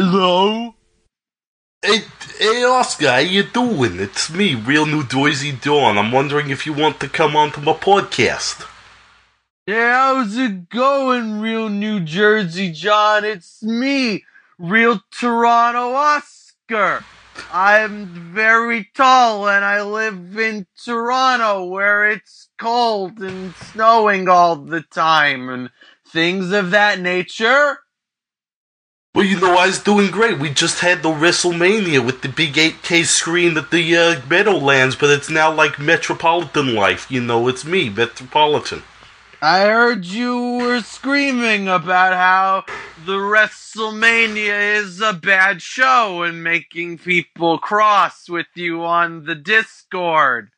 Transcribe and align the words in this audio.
Hello? 0.00 0.76
Hey, 1.82 2.02
hey, 2.38 2.62
Oscar, 2.62 3.10
how 3.10 3.16
you 3.16 3.42
doing? 3.42 3.98
It's 3.98 4.30
me, 4.30 4.54
Real 4.54 4.86
New 4.86 5.04
Jersey 5.04 5.50
Dawn. 5.50 5.98
I'm 5.98 6.12
wondering 6.12 6.50
if 6.50 6.66
you 6.66 6.72
want 6.72 7.00
to 7.00 7.08
come 7.08 7.34
onto 7.34 7.60
my 7.60 7.72
podcast. 7.72 8.64
Yeah, 9.66 10.14
how's 10.14 10.36
it 10.36 10.68
going, 10.68 11.40
real 11.40 11.68
New 11.68 11.98
Jersey 11.98 12.70
John? 12.70 13.24
It's 13.24 13.60
me, 13.60 14.24
real 14.56 15.00
Toronto 15.10 15.94
Oscar. 15.94 17.04
I'm 17.52 18.06
very 18.32 18.88
tall 18.94 19.48
and 19.48 19.64
I 19.64 19.82
live 19.82 20.38
in 20.38 20.68
Toronto 20.80 21.64
where 21.64 22.08
it's 22.08 22.50
cold 22.56 23.18
and 23.18 23.52
snowing 23.72 24.28
all 24.28 24.54
the 24.54 24.82
time 24.82 25.48
and 25.48 25.70
things 26.06 26.52
of 26.52 26.70
that 26.70 27.00
nature. 27.00 27.78
Well, 29.14 29.26
you 29.26 29.40
know, 29.40 29.56
I 29.56 29.66
was 29.66 29.82
doing 29.82 30.10
great. 30.12 30.38
We 30.38 30.50
just 30.50 30.80
had 30.80 31.02
the 31.02 31.08
WrestleMania 31.08 32.04
with 32.06 32.22
the 32.22 32.28
big 32.28 32.52
8K 32.52 33.04
screen 33.04 33.56
at 33.56 33.70
the 33.70 33.96
uh, 33.96 34.20
Meadowlands, 34.28 34.94
but 34.94 35.10
it's 35.10 35.28
now 35.28 35.52
like 35.52 35.80
Metropolitan 35.80 36.74
Life. 36.74 37.10
You 37.10 37.22
know, 37.22 37.48
it's 37.48 37.64
me, 37.64 37.88
Metropolitan. 37.88 38.82
I 39.40 39.62
heard 39.62 40.04
you 40.04 40.58
were 40.58 40.82
screaming 40.82 41.68
about 41.68 42.12
how 42.12 42.64
the 43.06 43.16
WrestleMania 43.16 44.76
is 44.76 45.00
a 45.00 45.14
bad 45.14 45.62
show 45.62 46.22
and 46.22 46.44
making 46.44 46.98
people 46.98 47.58
cross 47.58 48.28
with 48.28 48.48
you 48.54 48.84
on 48.84 49.24
the 49.24 49.34
Discord. 49.34 50.50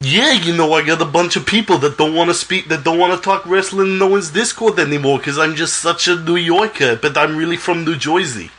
Yeah, 0.00 0.32
you 0.32 0.54
know, 0.54 0.72
I 0.74 0.84
got 0.84 1.00
a 1.00 1.06
bunch 1.06 1.36
of 1.36 1.46
people 1.46 1.78
that 1.78 1.96
don't 1.96 2.14
want 2.14 2.28
to 2.28 2.34
speak, 2.34 2.68
that 2.68 2.84
don't 2.84 2.98
want 2.98 3.14
to 3.14 3.24
talk 3.24 3.46
wrestling 3.46 3.92
in 3.92 3.98
no 3.98 4.08
one's 4.08 4.30
Discord 4.30 4.78
anymore 4.78 5.18
because 5.18 5.38
I'm 5.38 5.54
just 5.54 5.80
such 5.80 6.08
a 6.08 6.16
New 6.16 6.36
Yorker, 6.36 6.96
but 6.96 7.16
I'm 7.16 7.36
really 7.36 7.56
from 7.56 7.84
New 7.84 7.96
Jersey. 7.96 8.50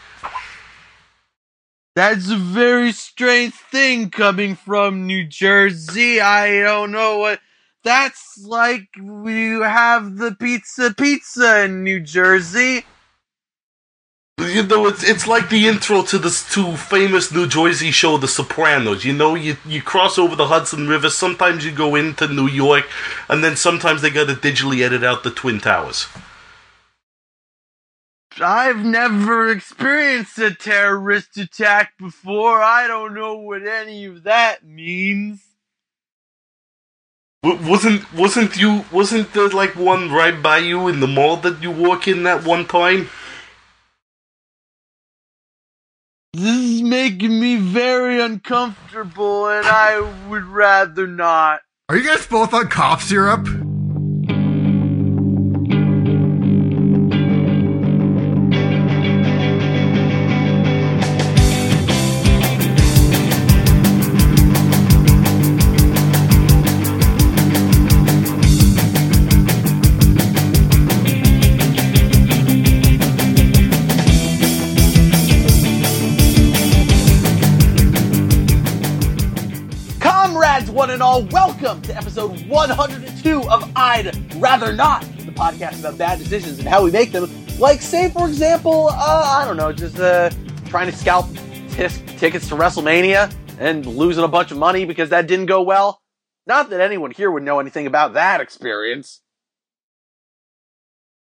That's 1.95 2.29
a 2.29 2.35
very 2.35 2.91
strange 2.91 3.53
thing 3.53 4.09
coming 4.09 4.55
from 4.55 5.07
New 5.07 5.25
Jersey. 5.25 6.19
I 6.19 6.59
don't 6.59 6.91
know 6.91 7.19
what 7.19 7.39
that's 7.83 8.43
like. 8.43 8.89
We 8.99 9.51
have 9.61 10.17
the 10.17 10.35
pizza 10.35 10.93
pizza 10.93 11.63
in 11.63 11.83
New 11.83 12.01
Jersey. 12.01 12.85
You 14.37 14.63
know, 14.63 14.87
it's 14.87 15.01
it's 15.03 15.27
like 15.27 15.49
the 15.49 15.65
intro 15.65 16.01
to 16.03 16.17
this 16.17 16.47
to 16.53 16.75
famous 16.75 17.31
New 17.31 17.47
Jersey 17.47 17.91
show, 17.91 18.17
The 18.17 18.27
Sopranos. 18.27 19.05
You 19.05 19.13
know, 19.13 19.35
you 19.35 19.55
you 19.65 19.81
cross 19.81 20.17
over 20.17 20.35
the 20.35 20.47
Hudson 20.47 20.89
River. 20.89 21.09
Sometimes 21.09 21.63
you 21.63 21.71
go 21.71 21.95
into 21.95 22.27
New 22.27 22.47
York, 22.47 22.85
and 23.29 23.41
then 23.41 23.55
sometimes 23.55 24.01
they 24.01 24.09
got 24.09 24.27
to 24.27 24.33
digitally 24.33 24.81
edit 24.81 25.05
out 25.05 25.23
the 25.23 25.31
Twin 25.31 25.61
Towers. 25.61 26.07
I've 28.41 28.83
never 28.83 29.49
experienced 29.49 30.37
a 30.39 30.53
terrorist 30.53 31.37
attack 31.37 31.93
before. 31.97 32.61
I 32.61 32.87
don't 32.87 33.13
know 33.13 33.35
what 33.35 33.65
any 33.65 34.03
of 34.03 34.23
that 34.23 34.65
means. 34.65 35.41
W- 37.41 37.69
wasn't 37.71 38.13
wasn't 38.13 38.57
you 38.57 38.83
wasn't 38.91 39.31
there 39.31 39.47
like 39.47 39.77
one 39.77 40.11
right 40.11 40.41
by 40.41 40.57
you 40.57 40.89
in 40.89 40.99
the 40.99 41.07
mall 41.07 41.37
that 41.37 41.63
you 41.63 41.71
walk 41.71 42.09
in 42.09 42.23
that 42.23 42.43
one 42.43 42.65
time? 42.65 43.09
This 46.37 46.43
is 46.43 46.81
making 46.81 47.39
me 47.39 47.55
very 47.55 48.19
uncomfortable, 48.19 49.47
and 49.47 49.65
I 49.65 50.01
would 50.27 50.43
rather 50.43 51.07
not. 51.07 51.61
Are 51.87 51.95
you 51.95 52.05
guys 52.05 52.27
both 52.27 52.53
on 52.53 52.67
cough 52.67 53.03
syrup? 53.03 53.47
Welcome 81.65 81.81
to 81.81 81.97
episode 81.97 82.47
102 82.47 83.49
of 83.49 83.71
I'd 83.75 84.35
Rather 84.35 84.71
Not, 84.71 85.01
the 85.01 85.31
podcast 85.31 85.79
about 85.79 85.97
bad 85.97 86.19
decisions 86.19 86.59
and 86.59 86.67
how 86.67 86.83
we 86.83 86.91
make 86.91 87.11
them. 87.11 87.27
Like, 87.57 87.81
say, 87.81 88.11
for 88.11 88.27
example, 88.27 88.89
uh, 88.89 89.39
I 89.41 89.45
don't 89.47 89.57
know, 89.57 89.73
just 89.73 89.97
uh, 89.97 90.29
trying 90.67 90.91
to 90.91 90.95
scalp 90.95 91.25
tis- 91.71 92.03
tickets 92.17 92.47
to 92.49 92.55
WrestleMania 92.55 93.33
and 93.57 93.83
losing 93.83 94.23
a 94.23 94.27
bunch 94.27 94.51
of 94.51 94.59
money 94.59 94.85
because 94.85 95.09
that 95.09 95.25
didn't 95.25 95.47
go 95.47 95.63
well. 95.63 96.03
Not 96.45 96.69
that 96.69 96.81
anyone 96.81 97.09
here 97.09 97.31
would 97.31 97.41
know 97.41 97.59
anything 97.59 97.87
about 97.87 98.13
that 98.13 98.41
experience. 98.41 99.21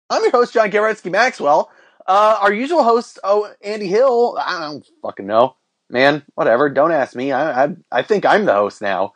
I'm 0.09 0.23
your 0.23 0.31
host, 0.31 0.55
John 0.55 0.71
Garetsky 0.71 1.11
Maxwell. 1.11 1.69
Uh, 2.07 2.39
our 2.41 2.51
usual 2.51 2.83
host, 2.83 3.19
oh, 3.23 3.53
Andy 3.61 3.85
Hill, 3.85 4.39
I 4.43 4.61
don't 4.61 4.87
fucking 5.03 5.27
know 5.27 5.55
man, 5.87 6.23
whatever. 6.33 6.67
Don't 6.67 6.91
ask 6.91 7.15
me. 7.15 7.31
I 7.31 7.65
I, 7.65 7.75
I 7.91 8.01
think 8.01 8.25
I'm 8.25 8.45
the 8.45 8.53
host 8.53 8.81
now. 8.81 9.13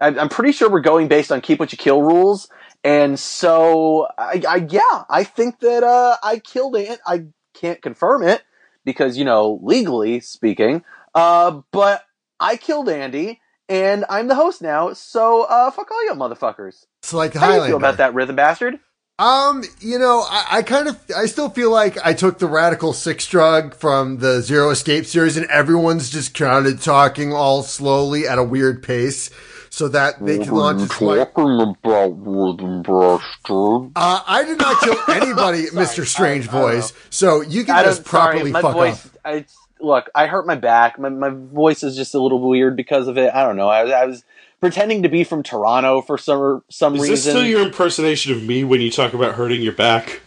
I, 0.00 0.08
I'm 0.08 0.28
pretty 0.28 0.52
sure 0.52 0.70
we're 0.70 0.80
going 0.80 1.08
based 1.08 1.32
on 1.32 1.40
keep 1.40 1.58
what 1.58 1.72
you 1.72 1.78
kill 1.78 2.02
rules, 2.02 2.48
and 2.84 3.18
so 3.18 4.08
I, 4.18 4.42
I 4.48 4.66
yeah, 4.68 5.04
I 5.08 5.24
think 5.24 5.60
that 5.60 5.82
uh, 5.82 6.16
I 6.22 6.38
killed 6.38 6.76
it. 6.76 7.00
I 7.06 7.26
can't 7.54 7.80
confirm 7.80 8.22
it 8.22 8.42
because 8.84 9.16
you 9.16 9.24
know 9.24 9.58
legally 9.62 10.20
speaking, 10.20 10.84
uh, 11.14 11.60
but 11.72 12.04
I 12.40 12.56
killed 12.56 12.88
Andy. 12.88 13.40
And 13.68 14.04
I'm 14.08 14.28
the 14.28 14.36
host 14.36 14.62
now, 14.62 14.92
so 14.92 15.42
uh, 15.42 15.72
fuck 15.72 15.90
all 15.90 16.04
you 16.04 16.12
motherfuckers. 16.12 16.84
It's 17.02 17.12
like 17.12 17.34
How 17.34 17.50
do 17.50 17.56
you 17.56 17.66
feel 17.66 17.76
about 17.76 17.96
that, 17.96 18.14
rhythm 18.14 18.36
bastard? 18.36 18.78
Um, 19.18 19.64
you 19.80 19.98
know, 19.98 20.24
I, 20.28 20.58
I 20.58 20.62
kind 20.62 20.88
of, 20.88 21.00
I 21.16 21.24
still 21.24 21.48
feel 21.48 21.70
like 21.70 21.96
I 22.04 22.12
took 22.12 22.38
the 22.38 22.46
Radical 22.46 22.92
Six 22.92 23.26
drug 23.26 23.74
from 23.74 24.18
the 24.18 24.42
Zero 24.42 24.70
Escape 24.70 25.06
series, 25.06 25.38
and 25.38 25.46
everyone's 25.46 26.10
just 26.10 26.34
kind 26.34 26.66
of 26.66 26.82
talking 26.82 27.32
all 27.32 27.62
slowly 27.62 28.28
at 28.28 28.38
a 28.38 28.44
weird 28.44 28.82
pace, 28.82 29.30
so 29.76 29.88
that 29.88 30.24
they 30.24 30.38
can 30.38 30.54
launch 30.54 30.80
a 30.80 30.86
slight. 30.94 31.18
about 31.18 32.12
rhythm 32.16 32.82
bastard? 32.82 33.92
Uh, 33.94 34.22
I 34.26 34.42
did 34.46 34.56
not 34.58 34.80
kill 34.80 34.96
anybody, 35.10 35.64
Mr. 35.72 36.06
Strange 36.06 36.48
I- 36.48 36.56
I 36.58 36.60
Voice. 36.62 36.92
So 37.10 37.42
you 37.42 37.62
can 37.64 37.76
I 37.76 37.82
just 37.84 38.02
don't, 38.02 38.10
sorry, 38.10 38.32
properly 38.36 38.52
my 38.52 38.62
fuck 38.62 38.72
voice. 38.72 39.04
off. 39.06 39.16
I, 39.22 39.44
look, 39.80 40.08
I 40.14 40.28
hurt 40.28 40.46
my 40.46 40.54
back. 40.54 40.98
My 40.98 41.10
my 41.10 41.28
voice 41.28 41.82
is 41.82 41.94
just 41.94 42.14
a 42.14 42.20
little 42.22 42.40
weird 42.48 42.74
because 42.74 43.06
of 43.06 43.18
it. 43.18 43.34
I 43.34 43.44
don't 43.44 43.56
know. 43.56 43.68
I, 43.68 43.82
was- 43.84 43.92
I 43.92 44.06
was 44.06 44.24
pretending 44.60 45.02
to 45.02 45.10
be 45.10 45.24
from 45.24 45.42
Toronto 45.42 46.00
for 46.00 46.16
some 46.16 46.64
some 46.70 46.94
Is 46.94 47.02
reason. 47.02 47.12
this 47.14 47.22
still 47.24 47.44
your 47.44 47.60
impersonation 47.60 48.32
of 48.32 48.42
me 48.44 48.64
when 48.64 48.80
you 48.80 48.90
talk 48.90 49.12
about 49.12 49.34
hurting 49.34 49.60
your 49.60 49.74
back? 49.74 50.22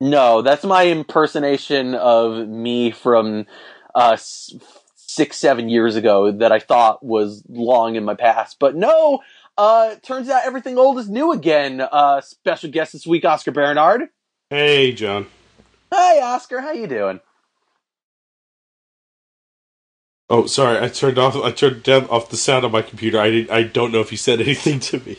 No, 0.00 0.42
that's 0.42 0.62
my 0.62 0.86
impersonation 0.86 1.96
of 1.96 2.46
me 2.48 2.92
from 2.92 3.46
uh, 3.96 4.10
s- 4.12 4.54
six, 5.18 5.36
seven 5.36 5.68
years 5.68 5.96
ago 5.96 6.30
that 6.30 6.52
I 6.52 6.60
thought 6.60 7.04
was 7.04 7.42
long 7.48 7.96
in 7.96 8.04
my 8.04 8.14
past. 8.14 8.58
But 8.60 8.76
no, 8.76 9.18
uh, 9.56 9.96
turns 9.96 10.28
out 10.28 10.46
everything 10.46 10.78
old 10.78 10.96
is 11.00 11.08
new 11.08 11.32
again. 11.32 11.80
Uh, 11.80 12.20
special 12.20 12.70
guest 12.70 12.92
this 12.92 13.04
week, 13.04 13.24
Oscar 13.24 13.50
Bernard. 13.50 14.10
Hey, 14.48 14.92
John. 14.92 15.26
Hey, 15.92 16.20
Oscar, 16.22 16.60
how 16.60 16.70
you 16.70 16.86
doing? 16.86 17.18
Oh, 20.30 20.46
sorry. 20.46 20.78
I 20.78 20.86
turned 20.86 21.18
off. 21.18 21.34
I 21.34 21.50
turned 21.50 21.82
down 21.82 22.04
off 22.10 22.30
the 22.30 22.36
sound 22.36 22.64
on 22.64 22.70
my 22.70 22.82
computer. 22.82 23.18
I 23.18 23.30
did, 23.30 23.50
I 23.50 23.64
don't 23.64 23.90
know 23.90 24.00
if 24.00 24.12
you 24.12 24.18
said 24.18 24.40
anything 24.40 24.78
to 24.78 25.00
me. 25.00 25.16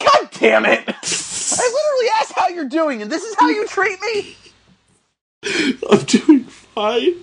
God 0.00 0.30
damn 0.32 0.64
it! 0.64 0.84
I 0.88 0.88
literally 0.88 2.10
asked 2.18 2.32
how 2.34 2.48
you're 2.48 2.64
doing, 2.64 3.02
and 3.02 3.12
this 3.12 3.24
is 3.24 3.36
how 3.38 3.50
you 3.50 3.66
treat 3.66 3.98
me. 4.00 4.36
I'm 5.90 6.04
doing 6.06 6.44
fine. 6.44 7.16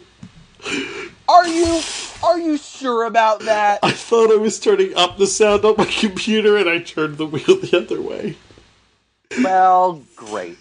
Are 1.30 1.48
you? 1.48 1.82
Are 2.24 2.40
you 2.40 2.58
sure 2.58 3.04
about 3.06 3.42
that? 3.42 3.80
I 3.84 3.92
thought 3.92 4.32
I 4.32 4.38
was 4.38 4.60
turning 4.60 4.96
up 4.96 5.20
the 5.20 5.28
sound 5.28 5.64
on 5.64 5.76
my 5.78 5.86
computer, 5.86 6.58
and 6.58 6.68
I 6.68 6.80
turned 6.80 7.18
the 7.20 7.28
wheel 7.28 7.60
the 7.62 7.78
other 7.78 8.02
way. 8.02 8.36
Well, 9.44 10.02
great. 10.16 10.58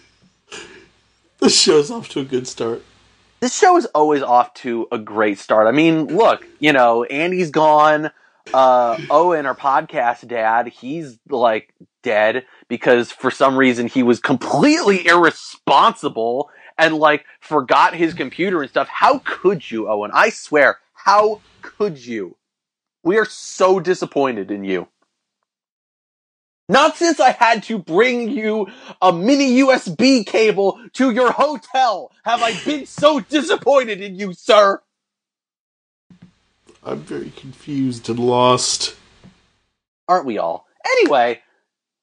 This 1.40 1.58
show's 1.58 1.90
off 1.90 2.10
to 2.10 2.20
a 2.20 2.24
good 2.24 2.46
start. 2.46 2.82
this 3.40 3.56
show 3.56 3.78
is 3.78 3.86
always 3.86 4.22
off 4.22 4.52
to 4.54 4.86
a 4.92 4.98
great 4.98 5.38
start. 5.38 5.66
I 5.68 5.72
mean, 5.72 6.06
look, 6.08 6.46
you 6.58 6.74
know, 6.74 7.04
Andy's 7.04 7.50
gone. 7.50 8.10
Uh, 8.52 8.98
Owen, 9.08 9.46
our 9.46 9.54
podcast 9.54 10.28
dad, 10.28 10.68
he's 10.68 11.18
like 11.30 11.72
dead 12.02 12.44
because 12.68 13.10
for 13.10 13.30
some 13.30 13.56
reason 13.56 13.86
he 13.86 14.02
was 14.02 14.20
completely 14.20 15.06
irresponsible 15.06 16.50
and 16.78 16.94
like 16.94 17.26
forgot 17.40 17.94
his 17.94 18.14
computer 18.14 18.62
and 18.62 18.70
stuff. 18.70 18.88
How 18.88 19.20
could 19.24 19.70
you, 19.70 19.88
Owen? 19.88 20.10
I 20.14 20.30
swear, 20.30 20.78
how 20.94 21.40
could 21.60 22.04
you? 22.04 22.36
We 23.02 23.18
are 23.18 23.24
so 23.24 23.80
disappointed 23.80 24.50
in 24.50 24.64
you. 24.64 24.88
Not 26.68 26.96
since 26.96 27.18
I 27.18 27.30
had 27.30 27.62
to 27.64 27.78
bring 27.78 28.30
you 28.30 28.68
a 29.00 29.10
mini 29.10 29.60
USB 29.62 30.26
cable 30.26 30.78
to 30.94 31.10
your 31.10 31.32
hotel 31.32 32.12
have 32.24 32.42
I 32.42 32.52
been 32.62 32.84
so 32.84 33.20
disappointed 33.20 34.02
in 34.02 34.16
you, 34.16 34.34
sir. 34.34 34.82
I'm 36.84 37.00
very 37.00 37.30
confused 37.30 38.08
and 38.10 38.18
lost. 38.18 38.96
Aren't 40.08 40.26
we 40.26 40.36
all? 40.36 40.66
Anyway, 40.98 41.40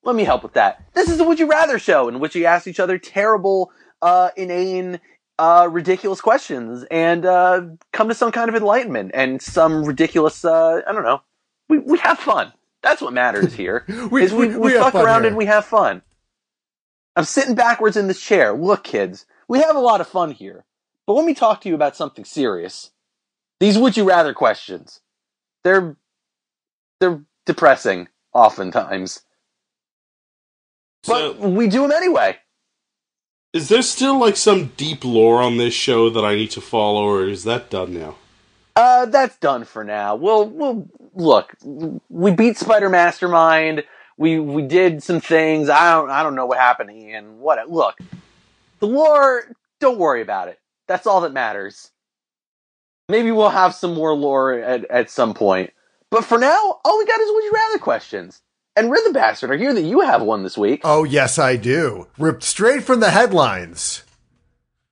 let 0.03 0.15
me 0.15 0.23
help 0.23 0.41
with 0.43 0.53
that. 0.53 0.83
This 0.93 1.09
is 1.09 1.17
the 1.17 1.23
Would 1.23 1.39
You 1.39 1.47
Rather 1.47 1.77
show 1.77 2.07
in 2.07 2.19
which 2.19 2.33
we 2.33 2.45
ask 2.45 2.67
each 2.67 2.79
other 2.79 2.97
terrible, 2.97 3.71
uh, 4.01 4.29
inane, 4.37 4.99
uh, 5.39 5.67
ridiculous 5.71 6.21
questions 6.21 6.85
and 6.91 7.25
uh, 7.25 7.61
come 7.91 8.07
to 8.09 8.15
some 8.15 8.31
kind 8.31 8.49
of 8.49 8.55
enlightenment 8.55 9.11
and 9.13 9.41
some 9.41 9.83
ridiculous, 9.85 10.45
uh, 10.45 10.81
I 10.87 10.91
don't 10.93 11.03
know. 11.03 11.21
We, 11.69 11.79
we 11.79 11.97
have 11.99 12.19
fun. 12.19 12.53
That's 12.81 13.01
what 13.01 13.13
matters 13.13 13.53
here. 13.61 13.85
We- 14.11 14.23
is 14.23 14.33
we, 14.33 14.47
we- 14.49 14.57
we, 14.57 14.73
fuck 14.73 14.95
around 14.95 15.21
here. 15.21 15.29
and 15.29 15.37
we 15.37 15.45
have 15.45 15.65
fun. 15.65 16.01
I'm 17.15 17.23
sitting 17.25 17.55
backwards 17.55 17.97
in 17.97 18.07
this 18.07 18.21
chair. 18.21 18.53
Look, 18.53 18.83
kids, 18.83 19.25
we 19.47 19.59
have 19.59 19.75
a 19.75 19.79
lot 19.79 20.01
of 20.01 20.07
fun 20.07 20.31
here. 20.31 20.65
But 21.07 21.13
let 21.13 21.25
me 21.25 21.33
talk 21.33 21.61
to 21.61 21.69
you 21.69 21.75
about 21.75 21.95
something 21.95 22.25
serious. 22.25 22.91
These 23.59 23.77
would 23.77 23.95
you 23.95 24.03
rather 24.03 24.33
questions. 24.33 25.01
They're 25.63 25.95
they're 26.99 27.21
depressing 27.45 28.07
oftentimes. 28.33 29.21
But 31.07 31.39
we 31.39 31.67
do 31.67 31.81
them 31.83 31.91
anyway. 31.91 32.37
Is 33.55 33.69
there 33.69 33.81
still 33.81 34.19
like 34.19 34.35
some 34.35 34.73
deep 34.75 35.05
lore 35.05 35.41
on 35.41 35.55
this 35.55 35.73
show 35.73 36.09
that 36.09 36.25
I 36.25 36.35
need 36.35 36.51
to 36.51 36.61
follow, 36.61 37.05
or 37.05 37.25
is 37.25 37.45
that 37.45 37.69
done 37.69 37.93
now? 37.93 38.17
Uh, 38.75 39.05
that's 39.05 39.37
done 39.37 39.63
for 39.63 39.85
now. 39.85 40.15
We'll, 40.15 40.49
we'll, 40.49 40.89
look, 41.13 41.55
we 42.09 42.31
beat 42.31 42.57
Spider 42.57 42.89
Mastermind. 42.89 43.85
We, 44.17 44.39
we 44.39 44.61
did 44.63 45.01
some 45.01 45.21
things. 45.21 45.69
I 45.69 45.93
don't, 45.93 46.09
I 46.09 46.21
don't 46.21 46.35
know 46.35 46.45
what 46.45 46.57
happened 46.57 46.89
and 46.89 47.39
what, 47.39 47.69
look, 47.69 47.97
the 48.81 48.87
lore, 48.87 49.45
don't 49.79 49.97
worry 49.97 50.21
about 50.21 50.49
it. 50.49 50.59
That's 50.89 51.07
all 51.07 51.21
that 51.21 51.31
matters. 51.31 51.91
Maybe 53.07 53.31
we'll 53.31 53.47
have 53.47 53.73
some 53.73 53.93
more 53.93 54.13
lore 54.13 54.53
at, 54.55 54.83
at 54.91 55.09
some 55.09 55.33
point. 55.33 55.71
But 56.11 56.25
for 56.25 56.37
now, 56.37 56.81
all 56.83 56.97
we 56.97 57.05
got 57.05 57.21
is 57.21 57.31
would 57.31 57.43
you 57.45 57.51
rather 57.53 57.77
questions. 57.77 58.41
And 58.75 58.91
Rhythm 58.91 59.13
Bastard, 59.13 59.51
I 59.51 59.57
hear 59.57 59.73
that 59.73 59.81
you 59.81 60.01
have 60.01 60.21
one 60.21 60.43
this 60.43 60.57
week. 60.57 60.81
Oh, 60.83 61.05
yes, 61.05 61.39
I 61.39 61.55
do. 61.55 62.07
Ripped 62.17 62.43
straight 62.43 62.83
from 62.83 62.99
the 62.99 63.11
headlines. 63.11 64.03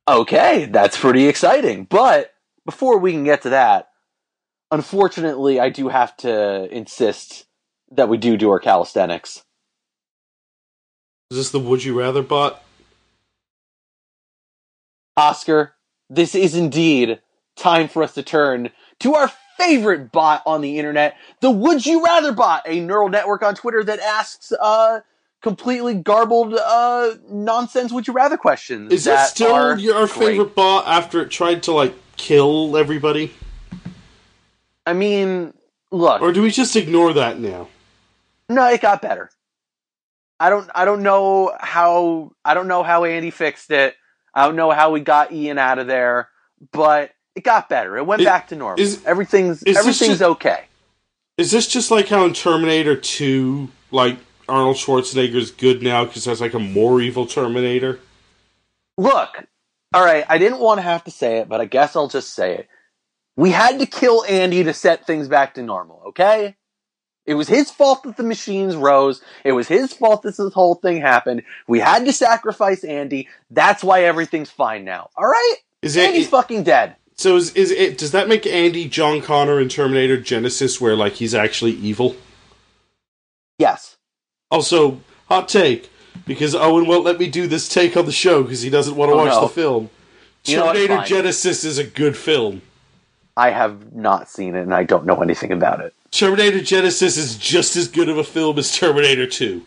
Okay, 0.08 0.66
that's 0.66 0.98
pretty 0.98 1.28
exciting. 1.28 1.84
But 1.84 2.32
before 2.64 2.98
we 2.98 3.12
can 3.12 3.24
get 3.24 3.42
to 3.42 3.50
that, 3.50 3.90
unfortunately, 4.70 5.60
I 5.60 5.68
do 5.68 5.88
have 5.88 6.16
to 6.18 6.68
insist 6.74 7.44
that 7.90 8.08
we 8.08 8.16
do 8.16 8.36
do 8.36 8.50
our 8.50 8.58
calisthenics. 8.58 9.42
Is 11.30 11.36
this 11.36 11.50
the 11.50 11.60
Would 11.60 11.84
You 11.84 11.98
Rather 11.98 12.22
bot? 12.22 12.62
Oscar, 15.16 15.74
this 16.08 16.34
is 16.34 16.54
indeed 16.54 17.20
time 17.56 17.88
for 17.88 18.02
us 18.02 18.14
to 18.14 18.22
turn 18.22 18.70
to 19.00 19.14
our 19.14 19.30
favorite 19.58 20.12
bot 20.12 20.42
on 20.46 20.60
the 20.60 20.78
internet, 20.78 21.16
the 21.40 21.50
Would 21.50 21.86
You 21.86 22.04
Rather 22.04 22.32
bot, 22.32 22.62
a 22.66 22.80
neural 22.80 23.08
network 23.08 23.42
on 23.42 23.54
Twitter 23.54 23.84
that 23.84 24.00
asks 24.00 24.52
uh 24.52 25.00
completely 25.42 25.94
garbled 25.94 26.54
uh 26.54 27.14
nonsense 27.28 27.92
would 27.92 28.06
you 28.06 28.14
rather 28.14 28.36
questions. 28.38 28.90
Is 28.90 29.04
that 29.04 29.26
still 29.26 29.78
your 29.78 30.06
great. 30.06 30.10
favorite 30.10 30.54
bot 30.54 30.86
after 30.86 31.20
it 31.20 31.30
tried 31.30 31.62
to 31.64 31.72
like 31.72 31.94
kill 32.16 32.76
everybody, 32.76 33.32
I 34.86 34.92
mean, 34.94 35.52
look, 35.90 36.22
or 36.22 36.32
do 36.32 36.42
we 36.42 36.50
just 36.50 36.76
ignore 36.76 37.12
that 37.12 37.38
now? 37.38 37.68
No, 38.48 38.66
it 38.68 38.80
got 38.80 39.02
better. 39.02 39.30
I 40.40 40.50
don't 40.50 40.68
I 40.74 40.84
don't 40.84 41.02
know 41.02 41.54
how 41.58 42.32
I 42.44 42.54
don't 42.54 42.68
know 42.68 42.82
how 42.82 43.04
Andy 43.04 43.30
fixed 43.30 43.70
it. 43.70 43.94
I 44.34 44.46
don't 44.46 44.56
know 44.56 44.70
how 44.70 44.90
we 44.90 45.00
got 45.00 45.32
Ian 45.32 45.58
out 45.58 45.78
of 45.78 45.86
there, 45.86 46.28
but 46.72 47.12
it 47.34 47.42
got 47.44 47.68
better. 47.68 47.96
It 47.96 48.06
went 48.06 48.20
Is- 48.22 48.26
back 48.26 48.48
to 48.48 48.56
normal. 48.56 48.80
is- 48.80 49.04
everything's 49.04 49.62
is 49.64 49.76
everything's 49.76 50.18
just- 50.18 50.22
okay. 50.22 50.64
Is 51.36 51.50
this 51.50 51.66
just 51.66 51.90
like 51.90 52.08
how 52.08 52.24
in 52.24 52.32
Terminator 52.32 52.94
Two, 52.96 53.68
like 53.90 54.18
Arnold 54.48 54.76
Schwarzenegger's 54.76 55.50
good 55.50 55.82
now 55.82 56.04
because 56.04 56.24
there's 56.24 56.40
like 56.40 56.54
a 56.54 56.58
more 56.60 57.00
evil 57.00 57.26
Terminator? 57.26 57.98
Look, 58.96 59.44
all 59.92 60.04
right, 60.04 60.24
I 60.28 60.38
didn't 60.38 60.60
want 60.60 60.78
to 60.78 60.82
have 60.82 61.04
to 61.04 61.10
say 61.10 61.38
it, 61.38 61.48
but 61.48 61.60
I 61.60 61.64
guess 61.64 61.96
I'll 61.96 62.08
just 62.08 62.34
say 62.34 62.54
it. 62.54 62.68
We 63.36 63.50
had 63.50 63.80
to 63.80 63.86
kill 63.86 64.24
Andy 64.28 64.62
to 64.62 64.72
set 64.72 65.06
things 65.06 65.26
back 65.26 65.54
to 65.54 65.62
normal, 65.62 66.02
okay? 66.08 66.54
It 67.26 67.34
was 67.34 67.48
his 67.48 67.70
fault 67.70 68.04
that 68.04 68.16
the 68.16 68.22
machines 68.22 68.76
rose. 68.76 69.20
It 69.44 69.52
was 69.52 69.66
his 69.66 69.92
fault 69.92 70.22
that 70.22 70.36
this 70.36 70.52
whole 70.52 70.74
thing 70.76 71.00
happened. 71.00 71.42
We 71.66 71.80
had 71.80 72.04
to 72.04 72.12
sacrifice 72.12 72.84
Andy. 72.84 73.28
That's 73.50 73.82
why 73.82 74.04
everything's 74.04 74.50
fine 74.50 74.84
now. 74.84 75.08
All 75.16 75.26
right? 75.26 75.54
Is 75.82 75.96
it, 75.96 76.06
Andy's 76.06 76.28
fucking 76.28 76.62
dead. 76.62 76.94
So? 77.16 77.36
Is, 77.36 77.52
is 77.54 77.70
it? 77.70 77.98
Does 77.98 78.12
that 78.12 78.28
make 78.28 78.46
Andy 78.46 78.88
John 78.88 79.20
Connor 79.20 79.60
in 79.60 79.68
Terminator 79.68 80.18
Genisys, 80.18 80.80
where 80.80 80.96
like 80.96 81.14
he's 81.14 81.34
actually 81.34 81.72
evil? 81.72 82.16
Yes. 83.58 83.96
Also, 84.50 85.00
hot 85.28 85.48
take 85.48 85.90
because 86.26 86.54
Owen 86.54 86.86
won't 86.86 87.04
let 87.04 87.18
me 87.18 87.28
do 87.28 87.46
this 87.46 87.68
take 87.68 87.96
on 87.96 88.06
the 88.06 88.12
show 88.12 88.42
because 88.42 88.62
he 88.62 88.70
doesn't 88.70 88.96
want 88.96 89.10
to 89.10 89.14
Oh, 89.14 89.18
watch 89.18 89.28
no. 89.34 89.40
the 89.42 89.48
film. 89.48 89.90
You? 90.44 90.56
Terminator 90.58 90.96
Genisys 90.98 91.64
is 91.64 91.78
a 91.78 91.84
good 91.84 92.16
film. 92.16 92.62
I 93.36 93.50
have 93.50 93.94
not 93.94 94.28
seen 94.28 94.54
it 94.54 94.62
and 94.62 94.74
I 94.74 94.84
don't 94.84 95.06
know 95.06 95.20
anything 95.22 95.50
about 95.52 95.80
it. 95.80 95.92
Terminator 96.10 96.58
Genisys 96.58 97.18
is 97.18 97.36
just 97.36 97.74
as 97.76 97.88
good 97.88 98.08
of 98.08 98.18
a 98.18 98.24
film 98.24 98.58
as 98.58 98.76
Terminator 98.76 99.26
2. 99.26 99.62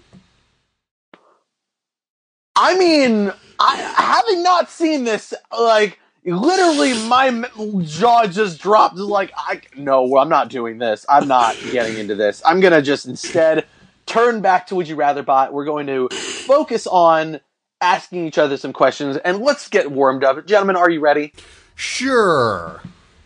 I 2.56 2.78
mean, 2.78 3.32
I 3.60 3.76
having 3.76 4.44
not 4.44 4.70
seen 4.70 5.04
this, 5.04 5.34
like 5.58 6.00
literally, 6.36 6.94
my 7.08 7.50
jaw 7.84 8.28
just 8.28 8.60
dropped. 8.60 8.98
Like, 8.98 9.32
I 9.36 9.62
no, 9.76 10.18
I'm 10.18 10.30
not 10.30 10.50
doing 10.50 10.78
this. 10.78 11.06
I'm 11.08 11.28
not 11.28 11.56
getting 11.72 11.98
into 11.98 12.16
this. 12.16 12.42
I'm 12.46 12.60
gonna 12.60 12.82
just 12.82 13.06
instead 13.06 13.66
turn 14.08 14.42
back 14.42 14.68
to 14.68 14.76
Would 14.76 14.88
You 14.88 14.96
Rather 14.96 15.22
Bot. 15.22 15.54
We're 15.54 15.66
going 15.66 15.88
to 15.88 16.10
focus 16.10 16.88
on 16.88 17.40
asking 17.80 18.26
each 18.26 18.40
other 18.40 18.58
some 18.58 18.74
questions, 18.74 19.18
and 19.18 19.40
let's 19.40 19.68
get 19.68 19.92
warmed 19.92 20.24
up, 20.24 20.48
gentlemen. 20.48 20.76
Are 20.76 20.90
you 20.90 21.00
ready? 21.00 21.34
Sure. 21.76 22.82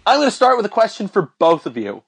I'm 0.06 0.18
going 0.18 0.28
to 0.28 0.36
start 0.36 0.58
with 0.58 0.66
a 0.66 0.70
question 0.70 1.08
for 1.08 1.32
both 1.40 1.66
of 1.66 1.78
you. 1.78 2.04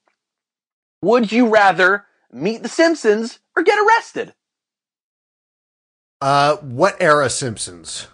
Would 1.01 1.31
you 1.31 1.47
rather 1.47 2.05
meet 2.31 2.63
the 2.63 2.69
Simpsons 2.69 3.39
or 3.55 3.63
get 3.63 3.79
arrested? 3.79 4.33
Uh, 6.19 6.57
what 6.57 6.97
era 6.99 7.29
Simpsons? 7.29 8.07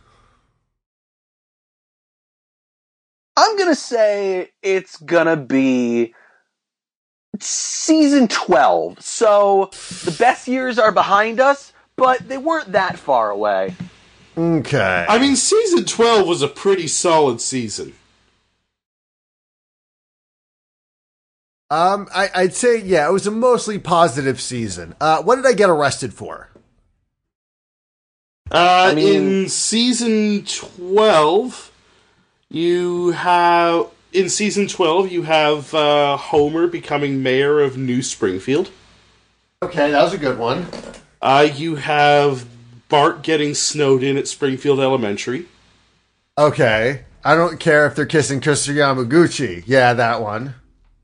I'm 3.40 3.58
gonna 3.58 3.74
say 3.74 4.52
it's 4.62 4.98
gonna 4.98 5.38
be 5.38 6.14
season 7.40 8.28
12. 8.28 9.02
So 9.02 9.70
the 10.04 10.14
best 10.20 10.50
years 10.50 10.78
are 10.78 10.92
behind 10.92 11.40
us, 11.40 11.72
but 11.96 12.28
they 12.28 12.38
weren't 12.38 12.74
that 12.74 13.00
far 13.00 13.30
away. 13.30 13.76
Okay. 14.38 15.06
I 15.08 15.20
mean, 15.20 15.38
season 15.38 15.86
12 15.86 16.28
was 16.28 16.42
a 16.42 16.50
pretty 16.50 16.88
solid 16.88 17.40
season. 17.40 17.94
Um, 21.70 22.10
I, 22.14 22.30
I'd 22.36 22.54
say 22.54 22.82
yeah, 22.82 23.08
it 23.08 23.14
was 23.14 23.26
a 23.26 23.32
mostly 23.32 23.80
positive 23.80 24.42
season. 24.42 24.96
Uh, 25.00 25.22
what 25.22 25.38
did 25.38 25.46
I 25.46 25.54
get 25.54 25.70
arrested 25.70 26.14
for? 26.14 26.50
Uh, 28.52 28.92
mean- 28.94 29.44
in 29.44 29.50
season 29.50 30.44
12, 30.44 31.69
you 32.50 33.12
have. 33.12 33.88
In 34.12 34.28
season 34.28 34.68
12, 34.68 35.12
you 35.12 35.22
have 35.22 35.72
uh, 35.76 36.18
Homer 36.18 36.66
becoming 36.66 37.22
mayor 37.22 37.60
of 37.60 37.78
New 37.78 38.02
Springfield. 38.02 38.72
Okay, 39.62 39.92
that 39.92 40.02
was 40.02 40.14
a 40.16 40.18
good 40.18 40.40
one. 40.40 40.66
Uh, 41.22 41.48
you 41.54 41.76
have 41.76 42.48
Bart 42.90 43.22
getting 43.22 43.54
snowed 43.54 44.02
in 44.02 44.18
at 44.18 44.28
Springfield 44.28 44.80
Elementary. 44.80 45.46
Okay, 46.40 47.04
I 47.24 47.36
don't 47.36 47.60
care 47.60 47.86
if 47.86 47.96
they're 47.96 48.08
kissing 48.08 48.40
Tristan 48.42 48.74
Yamaguchi. 48.76 49.62
Yeah, 49.68 49.94
that 49.94 50.24
one. 50.24 50.56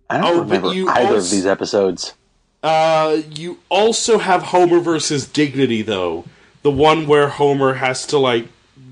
I 0.10 0.18
don't 0.18 0.26
Oh, 0.26 0.38
but 0.40 0.44
remember 0.46 0.74
you 0.74 0.90
either 0.90 1.18
of 1.18 1.30
these 1.30 1.46
episodes. 1.46 2.16
Uh, 2.64 3.22
you 3.30 3.60
also 3.70 4.18
have 4.18 4.42
Homer 4.42 4.80
versus 4.80 5.28
Dignity, 5.28 5.84
though. 5.84 6.26
The 6.64 6.72
one 6.72 7.06
where 7.06 7.28
Homer 7.30 7.76
has 7.76 8.08
to, 8.08 8.18
like, 8.18 8.48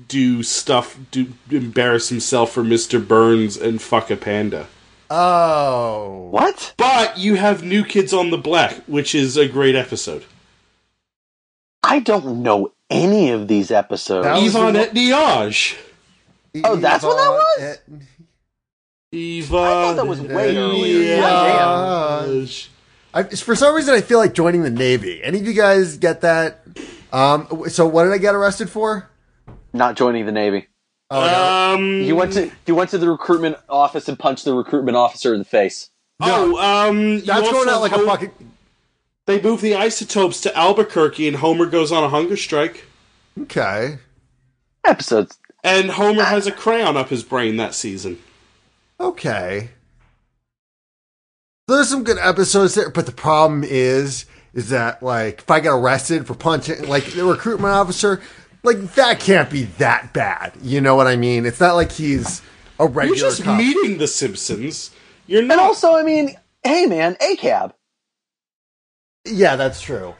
do 0.08 0.42
stuff, 0.42 0.98
do 1.10 1.32
embarrass 1.50 2.08
himself 2.08 2.52
for 2.52 2.62
Mr. 2.62 3.06
Burns 3.06 3.56
and 3.56 3.80
fuck 3.80 4.10
a 4.10 4.16
panda. 4.16 4.66
Oh, 5.10 6.28
What? 6.30 6.74
But 6.76 7.18
you 7.18 7.36
have 7.36 7.62
New 7.62 7.84
Kids 7.84 8.12
on 8.12 8.30
the 8.30 8.38
Block, 8.38 8.72
which 8.86 9.14
is 9.14 9.36
a 9.36 9.46
great 9.48 9.74
episode. 9.74 10.24
I 11.82 12.00
don't 12.00 12.42
know 12.42 12.72
any 12.90 13.30
of 13.30 13.46
these 13.46 13.70
episodes. 13.70 14.24
That 14.24 14.34
was 14.40 14.54
Yvonne 14.54 14.72
the- 14.74 14.80
et 14.80 14.94
Niage. 14.94 15.76
Oh, 16.64 16.76
that's 16.76 17.04
what 17.04 17.16
that 17.16 17.28
was? 17.30 17.78
Yvonne 17.92 18.06
Yvonne 19.12 19.66
I 19.66 19.70
thought 19.84 19.96
that 19.96 20.06
was 20.06 20.20
way 20.20 20.56
earlier. 20.56 21.18
Niage. 21.18 22.68
I, 23.12 23.22
for 23.24 23.54
some 23.54 23.74
reason, 23.74 23.94
I 23.94 24.00
feel 24.00 24.18
like 24.18 24.34
joining 24.34 24.62
the 24.62 24.70
Navy. 24.70 25.22
Any 25.22 25.38
of 25.38 25.46
you 25.46 25.52
guys 25.52 25.98
get 25.98 26.22
that? 26.22 26.62
Um, 27.12 27.64
so 27.68 27.86
what 27.86 28.04
did 28.04 28.12
I 28.12 28.18
get 28.18 28.34
arrested 28.34 28.68
for? 28.70 29.08
Not 29.74 29.96
joining 29.96 30.24
the 30.24 30.32
Navy. 30.32 30.68
Oh, 31.10 31.20
no. 31.20 31.74
Um, 31.74 32.00
You 32.02 32.16
went 32.16 32.32
to 32.34 32.50
you 32.66 32.74
went 32.74 32.90
to 32.90 32.98
the 32.98 33.10
recruitment 33.10 33.56
office 33.68 34.08
and 34.08 34.18
punched 34.18 34.44
the 34.44 34.54
recruitment 34.54 34.96
officer 34.96 35.34
in 35.34 35.40
the 35.40 35.44
face. 35.44 35.90
Oh, 36.22 36.56
um, 36.58 37.20
That's 37.20 37.26
going 37.50 37.68
also 37.68 37.70
out 37.70 37.80
like 37.80 37.92
a 37.92 37.98
fucking. 37.98 38.30
They 39.26 39.40
move 39.42 39.60
the 39.60 39.74
isotopes 39.74 40.40
to 40.42 40.56
Albuquerque, 40.56 41.26
and 41.26 41.36
Homer 41.38 41.66
goes 41.66 41.90
on 41.90 42.04
a 42.04 42.08
hunger 42.08 42.36
strike. 42.36 42.84
Okay. 43.40 43.98
Episodes. 44.84 45.38
And 45.64 45.90
Homer 45.90 46.24
has 46.24 46.46
a 46.46 46.52
crayon 46.52 46.96
up 46.96 47.08
his 47.08 47.22
brain 47.22 47.56
that 47.56 47.74
season. 47.74 48.18
Okay. 49.00 49.70
There's 51.66 51.88
some 51.88 52.04
good 52.04 52.18
episodes 52.18 52.74
there, 52.74 52.90
but 52.90 53.06
the 53.06 53.12
problem 53.12 53.64
is, 53.64 54.26
is 54.52 54.68
that 54.68 55.02
like 55.02 55.40
if 55.40 55.50
I 55.50 55.60
get 55.60 55.70
arrested 55.70 56.26
for 56.26 56.34
punching 56.34 56.86
like 56.86 57.04
the 57.06 57.24
recruitment 57.24 57.72
officer, 57.72 58.20
like 58.64 58.94
that 58.94 59.20
can't 59.20 59.48
be 59.50 59.64
that 59.78 60.12
bad. 60.12 60.52
You 60.62 60.80
know 60.80 60.96
what 60.96 61.06
I 61.06 61.14
mean? 61.16 61.46
It's 61.46 61.60
not 61.60 61.74
like 61.76 61.92
he's 61.92 62.42
a 62.80 62.86
regular. 62.86 63.16
You're 63.16 63.30
just 63.30 63.42
cop. 63.44 63.56
meeting 63.58 63.98
the 63.98 64.08
Simpsons. 64.08 64.90
You're 65.26 65.42
not. 65.42 65.52
And 65.52 65.60
also, 65.60 65.94
I 65.94 66.02
mean, 66.02 66.34
hey 66.64 66.86
man, 66.86 67.16
A 67.20 67.36
cab. 67.36 67.74
yeah, 69.24 69.54
that's 69.56 69.80
true. 69.80 70.14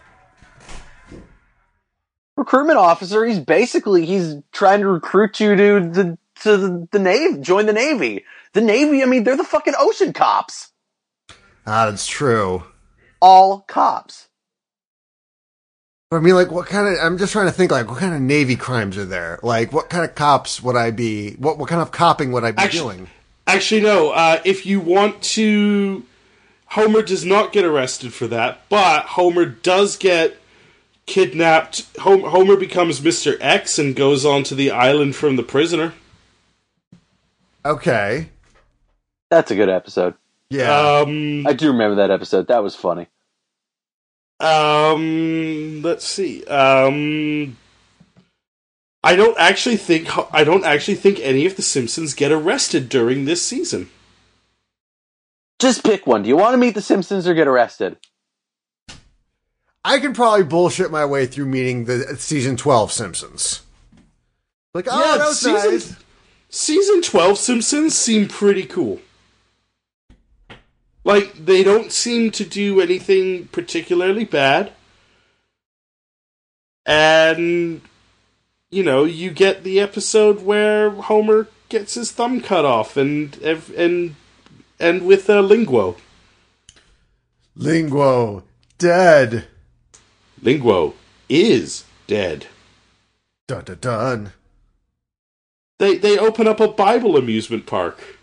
Recruitment 2.37 2.79
officer, 2.79 3.25
he's 3.25 3.39
basically 3.39 4.05
he's 4.07 4.37
trying 4.53 4.81
to 4.81 4.89
recruit 4.89 5.39
you 5.41 5.55
to 5.55 5.81
the 5.89 6.19
to 6.43 6.57
the, 6.57 6.89
the 6.91 6.99
Navy, 6.99 7.41
join 7.41 7.67
the 7.67 7.73
Navy. 7.73 8.25
The 8.55 8.61
Navy, 8.61 9.03
I 9.03 9.07
mean, 9.07 9.25
they're 9.25 9.37
the 9.37 9.45
fucking 9.45 9.75
ocean 9.79 10.13
cops. 10.13 10.71
Ah, 11.67 11.89
that's 11.91 12.07
true. 12.07 12.65
All 13.21 13.61
cops. 13.61 14.29
But 16.15 16.21
I 16.21 16.23
mean, 16.23 16.37
like, 16.37 16.53
what 16.53 16.67
kind 16.67 16.87
of? 16.87 16.95
I'm 17.03 17.19
just 17.19 17.33
trying 17.33 17.47
to 17.47 17.53
think, 17.53 17.73
like, 17.73 17.91
what 17.91 17.99
kind 17.99 18.15
of 18.15 18.21
Navy 18.21 18.55
crimes 18.55 18.97
are 18.97 19.05
there? 19.05 19.41
Like, 19.43 19.73
what 19.73 19.91
kind 19.91 20.05
of 20.05 20.15
cops 20.15 20.63
would 20.63 20.77
I 20.77 20.93
be? 20.93 21.33
What 21.33 21.59
what 21.59 21.69
kind 21.69 21.83
of 21.83 21.91
copping 21.91 22.31
would 22.31 22.45
I 22.45 22.53
be 22.53 22.63
Actu- 22.63 22.79
doing? 22.79 23.09
Actually, 23.49 23.81
no. 23.81 24.11
Uh, 24.11 24.41
if 24.45 24.65
you 24.65 24.79
want 24.79 25.21
to, 25.23 26.05
Homer 26.67 27.03
does 27.03 27.25
not 27.25 27.53
get 27.53 27.65
arrested 27.65 28.15
for 28.15 28.29
that, 28.29 28.61
but 28.69 29.07
Homer 29.07 29.45
does 29.45 29.97
get 29.97 30.37
kidnapped. 31.07 31.85
Homer 31.99 32.55
becomes 32.55 33.01
Mr. 33.01 33.37
X 33.41 33.77
and 33.81 33.97
goes 33.97 34.25
onto 34.25 34.55
the 34.55 34.71
island 34.71 35.17
from 35.17 35.35
the 35.35 35.43
prisoner. 35.43 35.95
Okay. 37.65 38.29
That's 39.31 39.51
a 39.51 39.57
good 39.57 39.69
episode. 39.69 40.15
Yeah. 40.49 41.01
Um, 41.01 41.45
I 41.45 41.55
do 41.55 41.73
remember 41.73 41.97
that 41.97 42.13
episode. 42.13 42.47
That 42.47 42.63
was 42.63 42.77
funny. 42.77 43.09
Um, 44.45 45.83
let's 45.83 46.07
see. 46.07 46.45
Um, 46.45 47.57
I 49.03 49.17
don't 49.17 49.39
actually 49.39 49.77
think 49.77 50.09
I 50.35 50.45
don't 50.45 50.65
actually 50.65 50.95
think 50.97 51.21
any 51.21 51.47
of 51.47 51.57
the 51.57 51.63
Simpsons 51.63 52.15
get 52.15 52.33
arrested 52.33 52.89
during 52.89 53.25
this 53.25 53.43
season. 53.43 53.91
Just 55.61 55.85
pick 55.85 56.07
one. 56.07 56.23
Do 56.23 56.29
you 56.29 56.37
want 56.37 56.55
to 56.55 56.59
meet 56.59 56.75
the 56.75 56.83
Simpsons 56.83 57.27
or 57.29 57.35
get 57.35 57.47
arrested? 57.49 57.97
I 59.85 59.99
can 59.99 60.15
probably 60.15 60.45
bullshit 60.45 60.91
my 60.91 61.05
way 61.05 61.27
through 61.27 61.47
meeting 61.47 61.85
the 61.85 62.17
season 62.19 62.57
12 62.57 62.91
Simpsons. 62.91 63.61
Like, 64.73 64.87
oh, 64.91 64.99
Yeah, 64.99 65.19
that 65.19 65.27
was 65.29 65.41
season- 65.41 65.71
nice. 65.71 65.97
Season 66.49 67.03
12 67.03 67.37
Simpsons 67.39 67.95
seem 67.99 68.29
pretty 68.29 68.65
cool. 68.65 69.01
Like, 71.05 71.45
they 71.45 71.63
don't 71.63 71.93
seem 71.93 72.31
to 72.33 72.45
do 72.45 72.81
anything 72.81 73.49
particularly 73.49 74.25
bad. 74.25 74.73
And, 76.87 77.83
you 78.71 78.83
know, 78.83 79.05
you 79.05 79.31
get 79.31 79.65
the 79.65 79.81
episode 79.81 80.43
where 80.43 80.91
Homer 80.91 81.49
gets 81.69 81.95
his 81.95 82.13
thumb 82.13 82.41
cut 82.41 82.65
off 82.65 82.97
and 82.97 83.37
and 83.43 84.17
and 84.79 85.07
with 85.07 85.29
uh, 85.31 85.43
Linguo. 85.43 85.97
Linguo, 87.57 88.43
dead. 88.79 89.47
Linguo 90.43 90.95
is 91.29 91.85
dead. 92.07 92.47
Dun 93.47 93.65
dun 93.65 93.79
dun. 93.81 94.33
They 95.79 95.97
they 95.97 96.19
open 96.19 96.47
up 96.47 96.61
a 96.61 96.69
Bible 96.69 97.17
amusement 97.17 97.67
park. 97.67 98.14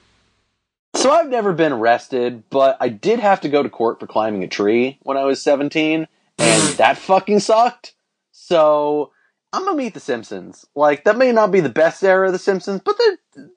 So 0.93 1.09
I've 1.11 1.29
never 1.29 1.53
been 1.53 1.71
arrested, 1.71 2.43
but 2.49 2.77
I 2.81 2.89
did 2.89 3.19
have 3.19 3.41
to 3.41 3.49
go 3.49 3.63
to 3.63 3.69
court 3.69 3.99
for 3.99 4.07
climbing 4.07 4.43
a 4.43 4.47
tree 4.47 4.99
when 5.03 5.17
I 5.17 5.23
was 5.23 5.41
17, 5.41 6.07
and 6.37 6.63
that 6.77 6.97
fucking 6.97 7.39
sucked. 7.39 7.93
So 8.31 9.11
I'm 9.53 9.63
gonna 9.65 9.77
meet 9.77 9.93
the 9.93 9.99
Simpsons. 10.01 10.65
Like 10.75 11.05
that 11.05 11.17
may 11.17 11.31
not 11.31 11.51
be 11.51 11.59
the 11.61 11.69
best 11.69 12.03
era 12.03 12.27
of 12.27 12.33
the 12.33 12.39
Simpsons, 12.39 12.81
but 12.83 12.95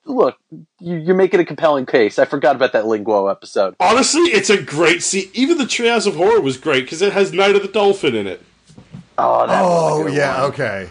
look, 0.05 0.37
you, 0.79 0.97
you're 0.97 1.15
making 1.17 1.41
a 1.41 1.45
compelling 1.45 1.87
case. 1.87 2.19
I 2.19 2.25
forgot 2.25 2.55
about 2.57 2.73
that 2.73 2.85
Linguo 2.85 3.31
episode. 3.31 3.75
Honestly, 3.81 4.23
it's 4.23 4.51
a 4.51 4.63
great 4.63 5.03
scene. 5.03 5.29
Even 5.35 5.59
the 5.59 5.65
Treehouse 5.65 6.07
of 6.07 6.15
Horror 6.17 6.41
was 6.41 6.57
great 6.57 6.85
because 6.85 7.03
it 7.03 7.13
has 7.13 7.33
Night 7.33 7.57
of 7.57 7.63
the 7.63 7.69
Dolphin 7.69 8.15
in 8.15 8.27
it. 8.29 8.43
Oh, 9.19 9.47
that 9.47 9.63
was 9.63 9.93
a 9.93 9.95
Oh, 9.95 10.05
good 10.05 10.15
yeah, 10.15 10.41
one. 10.43 10.51
okay. 10.53 10.89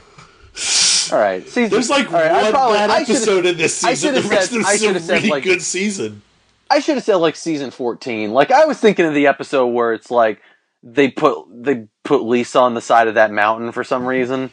All 1.12 1.19
right, 1.19 1.43
season. 1.47 1.69
There's 1.69 1.89
like 1.89 2.07
all 2.07 2.13
right, 2.13 2.31
I 2.31 2.43
one 2.43 2.51
probably- 2.51 2.77
bad 2.77 2.89
I 2.89 3.01
episode 3.01 3.45
in 3.45 3.57
this 3.57 3.75
season. 3.75 4.13
The 4.15 4.21
rest 4.21 4.51
said- 4.51 4.59
of 4.59 4.65
I 4.65 4.71
this 4.73 4.81
is 4.83 4.95
a 4.95 5.00
said, 5.00 5.13
really 5.15 5.29
like- 5.29 5.43
good 5.43 5.62
season. 5.62 6.21
I 6.70 6.79
should 6.79 6.96
have 6.96 7.03
said 7.03 7.15
like 7.17 7.36
season 7.36 7.72
14. 7.72 8.32
Like 8.32 8.51
I 8.51 8.65
was 8.65 8.79
thinking 8.79 9.05
of 9.05 9.13
the 9.13 9.27
episode 9.27 9.67
where 9.67 9.93
it's 9.93 10.10
like 10.12 10.41
they 10.82 11.10
put 11.10 11.46
they 11.50 11.88
put 12.03 12.24
Lisa 12.24 12.60
on 12.60 12.74
the 12.74 12.82
side 12.82 13.08
of 13.08 13.15
that 13.15 13.32
mountain 13.32 13.72
for 13.72 13.84
some 13.84 14.05
reason, 14.05 14.51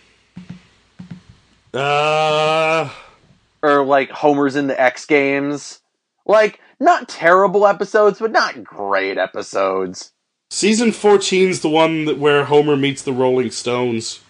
Uh, 1.73 2.91
or 3.63 3.85
like 3.85 4.11
Homer's 4.11 4.57
in 4.57 4.67
the 4.67 4.81
X 4.81 5.07
Games. 5.07 5.81
Like 6.27 6.61
not 6.79 7.09
terrible 7.09 7.67
episodes, 7.67 8.19
but 8.19 8.33
not 8.33 8.63
great 8.65 9.19
episodes. 9.19 10.13
season 10.51 10.93
14 10.93 11.49
is 11.49 11.61
the 11.63 11.69
one 11.69 12.05
that, 12.07 12.19
where 12.19 12.45
Homer 12.45 12.77
meets 12.77 13.03
the 13.03 13.13
Rolling 13.13 13.51
Stones. 13.51 14.21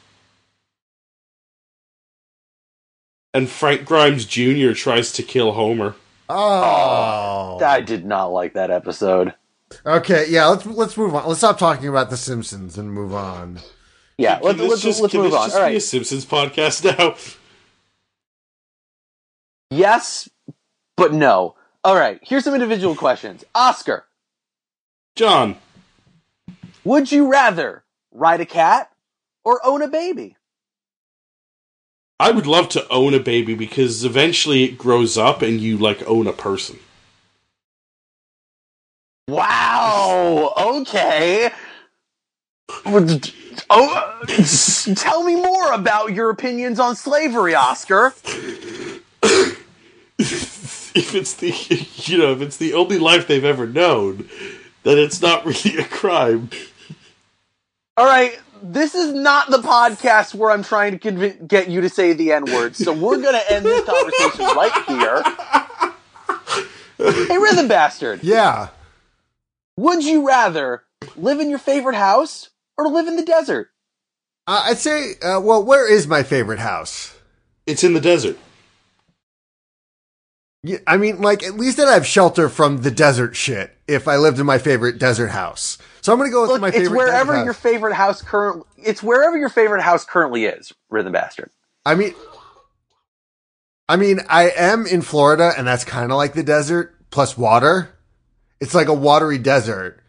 And 3.33 3.49
Frank 3.49 3.85
Grimes 3.85 4.25
Jr. 4.25 4.73
tries 4.73 5.13
to 5.13 5.23
kill 5.23 5.53
Homer. 5.53 5.95
Oh. 6.31 7.59
I 7.65 7.81
did 7.81 8.05
not 8.05 8.27
like 8.27 8.55
that 8.55 8.71
episode. 8.71 9.35
Okay, 9.85 10.27
yeah, 10.29 10.47
let's 10.47 10.67
let's 10.67 10.97
move 10.97 11.15
on. 11.15 11.27
Let's 11.27 11.39
stop 11.39 11.59
talking 11.59 11.89
about 11.89 12.11
The 12.11 12.17
Simpsons 12.17 12.77
and 12.77 12.93
move 12.93 13.15
on. 13.15 13.61
Yeah, 14.19 14.37
Can 14.37 14.45
let's 14.45 14.59
this 14.59 14.71
let's, 14.71 14.83
just, 14.83 15.01
let's 15.01 15.13
can 15.13 15.23
move 15.23 15.35
on. 15.35 15.47
just 15.47 15.57
All 15.57 15.69
be 15.69 15.77
a. 15.77 15.81
Simpsons 15.81 16.27
podcast 16.27 16.85
now? 16.85 17.15
Yes, 19.71 20.29
but 20.97 21.13
no. 21.13 21.55
All 21.85 21.95
right. 21.95 22.19
Here's 22.23 22.45
some 22.45 22.55
individual 22.55 22.95
questions. 22.95 23.45
Oscar, 23.55 24.05
John, 25.17 25.57
would 26.85 27.11
you 27.11 27.31
rather 27.31 27.85
ride 28.13 28.41
a 28.41 28.47
cat 28.47 28.91
or 29.45 29.61
own 29.65 29.83
a 29.83 29.89
baby? 29.89 30.37
I 32.21 32.31
would 32.31 32.47
love 32.47 32.69
to 32.71 32.87
own 32.91 33.15
a 33.15 33.19
baby 33.19 33.55
because 33.55 34.05
eventually 34.05 34.65
it 34.65 34.77
grows 34.77 35.17
up 35.17 35.41
and 35.41 35.59
you 35.59 35.79
like 35.79 36.07
own 36.07 36.27
a 36.27 36.35
person. 36.35 36.79
Wow. 39.27 40.53
Okay. 40.61 41.51
Oh, 43.71 44.27
tell 44.97 45.23
me 45.23 45.37
more 45.37 45.73
about 45.73 46.13
your 46.13 46.29
opinions 46.29 46.79
on 46.79 46.95
slavery, 46.95 47.55
Oscar. 47.55 48.13
if 50.19 51.15
it's 51.15 51.33
the 51.35 51.55
you 52.05 52.19
know 52.19 52.33
if 52.33 52.43
it's 52.43 52.59
the 52.59 52.75
only 52.75 52.99
life 52.99 53.29
they've 53.29 53.43
ever 53.47 53.67
known, 53.67 54.29
then 54.83 54.99
it's 54.99 55.23
not 55.23 55.47
really 55.47 55.79
a 55.79 55.85
crime. 55.85 56.51
All 57.97 58.05
right, 58.05 58.39
this 58.63 58.95
is 58.95 59.13
not 59.13 59.51
the 59.51 59.59
podcast 59.59 60.35
where 60.35 60.51
I'm 60.51 60.63
trying 60.63 60.99
to 60.99 60.99
conv- 60.99 61.47
get 61.49 61.69
you 61.69 61.81
to 61.81 61.89
say 61.89 62.13
the 62.13 62.33
N 62.33 62.45
word, 62.45 62.77
so 62.77 62.93
we're 62.93 63.17
going 63.21 63.35
to 63.35 63.53
end 63.53 63.65
this 63.65 63.85
conversation 63.85 64.45
right 64.57 64.85
here. 64.87 65.23
Hey, 67.27 67.39
Rhythm 67.39 67.67
Bastard, 67.69 68.23
Yeah. 68.23 68.69
would 69.77 70.05
you 70.05 70.27
rather 70.27 70.85
live 71.17 71.41
in 71.41 71.49
your 71.49 71.59
favorite 71.59 71.97
house 71.97 72.51
or 72.77 72.89
live 72.89 73.07
in 73.09 73.17
the 73.17 73.23
desert? 73.25 73.71
Uh, 74.47 74.63
I'd 74.67 74.79
say, 74.79 75.13
uh, 75.23 75.41
well, 75.41 75.65
where 75.65 75.91
is 75.91 76.07
my 76.07 76.23
favorite 76.23 76.59
house? 76.59 77.17
It's 77.67 77.85
in 77.85 77.95
the 77.95 78.01
desert. 78.01 78.37
Yeah, 80.63 80.79
I 80.87 80.99
mean, 80.99 81.23
like, 81.23 81.43
at 81.43 81.55
least 81.55 81.79
that 81.79 81.89
I'd 81.89 81.95
have 81.95 82.07
shelter 82.07 82.49
from 82.51 82.83
the 82.83 82.91
desert 82.91 83.35
shit 83.35 83.75
if 83.91 84.09
I 84.09 84.17
lived 84.17 84.39
in 84.39 84.47
my 84.47 84.59
favorite 84.59 84.99
desert 84.99 85.29
house. 85.29 85.79
So 86.01 86.13
I'm 86.13 86.19
going 86.19 86.31
to 86.31 86.33
go 86.33 86.43
with 86.43 86.51
Look, 86.51 86.61
my 86.61 86.69
it's 86.69 86.89
wherever 86.89 87.45
your 87.45 87.53
favorite 87.53 87.95
house 87.95 88.23
current. 88.23 88.65
It's 88.79 89.03
wherever 89.03 89.37
your 89.37 89.49
favorite 89.49 89.83
house 89.83 90.05
currently 90.05 90.47
is, 90.47 90.73
Rhythm 90.89 91.13
Bastard. 91.13 91.51
I 91.85 91.95
mean, 91.95 92.15
I 93.89 93.97
mean, 93.97 94.21
I 94.29 94.51
am 94.51 94.87
in 94.87 95.03
Florida, 95.03 95.53
and 95.57 95.67
that's 95.67 95.85
kind 95.85 96.13
of 96.13 96.17
like 96.17 96.33
the 96.33 96.43
desert 96.43 96.95
plus 97.11 97.37
water. 97.37 97.91
It's 98.61 98.75
like 98.75 98.89
a 98.89 98.95
watery 98.95 99.39
desert, 99.39 100.01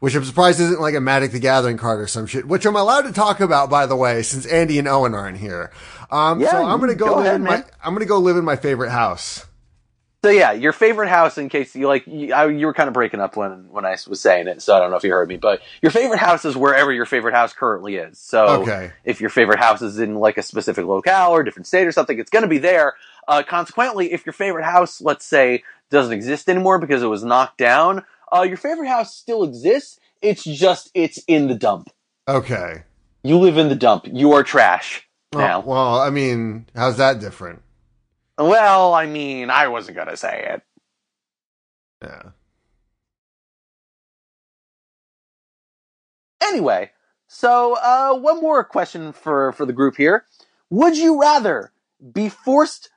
which 0.00 0.14
I'm 0.14 0.24
surprised 0.24 0.60
isn't 0.60 0.80
like 0.80 0.94
a 0.94 1.00
Magic 1.00 1.32
the 1.32 1.38
Gathering 1.38 1.78
card 1.78 2.00
or 2.00 2.06
some 2.06 2.26
shit, 2.26 2.46
which 2.46 2.66
I'm 2.66 2.76
allowed 2.76 3.02
to 3.02 3.12
talk 3.12 3.40
about, 3.40 3.70
by 3.70 3.86
the 3.86 3.96
way, 3.96 4.22
since 4.22 4.44
Andy 4.46 4.78
and 4.78 4.86
Owen 4.88 5.14
aren't 5.14 5.38
here. 5.38 5.72
Um, 6.10 6.40
Yeah, 6.40 6.50
so 6.50 6.64
I'm 6.64 6.78
gonna 6.78 6.94
go, 6.94 7.06
go 7.06 7.16
live 7.16 7.26
ahead, 7.26 7.36
in 7.36 7.42
my. 7.44 7.64
I'm 7.82 7.94
gonna 7.94 8.04
go 8.04 8.18
live 8.18 8.36
in 8.36 8.44
my 8.44 8.56
favorite 8.56 8.90
house. 8.90 9.46
So 10.24 10.30
yeah, 10.30 10.52
your 10.52 10.72
favorite 10.72 11.08
house. 11.08 11.36
In 11.36 11.48
case 11.48 11.74
you 11.74 11.88
like, 11.88 12.06
you, 12.06 12.32
I, 12.32 12.48
you 12.48 12.66
were 12.66 12.74
kind 12.74 12.86
of 12.86 12.94
breaking 12.94 13.20
up 13.20 13.36
when 13.36 13.68
when 13.70 13.84
I 13.84 13.96
was 14.06 14.20
saying 14.20 14.46
it, 14.46 14.62
so 14.62 14.76
I 14.76 14.78
don't 14.78 14.90
know 14.90 14.96
if 14.96 15.02
you 15.02 15.10
heard 15.10 15.28
me. 15.28 15.36
But 15.36 15.62
your 15.82 15.90
favorite 15.90 16.20
house 16.20 16.44
is 16.44 16.56
wherever 16.56 16.92
your 16.92 17.06
favorite 17.06 17.34
house 17.34 17.52
currently 17.52 17.96
is. 17.96 18.18
So 18.20 18.62
Okay. 18.62 18.92
if 19.04 19.20
your 19.20 19.30
favorite 19.30 19.58
house 19.58 19.82
is 19.82 19.98
in 19.98 20.14
like 20.14 20.38
a 20.38 20.42
specific 20.42 20.86
locale 20.86 21.30
or 21.32 21.42
different 21.42 21.66
state 21.66 21.88
or 21.88 21.92
something, 21.92 22.18
it's 22.20 22.30
going 22.30 22.44
to 22.44 22.48
be 22.48 22.58
there. 22.58 22.94
Uh, 23.26 23.42
consequently, 23.42 24.12
if 24.12 24.24
your 24.24 24.32
favorite 24.32 24.64
house, 24.64 25.00
let's 25.00 25.24
say, 25.24 25.64
doesn't 25.90 26.12
exist 26.12 26.48
anymore 26.48 26.78
because 26.78 27.02
it 27.02 27.06
was 27.06 27.24
knocked 27.24 27.58
down, 27.58 28.04
uh, 28.32 28.42
your 28.42 28.56
favorite 28.56 28.88
house 28.88 29.14
still 29.16 29.42
exists. 29.42 29.98
It's 30.20 30.44
just 30.44 30.90
it's 30.94 31.18
in 31.26 31.48
the 31.48 31.54
dump. 31.56 31.90
Okay. 32.28 32.84
You 33.24 33.38
live 33.38 33.58
in 33.58 33.68
the 33.68 33.74
dump. 33.74 34.06
You 34.06 34.32
are 34.32 34.44
trash 34.44 35.08
now. 35.32 35.60
Well, 35.60 35.62
well, 35.62 36.00
I 36.00 36.10
mean, 36.10 36.66
how's 36.76 36.96
that 36.98 37.18
different? 37.18 37.62
Well, 38.38 38.94
I 38.94 39.06
mean, 39.06 39.50
I 39.50 39.68
wasn't 39.68 39.96
gonna 39.96 40.16
say 40.16 40.46
it. 40.54 40.62
Yeah. 42.02 42.30
Anyway, 46.42 46.90
so 47.28 47.76
uh, 47.80 48.14
one 48.14 48.40
more 48.40 48.64
question 48.64 49.12
for 49.12 49.52
for 49.52 49.66
the 49.66 49.72
group 49.72 49.96
here: 49.96 50.24
Would 50.70 50.96
you 50.96 51.20
rather 51.20 51.72
be 52.12 52.28
forced 52.28 52.90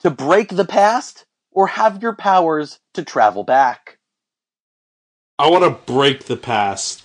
to 0.00 0.10
break 0.10 0.48
the 0.48 0.64
past 0.64 1.26
or 1.52 1.68
have 1.68 2.02
your 2.02 2.14
powers 2.14 2.80
to 2.94 3.04
travel 3.04 3.44
back? 3.44 3.98
I 5.38 5.48
want 5.48 5.64
to 5.64 5.92
break 5.92 6.24
the 6.24 6.36
past. 6.36 7.04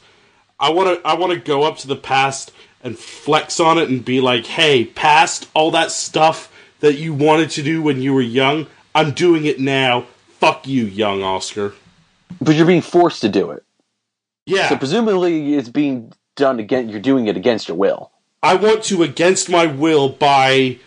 I 0.60 0.70
want 0.70 1.02
to 1.02 1.08
I 1.08 1.16
want 1.16 1.34
to 1.34 1.40
go 1.40 1.64
up 1.64 1.78
to 1.80 1.88
the 1.88 1.96
past 1.96 2.52
and 2.82 2.98
flex 2.98 3.60
on 3.60 3.78
it 3.78 3.90
and 3.90 4.04
be 4.04 4.22
like, 4.22 4.46
"Hey, 4.46 4.86
past 4.86 5.50
all 5.54 5.72
that 5.72 5.92
stuff 5.92 6.52
that 6.86 7.00
you 7.00 7.16
wanted 7.16 7.50
to 7.50 7.64
do 7.64 7.82
when 7.82 8.00
you 8.00 8.14
were 8.14 8.22
young, 8.22 8.68
I'm 8.94 9.12
doing 9.12 9.46
it 9.46 9.60
now. 9.60 10.06
Fuck 10.40 10.68
you, 10.68 10.86
young 10.86 11.24
Oscar." 11.24 11.74
But 12.40 12.56
you're 12.56 12.68
being 12.68 12.84
forced 12.84 13.22
to 13.22 13.30
do 13.30 13.50
it. 13.50 13.64
Yeah. 14.46 14.70
So 14.70 14.78
presumably, 14.78 15.56
it's 15.56 15.70
being 15.70 16.14
done 16.36 16.60
again. 16.60 16.90
You're 16.90 17.00
doing 17.00 17.28
it 17.28 17.36
against 17.36 17.68
your 17.68 17.78
will. 17.78 18.12
I 18.44 18.54
want 18.54 18.84
to, 18.86 19.02
against 19.02 19.50
my 19.50 19.66
will, 19.66 20.10
buy 20.10 20.78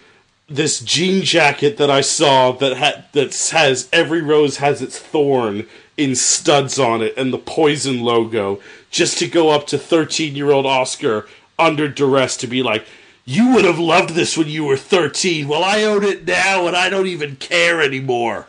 this 0.49 0.79
jean 0.81 1.25
jacket 1.25 1.77
that 1.79 1.91
I 1.91 2.01
saw 2.01 2.53
that 2.53 2.77
ha- 2.77 3.05
that 3.13 3.35
has 3.53 3.89
every 3.93 4.23
rose 4.23 4.59
has 4.59 4.81
its 4.81 4.99
thorn 4.99 5.67
in 5.97 6.15
studs 6.15 6.79
on 6.79 7.03
it 7.03 7.15
and 7.17 7.33
the 7.33 7.39
poison 7.39 8.03
logo, 8.03 8.61
just 8.91 9.19
to 9.19 9.27
go 9.27 9.51
up 9.51 9.67
to 9.67 9.79
thirteen 9.79 10.37
year 10.37 10.53
old 10.53 10.67
Oscar 10.67 11.27
under 11.59 11.89
duress 11.89 12.37
to 12.37 12.47
be 12.47 12.63
like, 12.63 12.87
"You 13.29 13.55
would 13.55 13.65
have 13.67 13.79
loved 13.79 14.11
this 14.11 14.37
when 14.39 14.49
you 14.49 14.65
were 14.65 14.77
thirteen. 14.79 15.49
Well, 15.49 15.63
I 15.63 15.83
own 15.85 16.03
it 16.03 16.27
now, 16.27 16.67
and 16.67 16.75
I 16.75 16.89
don't 16.89 17.07
even 17.07 17.37
care 17.37 17.83
anymore." 17.83 18.47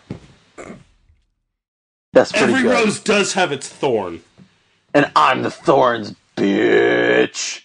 That's 2.13 2.31
pretty 2.31 2.53
Every 2.53 2.63
good. 2.63 2.71
rose 2.71 2.99
does 2.99 3.33
have 3.33 3.51
its 3.51 3.67
thorn. 3.67 4.21
and 4.93 5.11
I'm 5.15 5.43
the 5.43 5.51
thorns, 5.51 6.15
bitch. 6.35 7.61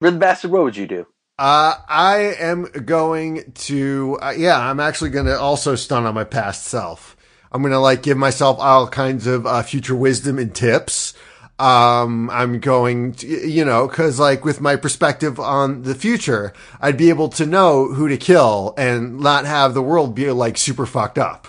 Red 0.00 0.18
bastard, 0.18 0.50
what 0.50 0.64
would 0.64 0.76
you 0.76 0.86
do? 0.86 1.06
Uh, 1.38 1.74
I 1.88 2.36
am 2.38 2.64
going 2.86 3.52
to, 3.54 4.18
uh, 4.22 4.34
yeah, 4.36 4.58
I'm 4.58 4.80
actually 4.80 5.10
going 5.10 5.26
to 5.26 5.38
also 5.38 5.74
stun 5.74 6.06
on 6.06 6.14
my 6.14 6.24
past 6.24 6.64
self. 6.64 7.16
I'm 7.52 7.62
going 7.62 7.72
to 7.72 7.78
like 7.78 8.02
give 8.02 8.16
myself 8.16 8.58
all 8.60 8.88
kinds 8.88 9.26
of 9.26 9.46
uh, 9.46 9.62
future 9.62 9.94
wisdom 9.94 10.38
and 10.38 10.54
tips. 10.54 11.14
Um, 11.58 12.30
I'm 12.30 12.58
going 12.58 13.12
to, 13.14 13.26
you 13.48 13.64
know, 13.64 13.86
cause 13.86 14.18
like 14.18 14.44
with 14.44 14.60
my 14.60 14.74
perspective 14.74 15.38
on 15.38 15.82
the 15.82 15.94
future, 15.94 16.52
I'd 16.80 16.96
be 16.96 17.10
able 17.10 17.28
to 17.30 17.46
know 17.46 17.92
who 17.92 18.08
to 18.08 18.16
kill 18.16 18.74
and 18.76 19.20
not 19.20 19.44
have 19.44 19.72
the 19.72 19.82
world 19.82 20.14
be 20.16 20.30
like 20.32 20.56
super 20.56 20.84
fucked 20.84 21.18
up. 21.18 21.46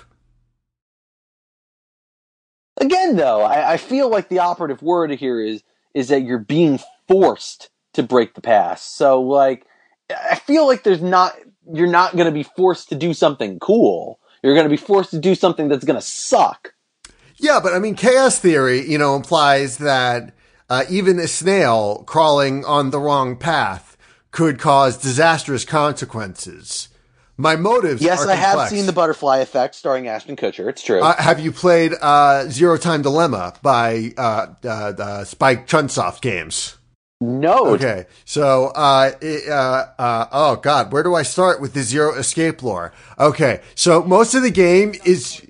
Again, 2.78 3.16
though, 3.16 3.42
I, 3.42 3.74
I 3.74 3.78
feel 3.78 4.10
like 4.10 4.30
the 4.30 4.40
operative 4.40 4.82
word 4.82 5.12
here 5.12 5.42
is 5.42 5.64
is 5.94 6.10
that 6.10 6.24
you're 6.24 6.38
being 6.38 6.80
forced 7.08 7.70
to 7.94 8.04
break 8.04 8.36
the 8.36 8.42
past. 8.42 8.98
So, 8.98 9.22
like, 9.22 9.66
I 10.10 10.36
feel 10.36 10.68
like 10.68 10.84
there's 10.84 11.02
not 11.02 11.36
you're 11.74 11.88
not 11.88 12.14
going 12.14 12.26
to 12.26 12.32
be 12.32 12.44
forced 12.44 12.90
to 12.90 12.96
do 12.96 13.14
something 13.14 13.60
cool. 13.60 14.20
You're 14.44 14.54
going 14.54 14.66
to 14.66 14.70
be 14.70 14.78
forced 14.78 15.12
to 15.12 15.20
do 15.20 15.34
something 15.34 15.68
that's 15.68 15.86
going 15.86 16.00
to 16.00 16.06
suck. 16.06 16.75
Yeah, 17.38 17.60
but 17.62 17.74
I 17.74 17.80
mean, 17.80 17.96
chaos 17.96 18.40
theory, 18.40 18.90
you 18.90 18.98
know, 18.98 19.16
implies 19.16 19.78
that 19.78 20.34
uh, 20.70 20.86
even 20.90 21.20
a 21.20 21.28
snail 21.28 22.04
crawling 22.06 22.66
on 22.66 22.90
the 22.90 23.00
wrong 23.00 23.36
path 23.38 23.98
could 24.32 24.60
cause 24.60 24.98
disastrous 24.98 25.66
consequences. 25.66 26.90
My 27.38 27.58
motives. 27.58 28.02
Yes, 28.02 28.26
I 28.26 28.36
have 28.36 28.70
seen 28.70 28.86
the 28.86 28.94
Butterfly 28.94 29.40
Effect 29.40 29.76
starring 29.76 30.08
Ashton 30.08 30.38
Kutcher. 30.38 30.70
It's 30.70 30.82
true. 30.82 31.02
Uh, 31.02 31.22
have 31.22 31.40
you 31.40 31.52
played 31.52 31.94
uh, 32.02 32.46
Zero 32.50 32.78
Time 32.78 33.02
Dilemma 33.02 33.56
by 33.62 34.14
uh, 34.18 34.48
uh, 34.64 34.68
uh, 34.68 35.24
Spike 35.26 35.68
Chunsoft 35.68 36.22
games? 36.22 36.78
no, 37.20 37.68
Okay, 37.68 38.06
so 38.24 38.68
uh, 38.76 39.12
it, 39.22 39.50
uh, 39.50 39.86
uh, 39.98 40.28
oh 40.32 40.56
god, 40.58 40.94
where 40.94 41.04
do 41.04 41.14
I 41.16 41.24
start 41.24 41.60
with 41.60 41.74
the 41.74 41.82
Zero 41.82 42.14
Escape 42.16 42.64
lore? 42.64 42.94
Okay, 43.20 43.62
so 43.74 44.04
most 44.04 44.34
of 44.34 44.42
the 44.42 44.52
game 44.52 44.94
is 45.04 45.46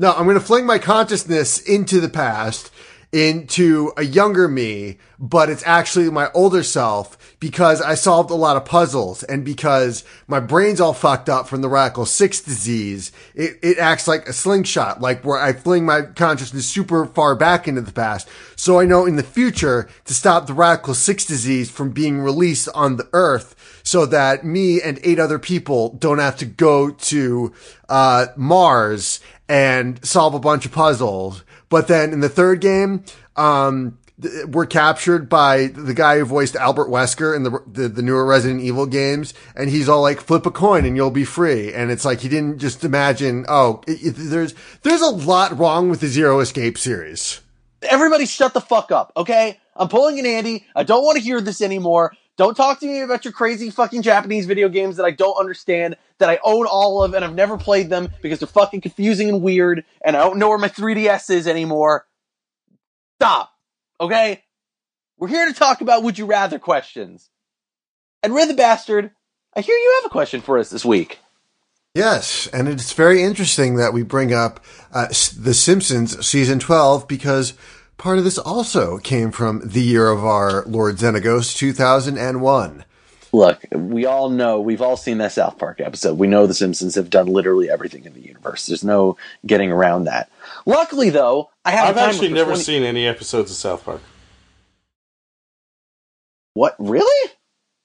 no, 0.00 0.14
I'm 0.14 0.24
going 0.24 0.38
to 0.38 0.40
fling 0.40 0.64
my 0.64 0.78
consciousness 0.78 1.60
into 1.60 2.00
the 2.00 2.08
past, 2.08 2.70
into 3.12 3.92
a 3.96 4.04
younger 4.04 4.46
me, 4.46 4.98
but 5.18 5.50
it's 5.50 5.66
actually 5.66 6.08
my 6.10 6.30
older 6.32 6.62
self 6.62 7.36
because 7.40 7.80
I 7.82 7.94
solved 7.94 8.30
a 8.30 8.34
lot 8.34 8.56
of 8.56 8.64
puzzles 8.64 9.24
and 9.24 9.44
because 9.44 10.04
my 10.28 10.38
brain's 10.38 10.80
all 10.80 10.94
fucked 10.94 11.28
up 11.28 11.48
from 11.48 11.60
the 11.60 11.68
Radical 11.68 12.06
6 12.06 12.40
disease. 12.42 13.10
It, 13.34 13.58
it 13.62 13.78
acts 13.78 14.06
like 14.06 14.28
a 14.28 14.32
slingshot, 14.32 15.00
like 15.00 15.24
where 15.24 15.40
I 15.40 15.52
fling 15.52 15.84
my 15.84 16.02
consciousness 16.02 16.66
super 16.66 17.04
far 17.04 17.34
back 17.34 17.66
into 17.66 17.80
the 17.80 17.92
past. 17.92 18.28
So 18.54 18.78
I 18.78 18.84
know 18.84 19.06
in 19.06 19.16
the 19.16 19.22
future 19.24 19.88
to 20.04 20.14
stop 20.14 20.46
the 20.46 20.54
Radical 20.54 20.94
6 20.94 21.24
disease 21.24 21.70
from 21.70 21.90
being 21.90 22.20
released 22.20 22.68
on 22.74 22.96
the 22.96 23.08
earth 23.12 23.56
so 23.82 24.06
that 24.06 24.44
me 24.44 24.80
and 24.80 25.00
eight 25.02 25.18
other 25.18 25.38
people 25.38 25.94
don't 25.94 26.18
have 26.18 26.36
to 26.36 26.46
go 26.46 26.90
to, 26.90 27.52
uh, 27.88 28.26
Mars 28.36 29.20
and 29.48 30.04
solve 30.06 30.34
a 30.34 30.38
bunch 30.38 30.64
of 30.64 30.70
puzzles. 30.70 31.42
But 31.70 31.88
then 31.88 32.12
in 32.12 32.20
the 32.20 32.28
third 32.28 32.60
game, 32.60 33.04
um, 33.36 33.96
we're 34.48 34.66
captured 34.66 35.30
by 35.30 35.68
the 35.68 35.94
guy 35.94 36.18
who 36.18 36.26
voiced 36.26 36.54
Albert 36.56 36.88
Wesker 36.88 37.34
in 37.34 37.42
the, 37.44 37.62
the 37.66 37.88
the 37.88 38.02
newer 38.02 38.26
Resident 38.26 38.60
Evil 38.60 38.84
games, 38.84 39.32
and 39.56 39.70
he's 39.70 39.88
all 39.88 40.02
like, 40.02 40.20
"Flip 40.20 40.44
a 40.44 40.50
coin 40.50 40.84
and 40.84 40.94
you'll 40.94 41.10
be 41.10 41.24
free." 41.24 41.72
And 41.72 41.90
it's 41.90 42.04
like 42.04 42.20
he 42.20 42.28
didn't 42.28 42.58
just 42.58 42.84
imagine. 42.84 43.46
Oh, 43.48 43.80
it, 43.86 44.02
it- 44.04 44.14
there's 44.16 44.54
there's 44.82 45.00
a 45.00 45.06
lot 45.08 45.58
wrong 45.58 45.88
with 45.88 46.00
the 46.00 46.08
Zero 46.08 46.40
Escape 46.40 46.76
series. 46.76 47.40
everybody 47.82 48.26
shut 48.26 48.52
the 48.52 48.60
fuck 48.60 48.92
up, 48.92 49.10
okay? 49.16 49.58
I'm 49.74 49.88
pulling 49.88 50.18
an 50.18 50.26
Andy. 50.26 50.66
I 50.76 50.82
don't 50.82 51.02
want 51.04 51.16
to 51.16 51.22
hear 51.24 51.40
this 51.40 51.62
anymore. 51.62 52.12
Don't 52.36 52.54
talk 52.54 52.80
to 52.80 52.86
me 52.86 53.00
about 53.00 53.24
your 53.24 53.32
crazy 53.32 53.70
fucking 53.70 54.02
Japanese 54.02 54.44
video 54.44 54.68
games 54.68 54.96
that 54.96 55.04
I 55.06 55.10
don't 55.12 55.38
understand, 55.38 55.96
that 56.20 56.30
I 56.30 56.38
own 56.44 56.66
all 56.66 57.02
of 57.02 57.12
and 57.14 57.24
I've 57.24 57.34
never 57.34 57.58
played 57.58 57.90
them 57.90 58.10
because 58.22 58.38
they're 58.38 58.46
fucking 58.46 58.80
confusing 58.80 59.28
and 59.28 59.42
weird, 59.42 59.84
and 60.04 60.16
I 60.16 60.20
don't 60.20 60.38
know 60.38 60.48
where 60.48 60.58
my 60.58 60.68
3DS 60.68 61.30
is 61.30 61.46
anymore. 61.46 62.06
Stop, 63.18 63.50
okay? 64.00 64.44
We're 65.18 65.28
here 65.28 65.46
to 65.46 65.52
talk 65.52 65.80
about 65.82 66.02
would 66.02 66.16
you 66.16 66.24
rather 66.24 66.58
questions. 66.58 67.28
And 68.22 68.34
Red 68.34 68.48
the 68.48 68.54
Bastard, 68.54 69.10
I 69.54 69.60
hear 69.60 69.76
you 69.76 69.98
have 70.00 70.10
a 70.10 70.12
question 70.12 70.40
for 70.40 70.58
us 70.58 70.70
this 70.70 70.84
week. 70.84 71.18
Yes, 71.94 72.46
and 72.52 72.68
it's 72.68 72.92
very 72.92 73.22
interesting 73.22 73.74
that 73.76 73.92
we 73.92 74.04
bring 74.04 74.32
up 74.32 74.64
uh, 74.92 75.08
The 75.08 75.54
Simpsons 75.54 76.24
season 76.24 76.60
12 76.60 77.08
because 77.08 77.54
part 77.96 78.18
of 78.18 78.24
this 78.24 78.38
also 78.38 78.98
came 78.98 79.32
from 79.32 79.60
the 79.64 79.82
year 79.82 80.08
of 80.08 80.24
our 80.24 80.64
Lord 80.66 80.96
Xenagos, 80.96 81.56
2001. 81.56 82.84
Look, 83.32 83.64
we 83.72 84.06
all 84.06 84.28
know, 84.28 84.60
we've 84.60 84.82
all 84.82 84.96
seen 84.96 85.18
that 85.18 85.32
South 85.32 85.56
Park 85.56 85.80
episode. 85.80 86.18
We 86.18 86.26
know 86.26 86.46
the 86.46 86.54
Simpsons 86.54 86.96
have 86.96 87.10
done 87.10 87.26
literally 87.26 87.70
everything 87.70 88.04
in 88.04 88.12
the 88.12 88.20
universe. 88.20 88.66
There's 88.66 88.82
no 88.82 89.16
getting 89.46 89.70
around 89.70 90.04
that. 90.04 90.30
Luckily, 90.66 91.10
though, 91.10 91.50
I 91.64 91.70
have. 91.70 91.90
I've 91.90 91.96
a 91.96 92.00
actually 92.00 92.32
never 92.32 92.50
20 92.50 92.62
seen 92.64 92.82
any 92.82 93.06
episodes 93.06 93.50
of 93.50 93.56
South 93.56 93.84
Park. 93.84 94.00
What? 96.54 96.74
Really? 96.78 97.32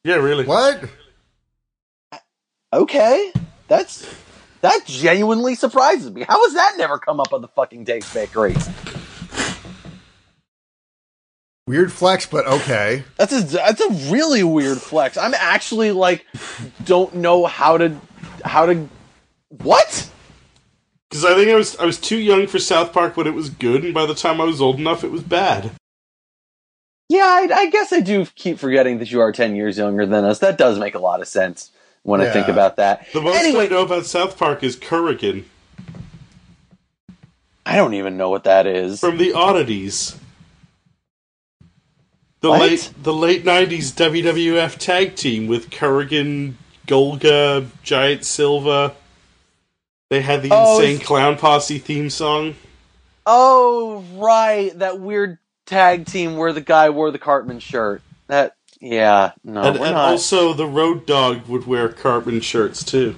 Yeah, 0.04 0.16
really. 0.16 0.46
What? 0.46 0.84
Okay, 2.74 3.32
that's 3.68 4.08
that 4.62 4.86
genuinely 4.86 5.56
surprises 5.56 6.12
me. 6.12 6.24
How 6.28 6.44
has 6.44 6.56
that 6.56 6.74
never 6.78 6.98
come 6.98 7.20
up 7.20 7.32
on 7.34 7.42
the 7.42 7.48
fucking 7.50 7.84
Dave's 7.84 8.12
Bakery? 8.14 8.56
Weird 11.68 11.92
flex, 11.92 12.26
but 12.26 12.46
okay. 12.46 13.04
That's 13.18 13.34
a 13.34 13.42
that's 13.42 13.82
a 13.82 14.12
really 14.12 14.44
weird 14.44 14.80
flex. 14.80 15.18
I'm 15.18 15.34
actually 15.34 15.92
like, 15.92 16.26
don't 16.84 17.16
know 17.16 17.46
how 17.46 17.78
to 17.78 18.00
how 18.44 18.68
to 18.68 18.88
what? 19.50 20.10
Because 21.10 21.26
I 21.26 21.34
think 21.34 21.50
I 21.50 21.56
was 21.56 21.76
I 21.78 21.86
was 21.86 22.00
too 22.00 22.18
young 22.18 22.46
for 22.46 22.60
South 22.60 22.94
Park 22.94 23.18
when 23.18 23.26
it 23.26 23.34
was 23.34 23.50
good, 23.50 23.84
and 23.84 23.94
by 23.94 24.06
the 24.06 24.14
time 24.14 24.40
I 24.40 24.44
was 24.44 24.62
old 24.62 24.80
enough, 24.80 25.04
it 25.04 25.12
was 25.12 25.24
bad. 25.24 25.72
Yeah, 27.10 27.24
I, 27.24 27.50
I 27.54 27.70
guess 27.70 27.94
I 27.94 28.00
do 28.00 28.26
keep 28.36 28.58
forgetting 28.58 28.98
that 28.98 29.12
you 29.12 29.22
are 29.22 29.32
10 29.32 29.56
years 29.56 29.78
younger 29.78 30.08
than 30.08 30.26
us. 30.26 30.40
That 30.40 30.58
does 30.58 30.80
make 30.80 30.96
a 30.96 31.00
lot 31.00 31.22
of 31.22 31.28
sense 31.28 31.72
when 32.02 32.20
I 32.20 32.32
think 32.32 32.48
about 32.48 32.78
that. 32.78 33.06
The 33.14 33.22
most 33.22 33.38
anyway, 33.38 33.66
I 33.66 33.70
know 33.70 33.84
about 33.84 34.06
South 34.06 34.38
Park 34.38 34.64
is 34.64 34.76
Kurrgan 34.76 35.46
I 37.66 37.76
don't 37.76 37.96
even 37.96 38.16
know 38.18 38.30
what 38.30 38.44
that 38.44 38.68
is. 38.68 39.00
from 39.00 39.18
the 39.18 39.34
Oddities. 39.34 40.20
The 42.42 42.50
What? 42.50 42.60
late 42.62 42.94
the 43.02 43.14
late 43.14 43.46
nineties 43.46 43.92
WWF 43.92 44.78
tag 44.78 45.16
team 45.16 45.48
with 45.48 45.70
Kurrgan, 45.70 46.54
Golga, 46.88 47.68
Giant 47.84 48.24
Silva. 48.26 48.94
They 50.10 50.22
had 50.22 50.44
the 50.44 50.50
Oh, 50.52 50.80
insane 50.80 51.00
clown 51.00 51.38
posse 51.38 51.80
theme 51.80 52.10
song. 52.10 52.56
Oh, 53.26 54.04
right. 54.14 54.78
That 54.78 55.00
weird 55.00 55.40
tag 55.66 56.06
team 56.06 56.38
where 56.38 56.54
the 56.54 56.62
guy 56.62 56.92
wore 56.92 57.10
the 57.10 57.18
Cartman 57.18 57.60
shirt. 57.60 58.04
That, 58.28 58.56
yeah, 58.80 59.32
no, 59.44 59.62
and 59.62 59.78
and 59.78 59.96
also 59.96 60.54
the 60.54 60.68
Road 60.68 61.06
Dog 61.08 61.48
would 61.48 61.66
wear 61.66 61.90
Cartman 61.90 62.42
shirts 62.42 62.84
too. 62.84 63.16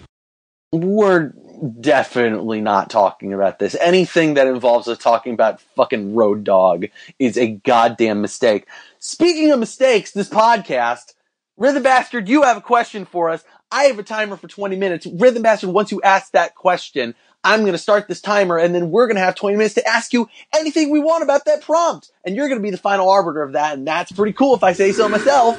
we're 0.71 1.33
definitely 1.79 2.61
not 2.61 2.89
talking 2.89 3.33
about 3.33 3.57
this. 3.59 3.75
Anything 3.81 4.35
that 4.35 4.47
involves 4.47 4.87
us 4.87 4.97
talking 4.97 5.33
about 5.33 5.59
fucking 5.75 6.13
Road 6.13 6.43
Dog 6.43 6.85
is 7.19 7.37
a 7.37 7.47
goddamn 7.47 8.21
mistake. 8.21 8.67
Speaking 9.09 9.53
of 9.53 9.59
mistakes, 9.59 10.11
this 10.11 10.27
podcast, 10.27 11.13
Rhythm 11.55 11.81
Bastard, 11.81 12.27
you 12.27 12.41
have 12.41 12.57
a 12.57 12.61
question 12.61 13.05
for 13.05 13.29
us. 13.29 13.41
I 13.71 13.85
have 13.85 13.97
a 13.97 14.03
timer 14.03 14.35
for 14.35 14.49
20 14.49 14.75
minutes. 14.75 15.07
Rhythm 15.07 15.43
Bastard, 15.43 15.69
once 15.69 15.93
you 15.93 16.01
ask 16.01 16.33
that 16.33 16.55
question, 16.55 17.15
I'm 17.41 17.61
going 17.61 17.71
to 17.71 17.77
start 17.77 18.09
this 18.09 18.19
timer 18.19 18.57
and 18.57 18.75
then 18.75 18.91
we're 18.91 19.07
going 19.07 19.15
to 19.15 19.21
have 19.21 19.35
20 19.35 19.55
minutes 19.55 19.75
to 19.75 19.87
ask 19.87 20.11
you 20.11 20.27
anything 20.53 20.89
we 20.89 20.99
want 20.99 21.23
about 21.23 21.45
that 21.45 21.61
prompt. 21.61 22.11
And 22.25 22.35
you're 22.35 22.49
going 22.49 22.59
to 22.59 22.63
be 22.63 22.69
the 22.69 22.77
final 22.77 23.09
arbiter 23.09 23.43
of 23.43 23.53
that. 23.53 23.77
And 23.77 23.87
that's 23.87 24.11
pretty 24.11 24.33
cool 24.33 24.55
if 24.55 24.63
I 24.63 24.73
say 24.73 24.91
so 24.91 25.07
myself. 25.07 25.57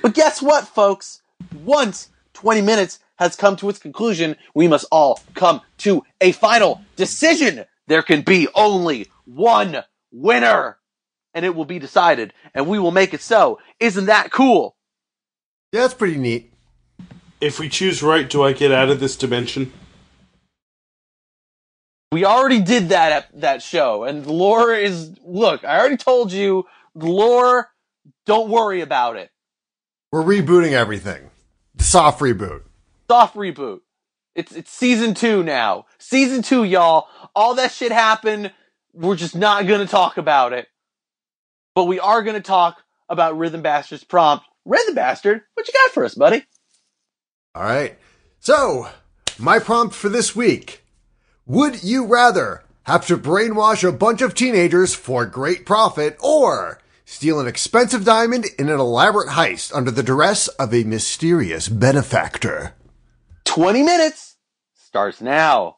But 0.00 0.14
guess 0.14 0.40
what, 0.40 0.66
folks? 0.66 1.20
Once 1.62 2.08
20 2.32 2.62
minutes 2.62 3.00
has 3.16 3.36
come 3.36 3.56
to 3.56 3.68
its 3.68 3.78
conclusion, 3.78 4.34
we 4.54 4.66
must 4.66 4.86
all 4.90 5.20
come 5.34 5.60
to 5.78 6.04
a 6.22 6.32
final 6.32 6.80
decision. 6.96 7.66
There 7.86 8.00
can 8.00 8.22
be 8.22 8.48
only 8.54 9.08
one 9.26 9.84
winner, 10.10 10.77
and 11.38 11.46
it 11.46 11.54
will 11.54 11.64
be 11.64 11.78
decided, 11.78 12.34
and 12.52 12.66
we 12.66 12.80
will 12.80 12.90
make 12.90 13.14
it 13.14 13.20
so. 13.22 13.60
Isn't 13.78 14.06
that 14.06 14.32
cool? 14.32 14.74
Yeah, 15.72 15.82
that's 15.82 15.94
pretty 15.94 16.16
neat. 16.18 16.52
If 17.40 17.60
we 17.60 17.68
choose 17.68 18.02
right, 18.02 18.28
do 18.28 18.42
I 18.42 18.52
get 18.52 18.72
out 18.72 18.90
of 18.90 18.98
this 18.98 19.14
dimension? 19.14 19.72
We 22.10 22.24
already 22.24 22.60
did 22.60 22.88
that 22.88 23.12
at 23.12 23.40
that 23.40 23.62
show, 23.62 24.02
and 24.02 24.24
the 24.24 24.32
lore 24.32 24.74
is 24.74 25.12
look, 25.24 25.64
I 25.64 25.78
already 25.78 25.96
told 25.96 26.32
you, 26.32 26.64
the 26.96 27.06
lore, 27.06 27.68
don't 28.26 28.50
worry 28.50 28.80
about 28.80 29.14
it. 29.14 29.30
We're 30.10 30.24
rebooting 30.24 30.72
everything. 30.72 31.30
Soft 31.78 32.18
reboot. 32.18 32.62
soft 33.08 33.36
reboot. 33.36 33.82
It's 34.34 34.56
it's 34.56 34.72
season 34.72 35.14
two 35.14 35.44
now. 35.44 35.86
Season 35.98 36.42
two, 36.42 36.64
y'all. 36.64 37.06
All 37.36 37.54
that 37.54 37.70
shit 37.70 37.92
happened. 37.92 38.50
We're 38.92 39.14
just 39.14 39.36
not 39.36 39.68
gonna 39.68 39.86
talk 39.86 40.16
about 40.16 40.52
it. 40.52 40.66
But 41.74 41.84
we 41.84 42.00
are 42.00 42.22
gonna 42.22 42.40
talk 42.40 42.82
about 43.08 43.38
Rhythm 43.38 43.62
Bastard's 43.62 44.04
prompt. 44.04 44.44
Rhythm 44.64 44.94
Bastard, 44.94 45.42
what 45.54 45.66
you 45.66 45.72
got 45.72 45.92
for 45.92 46.04
us, 46.04 46.14
buddy? 46.14 46.44
All 47.54 47.62
right. 47.62 47.98
So, 48.40 48.88
my 49.38 49.58
prompt 49.58 49.94
for 49.94 50.08
this 50.08 50.34
week 50.36 50.82
Would 51.46 51.82
you 51.82 52.04
rather 52.06 52.64
have 52.84 53.06
to 53.06 53.16
brainwash 53.16 53.86
a 53.86 53.92
bunch 53.92 54.22
of 54.22 54.34
teenagers 54.34 54.94
for 54.94 55.24
great 55.26 55.64
profit 55.66 56.16
or 56.20 56.80
steal 57.04 57.40
an 57.40 57.46
expensive 57.46 58.04
diamond 58.04 58.46
in 58.58 58.68
an 58.68 58.78
elaborate 58.78 59.30
heist 59.30 59.74
under 59.74 59.90
the 59.90 60.02
duress 60.02 60.48
of 60.48 60.74
a 60.74 60.84
mysterious 60.84 61.68
benefactor? 61.68 62.74
20 63.44 63.82
minutes 63.82 64.36
starts 64.74 65.20
now. 65.20 65.76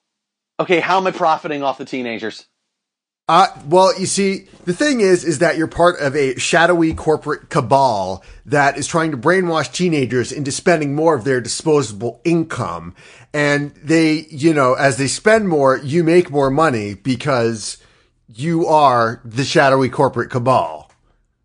Okay, 0.58 0.80
how 0.80 0.98
am 0.98 1.06
I 1.06 1.12
profiting 1.12 1.62
off 1.62 1.78
the 1.78 1.84
teenagers? 1.84 2.46
Uh, 3.30 3.46
well, 3.68 3.96
you 3.96 4.06
see, 4.06 4.48
the 4.64 4.72
thing 4.72 5.00
is, 5.00 5.22
is 5.22 5.38
that 5.38 5.56
you're 5.56 5.68
part 5.68 6.00
of 6.00 6.16
a 6.16 6.34
shadowy 6.36 6.92
corporate 6.92 7.48
cabal 7.48 8.24
that 8.44 8.76
is 8.76 8.88
trying 8.88 9.12
to 9.12 9.16
brainwash 9.16 9.72
teenagers 9.72 10.32
into 10.32 10.50
spending 10.50 10.96
more 10.96 11.14
of 11.14 11.22
their 11.22 11.40
disposable 11.40 12.20
income. 12.24 12.92
And 13.32 13.72
they, 13.76 14.26
you 14.30 14.52
know, 14.52 14.74
as 14.74 14.96
they 14.96 15.06
spend 15.06 15.48
more, 15.48 15.78
you 15.78 16.02
make 16.02 16.28
more 16.28 16.50
money 16.50 16.94
because 16.94 17.78
you 18.26 18.66
are 18.66 19.20
the 19.24 19.44
shadowy 19.44 19.90
corporate 19.90 20.30
cabal. 20.30 20.90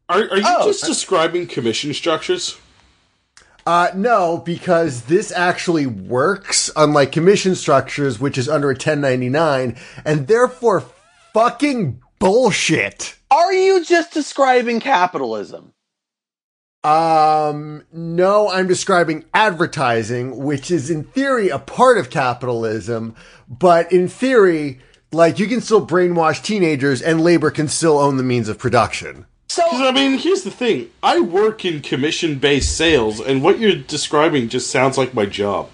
Are, 0.09 0.21
are 0.21 0.37
you 0.37 0.43
Oh. 0.43 0.65
just 0.65 0.85
describing 0.85 1.45
commission 1.45 1.93
structures? 1.93 2.57
Uh, 3.67 3.89
no, 3.93 4.39
because 4.39 5.03
this 5.03 5.31
actually 5.31 5.85
works, 5.85 6.71
unlike 6.75 7.11
commission 7.11 7.53
structures, 7.53 8.19
which 8.19 8.39
is 8.39 8.49
under 8.49 8.69
a 8.71 8.73
1099, 8.73 9.77
and 10.03 10.25
therefore 10.27 10.83
fucking 11.35 12.01
bullshit. 12.17 13.17
Are 13.29 13.51
you 13.51 13.83
just 13.83 14.13
describing 14.13 14.79
capitalism? 14.79 15.73
Um, 16.81 17.83
no, 17.91 18.49
I'm 18.49 18.67
describing 18.67 19.25
advertising, 19.33 20.37
which 20.37 20.71
is 20.71 20.89
in 20.89 21.03
theory 21.03 21.49
a 21.49 21.59
part 21.59 21.97
of 21.97 22.09
capitalism, 22.09 23.15
but 23.49 23.91
in 23.91 24.07
theory, 24.07 24.79
like 25.11 25.37
you 25.37 25.47
can 25.47 25.59
still 25.59 25.85
brainwash 25.85 26.41
teenagers 26.41 27.01
and 27.01 27.19
labor 27.19 27.51
can 27.51 27.67
still 27.67 27.97
own 27.97 28.15
the 28.15 28.23
means 28.23 28.47
of 28.47 28.57
production. 28.57 29.25
So, 29.49 29.61
I 29.69 29.91
mean, 29.91 30.17
here's 30.17 30.43
the 30.43 30.51
thing: 30.51 30.89
I 31.03 31.19
work 31.19 31.65
in 31.65 31.81
commission-based 31.81 32.77
sales, 32.77 33.19
and 33.19 33.43
what 33.43 33.59
you're 33.59 33.75
describing 33.75 34.47
just 34.47 34.71
sounds 34.71 34.97
like 34.97 35.13
my 35.13 35.25
job. 35.25 35.69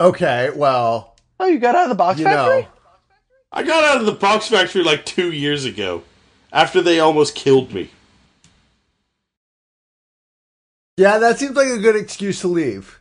Okay, 0.00 0.50
well, 0.56 1.14
oh, 1.38 1.46
you 1.46 1.60
got 1.60 1.76
out 1.76 1.84
of 1.84 1.88
the 1.90 1.94
box 1.94 2.18
you 2.18 2.24
factory? 2.24 2.62
know, 2.62 2.68
I 3.52 3.62
got 3.62 3.84
out 3.84 4.00
of 4.00 4.06
the 4.06 4.12
box 4.12 4.48
factory 4.48 4.82
like 4.82 5.04
two 5.04 5.32
years 5.32 5.64
ago, 5.64 6.02
after 6.52 6.82
they 6.82 7.00
almost 7.00 7.34
killed 7.34 7.72
me. 7.72 7.90
yeah, 10.96 11.18
that 11.18 11.38
seems 11.38 11.56
like 11.56 11.68
a 11.68 11.78
good 11.78 11.96
excuse 11.96 12.40
to 12.40 12.48
leave. 12.48 13.00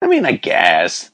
I 0.00 0.06
mean, 0.06 0.24
I 0.24 0.32
guess. 0.32 1.10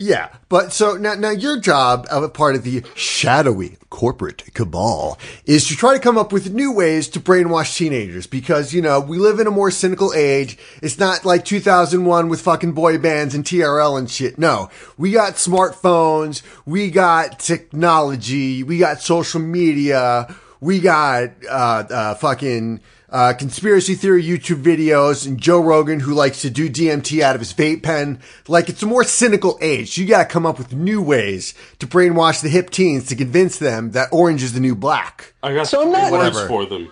Yeah, 0.00 0.30
but 0.48 0.72
so 0.72 0.96
now, 0.96 1.14
now 1.14 1.30
your 1.30 1.60
job, 1.60 2.08
of 2.10 2.24
a 2.24 2.28
part 2.28 2.56
of 2.56 2.64
the 2.64 2.82
shadowy 2.96 3.78
corporate 3.90 4.52
cabal, 4.52 5.20
is 5.46 5.68
to 5.68 5.76
try 5.76 5.94
to 5.94 6.00
come 6.00 6.18
up 6.18 6.32
with 6.32 6.52
new 6.52 6.72
ways 6.72 7.08
to 7.10 7.20
brainwash 7.20 7.76
teenagers 7.76 8.26
because, 8.26 8.74
you 8.74 8.82
know, 8.82 8.98
we 8.98 9.18
live 9.18 9.38
in 9.38 9.46
a 9.46 9.52
more 9.52 9.70
cynical 9.70 10.12
age. 10.12 10.58
It's 10.82 10.98
not 10.98 11.24
like 11.24 11.44
2001 11.44 12.28
with 12.28 12.40
fucking 12.40 12.72
boy 12.72 12.98
bands 12.98 13.36
and 13.36 13.44
TRL 13.44 13.96
and 13.96 14.10
shit. 14.10 14.36
No, 14.36 14.68
we 14.98 15.12
got 15.12 15.34
smartphones, 15.34 16.42
we 16.66 16.90
got 16.90 17.38
technology, 17.38 18.64
we 18.64 18.78
got 18.78 19.00
social 19.00 19.40
media, 19.40 20.34
we 20.60 20.80
got, 20.80 21.30
uh, 21.48 21.84
uh, 21.88 22.14
fucking, 22.16 22.80
uh, 23.14 23.32
conspiracy 23.32 23.94
theory 23.94 24.24
YouTube 24.24 24.60
videos 24.62 25.24
and 25.26 25.40
Joe 25.40 25.60
Rogan 25.62 26.00
who 26.00 26.12
likes 26.12 26.42
to 26.42 26.50
do 26.50 26.68
DMT 26.68 27.20
out 27.20 27.36
of 27.36 27.40
his 27.40 27.52
vape 27.54 27.82
pen. 27.82 28.18
Like 28.48 28.68
it's 28.68 28.82
a 28.82 28.86
more 28.86 29.04
cynical 29.04 29.56
age. 29.62 29.96
You 29.96 30.04
gotta 30.06 30.24
come 30.28 30.44
up 30.44 30.58
with 30.58 30.72
new 30.72 31.00
ways 31.00 31.54
to 31.78 31.86
brainwash 31.86 32.42
the 32.42 32.48
hip 32.48 32.70
teens 32.70 33.06
to 33.06 33.14
convince 33.16 33.58
them 33.58 33.92
that 33.92 34.08
orange 34.10 34.42
is 34.42 34.52
the 34.52 34.58
new 34.60 34.74
black. 34.74 35.32
I 35.44 35.54
got 35.54 35.68
So 35.68 35.82
I'm 35.82 35.92
three 35.92 35.92
not- 35.92 36.12
words 36.12 36.34
Whatever. 36.34 36.48
for 36.48 36.66
them: 36.66 36.90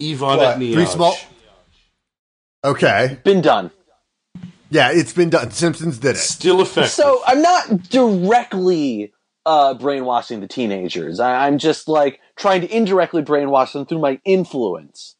Yvonne 0.00 0.38
What? 0.38 0.46
at 0.54 0.58
Niage. 0.58 0.72
Three 0.72 0.86
small- 0.86 1.16
Okay. 2.64 3.18
Been 3.22 3.42
done. 3.42 3.70
Yeah, 4.70 4.90
it's 4.90 5.12
been 5.12 5.30
done. 5.30 5.50
Simpsons 5.52 5.98
did 5.98 6.16
it. 6.16 6.20
Still 6.20 6.60
effective. 6.62 6.90
So 6.92 7.22
I'm 7.26 7.40
not 7.42 7.82
directly 7.90 9.12
uh, 9.44 9.74
brainwashing 9.74 10.40
the 10.40 10.48
teenagers. 10.48 11.20
I- 11.20 11.46
I'm 11.46 11.58
just 11.58 11.88
like 11.88 12.20
trying 12.36 12.62
to 12.62 12.74
indirectly 12.74 13.22
brainwash 13.22 13.72
them 13.74 13.84
through 13.86 14.00
my 14.00 14.18
influence. 14.24 15.15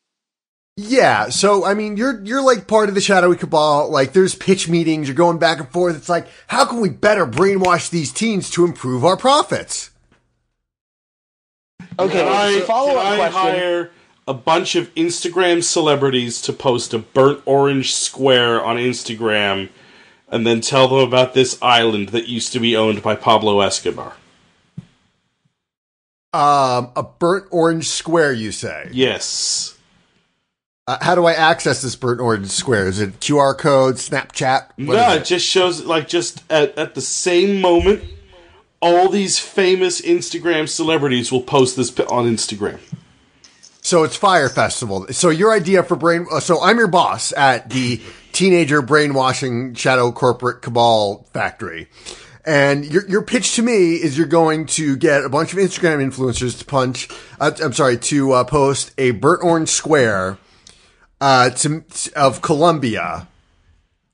Yeah, 0.78 1.30
so 1.30 1.64
I 1.64 1.72
mean, 1.72 1.96
you're 1.96 2.22
you're 2.22 2.42
like 2.42 2.66
part 2.66 2.90
of 2.90 2.94
the 2.94 3.00
shadowy 3.00 3.36
cabal. 3.36 3.90
Like, 3.90 4.12
there's 4.12 4.34
pitch 4.34 4.68
meetings. 4.68 5.08
You're 5.08 5.14
going 5.16 5.38
back 5.38 5.58
and 5.58 5.68
forth. 5.70 5.96
It's 5.96 6.10
like, 6.10 6.26
how 6.48 6.66
can 6.66 6.80
we 6.80 6.90
better 6.90 7.26
brainwash 7.26 7.88
these 7.88 8.12
teens 8.12 8.50
to 8.50 8.64
improve 8.66 9.02
our 9.04 9.16
profits? 9.16 9.90
Okay, 11.98 12.12
Can 12.20 12.28
I, 12.28 12.60
follow 12.66 12.88
can 12.88 12.98
up 12.98 13.04
I 13.06 13.16
question. 13.16 13.32
hire 13.40 13.90
a 14.28 14.34
bunch 14.34 14.74
of 14.74 14.94
Instagram 14.96 15.62
celebrities 15.62 16.42
to 16.42 16.52
post 16.52 16.92
a 16.92 16.98
burnt 16.98 17.40
orange 17.46 17.94
square 17.94 18.62
on 18.62 18.76
Instagram, 18.76 19.70
and 20.28 20.46
then 20.46 20.60
tell 20.60 20.88
them 20.88 20.98
about 20.98 21.32
this 21.32 21.56
island 21.62 22.10
that 22.10 22.28
used 22.28 22.52
to 22.52 22.60
be 22.60 22.76
owned 22.76 23.02
by 23.02 23.14
Pablo 23.14 23.60
Escobar? 23.60 24.12
Um, 26.34 26.90
a 26.94 27.02
burnt 27.18 27.46
orange 27.50 27.88
square, 27.88 28.32
you 28.34 28.52
say? 28.52 28.90
Yes. 28.92 29.75
Uh, 30.88 30.98
how 31.00 31.16
do 31.16 31.24
I 31.24 31.32
access 31.32 31.82
this 31.82 31.96
Burnt 31.96 32.20
Orange 32.20 32.46
Square? 32.46 32.86
Is 32.86 33.00
it 33.00 33.18
QR 33.18 33.58
code, 33.58 33.96
Snapchat? 33.96 34.68
What 34.86 34.94
no, 34.94 35.14
is 35.14 35.22
it 35.22 35.24
just 35.24 35.44
shows 35.44 35.84
like 35.84 36.06
just 36.06 36.44
at, 36.50 36.78
at 36.78 36.94
the 36.94 37.00
same 37.00 37.60
moment, 37.60 38.04
all 38.80 39.08
these 39.08 39.36
famous 39.36 40.00
Instagram 40.00 40.68
celebrities 40.68 41.32
will 41.32 41.42
post 41.42 41.76
this 41.76 41.90
on 41.98 42.26
Instagram. 42.26 42.78
So 43.82 44.04
it's 44.04 44.16
Fyre 44.16 44.48
Festival. 44.48 45.06
So 45.10 45.30
your 45.30 45.52
idea 45.52 45.82
for 45.82 45.96
brain. 45.96 46.26
uh, 46.30 46.38
So 46.38 46.62
I'm 46.62 46.78
your 46.78 46.88
boss 46.88 47.32
at 47.32 47.70
the 47.70 48.00
teenager 48.30 48.80
brainwashing 48.80 49.74
shadow 49.74 50.12
corporate 50.12 50.62
cabal 50.62 51.26
factory. 51.32 51.88
And 52.44 52.84
your, 52.84 53.04
your 53.08 53.22
pitch 53.22 53.56
to 53.56 53.62
me 53.62 53.94
is 53.94 54.16
you're 54.16 54.28
going 54.28 54.66
to 54.66 54.94
get 54.96 55.24
a 55.24 55.28
bunch 55.28 55.52
of 55.52 55.58
Instagram 55.58 55.98
influencers 55.98 56.56
to 56.60 56.64
punch, 56.64 57.08
uh, 57.40 57.50
I'm 57.60 57.72
sorry, 57.72 57.96
to 57.98 58.32
uh, 58.32 58.44
post 58.44 58.92
a 58.98 59.10
burnt 59.10 59.42
orange 59.42 59.68
square, 59.68 60.38
uh, 61.20 61.50
to, 61.50 61.84
of 62.14 62.42
Colombia. 62.42 63.28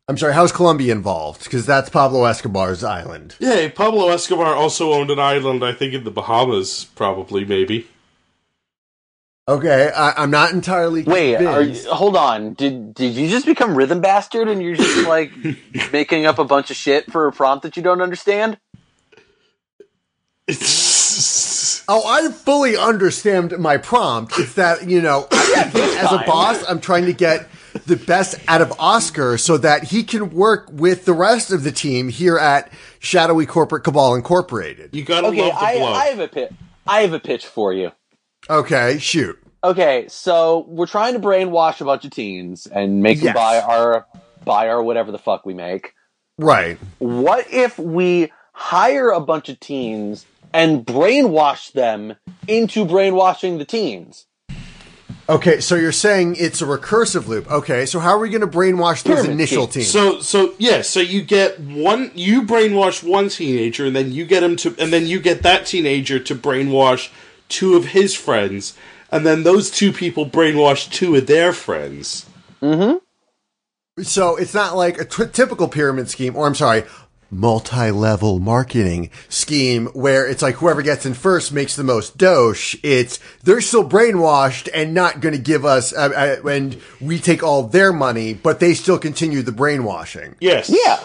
I'm 0.08 0.18
sorry, 0.18 0.34
how's 0.34 0.52
Colombia 0.52 0.92
involved? 0.92 1.44
Because 1.44 1.64
that's 1.64 1.88
Pablo 1.88 2.24
Escobar's 2.24 2.82
island. 2.84 3.36
Yeah, 3.38 3.68
Pablo 3.68 4.08
Escobar 4.10 4.54
also 4.54 4.92
owned 4.92 5.10
an 5.10 5.18
island, 5.18 5.64
I 5.64 5.72
think 5.72 5.94
in 5.94 6.04
the 6.04 6.10
Bahamas, 6.10 6.84
probably, 6.84 7.44
maybe. 7.44 7.88
Okay, 9.48 9.90
I, 9.94 10.12
I'm 10.22 10.30
not 10.30 10.52
entirely 10.52 11.02
Wait, 11.02 11.36
are 11.36 11.62
you, 11.62 11.90
hold 11.90 12.16
on. 12.16 12.54
Did 12.54 12.94
did 12.94 13.14
you 13.14 13.28
just 13.28 13.44
become 13.44 13.74
rhythm 13.74 14.00
bastard 14.00 14.48
and 14.48 14.62
you're 14.62 14.76
just 14.76 15.08
like 15.08 15.32
making 15.92 16.26
up 16.26 16.38
a 16.38 16.44
bunch 16.44 16.70
of 16.70 16.76
shit 16.76 17.10
for 17.10 17.26
a 17.26 17.32
prompt 17.32 17.64
that 17.64 17.76
you 17.76 17.82
don't 17.82 18.00
understand? 18.00 18.58
Oh, 21.88 22.02
I 22.06 22.30
fully 22.30 22.76
understand 22.76 23.56
my 23.58 23.76
prompt. 23.76 24.38
It's 24.38 24.54
that, 24.54 24.88
you 24.88 25.00
know, 25.02 25.26
as 25.32 26.12
a 26.12 26.22
boss, 26.26 26.64
I'm 26.68 26.80
trying 26.80 27.06
to 27.06 27.12
get 27.12 27.48
the 27.86 27.96
best 27.96 28.36
out 28.48 28.60
of 28.60 28.72
Oscar 28.78 29.36
so 29.38 29.56
that 29.58 29.84
he 29.84 30.04
can 30.04 30.30
work 30.30 30.68
with 30.70 31.04
the 31.04 31.12
rest 31.12 31.50
of 31.52 31.64
the 31.64 31.72
team 31.72 32.08
here 32.08 32.38
at 32.38 32.70
Shadowy 33.00 33.46
Corporate 33.46 33.82
Cabal 33.84 34.14
Incorporated. 34.14 34.94
you 34.94 35.04
gotta 35.04 35.28
Okay, 35.28 35.42
love 35.42 35.58
the 35.58 35.64
I, 35.66 35.78
blow. 35.78 35.92
I 35.92 36.04
have 36.06 36.20
a 36.20 36.28
pitch. 36.28 36.52
I 36.86 37.00
have 37.00 37.12
a 37.12 37.20
pitch 37.20 37.46
for 37.46 37.72
you. 37.72 37.92
Okay, 38.50 38.98
shoot. 38.98 39.38
Okay, 39.64 40.06
so 40.08 40.64
we're 40.68 40.86
trying 40.86 41.14
to 41.14 41.20
brainwash 41.20 41.80
a 41.80 41.84
bunch 41.84 42.04
of 42.04 42.10
teens 42.10 42.66
and 42.66 43.02
make 43.02 43.20
them 43.20 43.34
buy 43.34 43.60
our 43.60 44.06
buy 44.44 44.68
our 44.68 44.82
whatever 44.82 45.12
the 45.12 45.18
fuck 45.18 45.46
we 45.46 45.54
make. 45.54 45.94
Right. 46.38 46.78
What 46.98 47.46
if 47.52 47.78
we 47.78 48.32
hire 48.52 49.10
a 49.10 49.20
bunch 49.20 49.48
of 49.48 49.60
teens 49.60 50.26
and 50.52 50.84
brainwash 50.84 51.72
them 51.72 52.16
into 52.46 52.84
brainwashing 52.84 53.58
the 53.58 53.64
teens? 53.64 54.26
Okay, 55.28 55.60
so 55.60 55.76
you're 55.76 55.92
saying 55.92 56.36
it's 56.38 56.60
a 56.60 56.66
recursive 56.66 57.28
loop. 57.28 57.50
Okay, 57.50 57.86
so 57.86 58.00
how 58.00 58.10
are 58.10 58.18
we 58.18 58.28
going 58.28 58.40
to 58.40 58.46
brainwash 58.46 59.02
those 59.04 59.14
Pyramid 59.14 59.30
initial 59.30 59.68
scheme. 59.68 59.82
teams? 59.82 59.90
So 59.90 60.20
so 60.20 60.54
yeah, 60.58 60.82
so 60.82 61.00
you 61.00 61.22
get 61.22 61.60
one 61.60 62.10
you 62.14 62.42
brainwash 62.42 63.02
one 63.02 63.28
teenager 63.28 63.86
and 63.86 63.94
then 63.94 64.12
you 64.12 64.26
get 64.26 64.42
him 64.42 64.56
to 64.56 64.74
and 64.78 64.92
then 64.92 65.06
you 65.06 65.20
get 65.20 65.42
that 65.42 65.66
teenager 65.66 66.18
to 66.18 66.34
brainwash 66.34 67.10
two 67.48 67.76
of 67.76 67.86
his 67.86 68.14
friends 68.14 68.76
and 69.12 69.26
then 69.26 69.42
those 69.42 69.70
two 69.70 69.92
people 69.92 70.28
brainwash 70.28 70.90
two 70.90 71.14
of 71.14 71.26
their 71.26 71.52
friends. 71.52 72.26
Mm-hmm. 72.60 72.98
So 74.02 74.36
it's 74.36 74.54
not 74.54 74.74
like 74.74 74.98
a 74.98 75.04
t- 75.04 75.26
typical 75.30 75.68
pyramid 75.68 76.08
scheme, 76.08 76.34
or 76.34 76.46
I'm 76.46 76.54
sorry, 76.54 76.84
multi-level 77.32 78.38
marketing 78.38 79.10
scheme 79.28 79.86
where 79.88 80.28
it's 80.28 80.42
like 80.42 80.56
whoever 80.56 80.82
gets 80.82 81.04
in 81.06 81.14
first 81.14 81.52
makes 81.52 81.74
the 81.74 81.82
most 81.82 82.16
dosh. 82.18 82.76
It's 82.82 83.18
they're 83.42 83.60
still 83.60 83.88
brainwashed 83.88 84.68
and 84.74 84.94
not 84.94 85.20
going 85.20 85.34
to 85.34 85.40
give 85.40 85.64
us, 85.64 85.92
uh, 85.92 86.38
uh, 86.44 86.48
and 86.48 86.80
we 87.00 87.18
take 87.18 87.42
all 87.42 87.64
their 87.64 87.92
money, 87.92 88.34
but 88.34 88.60
they 88.60 88.74
still 88.74 88.98
continue 88.98 89.42
the 89.42 89.52
brainwashing. 89.52 90.36
Yes. 90.40 90.70
Yeah. 90.72 91.02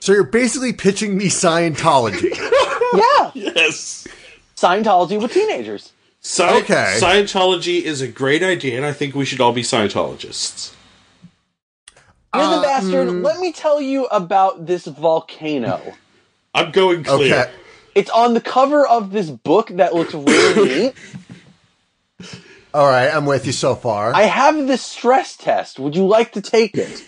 So 0.00 0.12
you're 0.12 0.24
basically 0.24 0.72
pitching 0.72 1.16
me 1.16 1.26
Scientology. 1.26 2.36
Yeah. 2.94 3.30
Yes. 3.34 4.08
Scientology 4.56 5.20
with 5.20 5.30
teenagers. 5.34 5.92
Sci- 6.22 6.42
Okay. 6.62 6.96
Scientology 6.98 7.82
is 7.82 8.00
a 8.00 8.08
great 8.08 8.42
idea 8.42 8.78
and 8.78 8.86
I 8.86 8.94
think 8.94 9.14
we 9.14 9.26
should 9.26 9.42
all 9.42 9.52
be 9.52 9.60
Scientologists. 9.62 10.72
You're 12.34 12.42
the 12.48 12.56
Uh, 12.56 12.62
bastard. 12.62 13.08
Let 13.22 13.40
me 13.40 13.52
tell 13.52 13.80
you 13.80 14.04
about 14.06 14.66
this 14.66 14.86
volcano. 14.86 15.80
I'm 16.54 16.70
going 16.72 17.04
clear. 17.04 17.34
Okay. 17.42 17.52
It's 17.94 18.10
on 18.10 18.34
the 18.34 18.40
cover 18.40 18.86
of 18.86 19.10
this 19.12 19.28
book 19.30 19.68
that 19.68 19.94
looks 19.94 20.14
really 20.14 20.68
neat. 20.82 20.94
All 22.74 22.86
right, 22.86 23.08
I'm 23.08 23.24
with 23.26 23.46
you 23.46 23.52
so 23.52 23.74
far. 23.74 24.14
I 24.14 24.22
have 24.24 24.66
this 24.66 24.82
stress 24.82 25.36
test. 25.36 25.78
Would 25.78 25.96
you 25.96 26.06
like 26.06 26.32
to 26.32 26.42
take 26.42 26.76
it? 26.76 27.04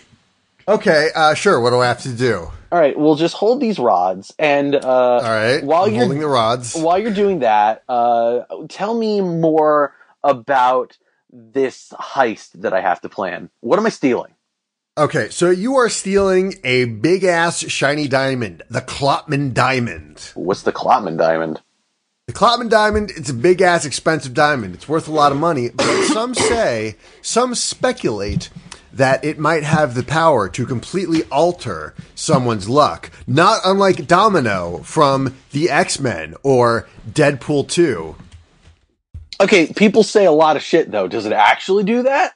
okay, 0.67 1.09
uh, 1.15 1.33
sure. 1.35 1.59
What 1.61 1.69
do 1.69 1.79
I 1.79 1.87
have 1.87 2.01
to 2.01 2.13
do? 2.13 2.49
All 2.71 2.79
right, 2.79 2.97
we'll 2.97 3.15
just 3.15 3.35
hold 3.35 3.59
these 3.61 3.77
rods, 3.77 4.33
and 4.39 4.73
uh, 4.75 4.79
All 4.87 5.21
right, 5.21 5.63
while 5.63 5.83
I'm 5.83 5.91
you're 5.93 6.03
holding 6.05 6.19
the 6.19 6.27
rods. 6.27 6.75
while 6.75 6.97
you're 6.97 7.13
doing 7.13 7.39
that, 7.39 7.83
uh, 7.87 8.41
tell 8.69 8.97
me 8.97 9.21
more 9.21 9.93
about 10.23 10.97
this 11.31 11.93
heist 11.99 12.51
that 12.61 12.73
I 12.73 12.81
have 12.81 13.01
to 13.01 13.09
plan. 13.09 13.49
What 13.59 13.77
am 13.77 13.85
I 13.85 13.89
stealing? 13.89 14.33
Okay, 14.97 15.29
so 15.29 15.49
you 15.49 15.77
are 15.77 15.87
stealing 15.87 16.55
a 16.65 16.83
big 16.83 17.23
ass 17.23 17.59
shiny 17.59 18.09
diamond, 18.09 18.61
the 18.69 18.81
Klopman 18.81 19.53
diamond. 19.53 20.33
What's 20.35 20.63
the 20.63 20.73
Klopman 20.73 21.17
diamond? 21.17 21.61
The 22.27 22.33
Klopman 22.33 22.69
diamond, 22.69 23.09
it's 23.15 23.29
a 23.29 23.33
big 23.33 23.61
ass 23.61 23.85
expensive 23.85 24.33
diamond. 24.33 24.75
It's 24.75 24.89
worth 24.89 25.07
a 25.07 25.13
lot 25.13 25.31
of 25.31 25.37
money, 25.37 25.69
but 25.69 26.07
some 26.07 26.33
say, 26.33 26.97
some 27.21 27.55
speculate 27.55 28.49
that 28.91 29.23
it 29.23 29.39
might 29.39 29.63
have 29.63 29.95
the 29.95 30.03
power 30.03 30.49
to 30.49 30.65
completely 30.65 31.23
alter 31.31 31.95
someone's 32.13 32.67
luck. 32.67 33.11
Not 33.25 33.61
unlike 33.63 34.07
Domino 34.07 34.79
from 34.79 35.37
the 35.53 35.69
X-Men 35.69 36.35
or 36.43 36.89
Deadpool 37.09 37.69
2. 37.69 38.13
Okay, 39.39 39.67
people 39.71 40.03
say 40.03 40.25
a 40.25 40.33
lot 40.33 40.57
of 40.57 40.61
shit 40.61 40.91
though. 40.91 41.07
Does 41.07 41.25
it 41.25 41.31
actually 41.31 41.85
do 41.85 42.03
that? 42.03 42.35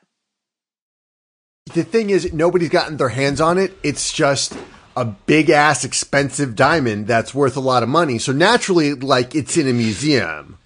The 1.73 1.84
thing 1.84 2.12
is, 2.12 2.32
nobody's 2.32 2.69
gotten 2.69 2.97
their 2.97 3.10
hands 3.10 3.41
on 3.41 3.58
it. 3.58 3.75
It's 3.82 4.13
just 4.13 4.56
a 4.95 5.04
big 5.04 5.49
ass 5.49 5.84
expensive 5.84 6.56
diamond 6.56 7.08
that's 7.08 7.34
worth 7.34 7.58
a 7.58 7.60
lot 7.60 7.82
of 7.82 7.89
money. 7.89 8.19
So 8.19 8.32
naturally, 8.32 8.93
like, 8.93 9.34
it's 9.34 9.58
in 9.58 9.67
a 9.67 9.73
museum. 9.73 10.60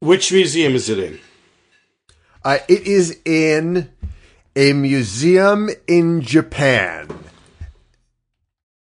Which 0.00 0.32
museum 0.32 0.74
is 0.74 0.88
it 0.88 0.98
in? 0.98 1.20
Uh, 2.44 2.58
it 2.68 2.82
is 2.82 3.18
in 3.24 3.90
a 4.56 4.72
museum 4.72 5.70
in 5.86 6.20
Japan. 6.20 7.08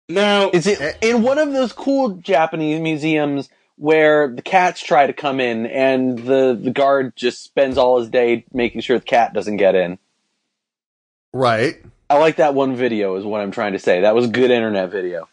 Now, 0.10 0.50
Is 0.50 0.66
it 0.66 0.98
in 1.02 1.22
one 1.22 1.38
of 1.38 1.54
those 1.54 1.72
cool 1.72 2.16
Japanese 2.16 2.82
museums 2.82 3.48
where 3.76 4.28
the 4.34 4.42
cats 4.42 4.82
try 4.82 5.06
to 5.06 5.14
come 5.14 5.40
in 5.40 5.68
and 5.68 6.18
the, 6.18 6.60
the 6.60 6.72
guard 6.72 7.16
just 7.16 7.44
spends 7.44 7.78
all 7.78 8.00
his 8.00 8.10
day 8.10 8.44
making 8.52 8.82
sure 8.82 8.98
the 8.98 9.06
cat 9.06 9.34
doesn't 9.34 9.58
get 9.58 9.76
in? 9.76 10.00
Right. 11.38 11.76
I 12.10 12.18
like 12.18 12.38
that 12.38 12.56
one 12.56 12.76
video 12.76 13.16
is 13.16 13.24
what 13.24 13.42
I'm 13.42 13.52
trying 13.52 13.74
to 13.74 13.80
say. 13.80 14.02
That 14.02 14.16
was 14.16 14.26
good 14.28 14.50
internet 14.50 14.90
video. 14.90 15.30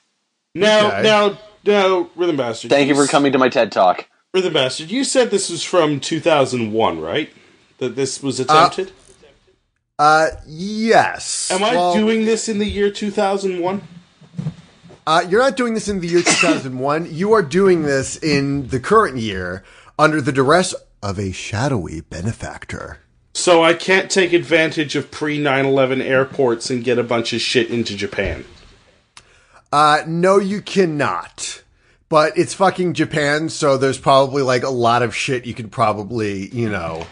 now, 0.55 0.89
Okay. 0.89 1.03
now, 1.03 1.39
now, 1.65 2.11
Rhythm 2.15 2.37
Bastard. 2.37 2.71
Thank 2.71 2.89
you 2.89 2.95
for 2.95 3.07
coming 3.07 3.33
to 3.33 3.39
my 3.39 3.49
TED 3.49 3.73
Talk. 3.73 4.07
Rhythm 4.35 4.53
Bastard, 4.53 4.91
you 4.91 5.03
said 5.03 5.31
this 5.31 5.49
was 5.49 5.63
from 5.65 6.01
2001, 6.01 7.01
right? 7.01 7.31
That 7.79 7.97
this 7.97 8.23
was 8.23 8.39
attempted? 8.39 8.93
Uh, 9.99 10.27
yes. 10.47 11.51
Am 11.51 11.65
I 11.65 11.75
Well, 11.75 11.95
doing 11.95 12.27
this 12.27 12.51
in 12.51 12.59
the 12.59 12.67
year 12.67 12.91
2001? 12.91 13.81
Uh, 15.07 15.25
you're 15.29 15.41
not 15.41 15.57
doing 15.57 15.73
this 15.73 15.89
in 15.89 16.01
the 16.01 16.09
year 16.09 16.23
2001. 16.23 17.09
you 17.15 17.33
are 17.33 17.43
doing 17.43 17.83
this 17.83 18.17
in 18.17 18.69
the 18.69 18.81
current 18.81 19.17
year 19.17 19.63
under 19.99 20.21
the 20.21 20.33
duress 20.33 20.75
of 21.03 21.19
a 21.19 21.33
shadowy 21.33 22.03
benefactor. 22.03 22.99
So 23.35 23.65
I 23.65 23.75
can't 23.75 24.11
take 24.11 24.33
advantage 24.33 24.95
of 24.95 25.11
pre 25.11 25.39
9 25.39 25.67
11 25.67 26.01
airports 26.01 26.71
and 26.71 26.85
get 26.85 26.99
a 26.99 27.03
bunch 27.03 27.33
of 27.33 27.41
shit 27.41 27.69
into 27.69 27.97
Japan. 27.97 28.45
Uh, 29.73 30.03
no, 30.07 30.39
you 30.39 30.63
cannot. 30.63 31.63
But 32.09 32.39
it's 32.39 32.55
fucking 32.55 32.95
Japan, 32.95 33.49
so 33.49 33.77
there's 33.77 33.99
probably 33.99 34.43
like 34.43 34.63
a 34.63 34.71
lot 34.71 35.03
of 35.03 35.17
shit 35.17 35.47
you 35.47 35.55
could 35.55 35.73
probably, 35.73 36.49
you 36.51 36.71
know, 36.71 37.05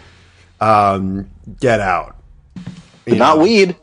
um, 0.60 1.28
get 1.60 1.80
out. 1.80 2.16
You 3.04 3.16
Not 3.16 3.38
know, 3.38 3.42
weed. 3.42 3.76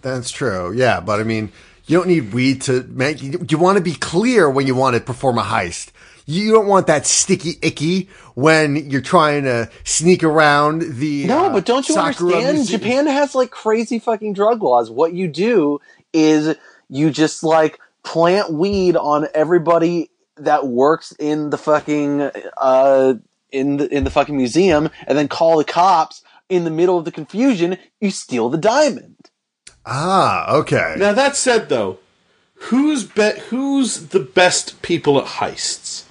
That's 0.00 0.30
true. 0.30 0.72
Yeah, 0.72 1.00
but 1.00 1.20
I 1.20 1.24
mean, 1.24 1.52
you 1.84 1.98
don't 1.98 2.08
need 2.08 2.32
weed 2.32 2.62
to 2.62 2.84
make. 2.84 3.22
You, 3.22 3.44
you 3.50 3.58
want 3.58 3.76
to 3.76 3.84
be 3.84 3.94
clear 3.94 4.48
when 4.48 4.66
you 4.66 4.74
want 4.74 4.96
to 4.96 5.02
perform 5.02 5.36
a 5.36 5.42
heist. 5.42 5.90
You 6.26 6.52
don't 6.52 6.66
want 6.66 6.86
that 6.86 7.06
sticky 7.06 7.58
icky 7.62 8.08
when 8.34 8.90
you're 8.90 9.00
trying 9.00 9.44
to 9.44 9.70
sneak 9.84 10.22
around 10.22 10.82
the. 10.96 11.26
No, 11.26 11.46
uh, 11.46 11.52
but 11.52 11.64
don't 11.64 11.88
you 11.88 11.96
understand? 11.96 12.68
Japan 12.68 13.06
has 13.06 13.34
like 13.34 13.50
crazy 13.50 13.98
fucking 13.98 14.34
drug 14.34 14.62
laws. 14.62 14.90
What 14.90 15.12
you 15.12 15.28
do 15.28 15.80
is 16.12 16.56
you 16.88 17.10
just 17.10 17.42
like 17.42 17.78
plant 18.02 18.52
weed 18.52 18.96
on 18.96 19.26
everybody 19.34 20.10
that 20.36 20.66
works 20.66 21.12
in 21.18 21.50
the 21.50 21.58
fucking 21.58 22.30
uh 22.56 23.14
in 23.50 23.76
the 23.76 23.94
in 23.94 24.04
the 24.04 24.10
fucking 24.10 24.36
museum 24.36 24.88
and 25.06 25.16
then 25.16 25.28
call 25.28 25.58
the 25.58 25.64
cops 25.64 26.22
in 26.48 26.64
the 26.64 26.70
middle 26.70 26.98
of 26.98 27.04
the 27.04 27.12
confusion, 27.12 27.78
you 28.00 28.10
steal 28.10 28.48
the 28.50 28.58
diamond. 28.58 29.16
Ah, 29.86 30.52
okay. 30.54 30.96
Now 30.98 31.12
that 31.12 31.34
said, 31.34 31.68
though, 31.68 31.98
who's 32.54 33.04
be- 33.04 33.40
who's 33.48 34.08
the 34.08 34.20
best 34.20 34.82
people 34.82 35.18
at 35.18 35.24
heists? 35.24 36.04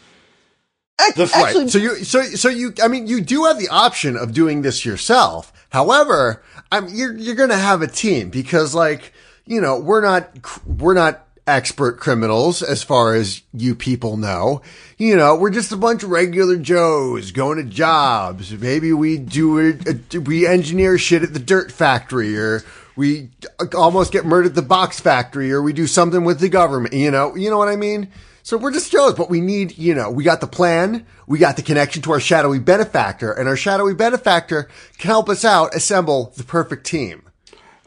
Ac- 0.99 1.13
The 1.15 1.27
fight. 1.27 1.47
Actually, 1.47 1.69
So 1.69 1.77
you, 1.77 2.03
so 2.03 2.21
so 2.23 2.49
you, 2.49 2.73
I 2.83 2.87
mean, 2.87 3.07
you 3.07 3.21
do 3.21 3.45
have 3.45 3.59
the 3.59 3.69
option 3.69 4.17
of 4.17 4.33
doing 4.33 4.61
this 4.61 4.85
yourself. 4.85 5.51
However, 5.69 6.43
I'm 6.71 6.87
you're 6.89 7.15
you're 7.15 7.35
gonna 7.35 7.57
have 7.57 7.81
a 7.81 7.87
team 7.87 8.29
because, 8.29 8.75
like, 8.75 9.13
you 9.45 9.61
know, 9.61 9.79
we're 9.79 10.01
not 10.01 10.29
we're 10.65 10.93
not 10.93 11.25
expert 11.47 11.99
criminals 11.99 12.61
as 12.61 12.83
far 12.83 13.15
as 13.15 13.41
you 13.53 13.73
people 13.73 14.15
know. 14.15 14.61
You 14.97 15.15
know, 15.15 15.35
we're 15.35 15.49
just 15.49 15.71
a 15.71 15.77
bunch 15.77 16.03
of 16.03 16.09
regular 16.09 16.55
Joes 16.57 17.31
going 17.31 17.57
to 17.57 17.63
jobs. 17.63 18.51
Maybe 18.51 18.93
we 18.93 19.17
do 19.17 19.59
a, 19.59 20.19
we 20.19 20.45
engineer 20.45 20.97
shit 20.97 21.23
at 21.23 21.33
the 21.33 21.39
dirt 21.39 21.71
factory 21.71 22.37
or. 22.37 22.63
We 22.97 23.29
uh, 23.57 23.67
almost 23.77 24.11
get 24.11 24.25
murdered 24.25 24.49
at 24.49 24.55
the 24.55 24.61
box 24.61 24.99
factory, 24.99 25.49
or 25.53 25.61
we 25.61 25.71
do 25.71 25.87
something 25.87 26.25
with 26.25 26.41
the 26.41 26.49
government. 26.49 26.93
You 26.93 27.09
know, 27.09 27.33
you 27.37 27.49
know 27.49 27.57
what 27.57 27.69
I 27.69 27.77
mean. 27.77 28.09
So 28.43 28.57
we're 28.57 28.71
just 28.71 28.91
Joes, 28.91 29.13
but 29.13 29.29
we 29.29 29.39
need, 29.39 29.77
you 29.77 29.93
know, 29.93 30.09
we 30.09 30.23
got 30.23 30.41
the 30.41 30.47
plan, 30.47 31.05
we 31.27 31.37
got 31.39 31.55
the 31.57 31.61
connection 31.61 32.01
to 32.03 32.11
our 32.11 32.19
shadowy 32.19 32.59
benefactor, 32.59 33.31
and 33.31 33.47
our 33.47 33.55
shadowy 33.55 33.93
benefactor 33.93 34.67
can 34.97 35.09
help 35.09 35.29
us 35.29 35.45
out 35.45 35.75
assemble 35.75 36.33
the 36.37 36.43
perfect 36.43 36.85
team. 36.85 37.23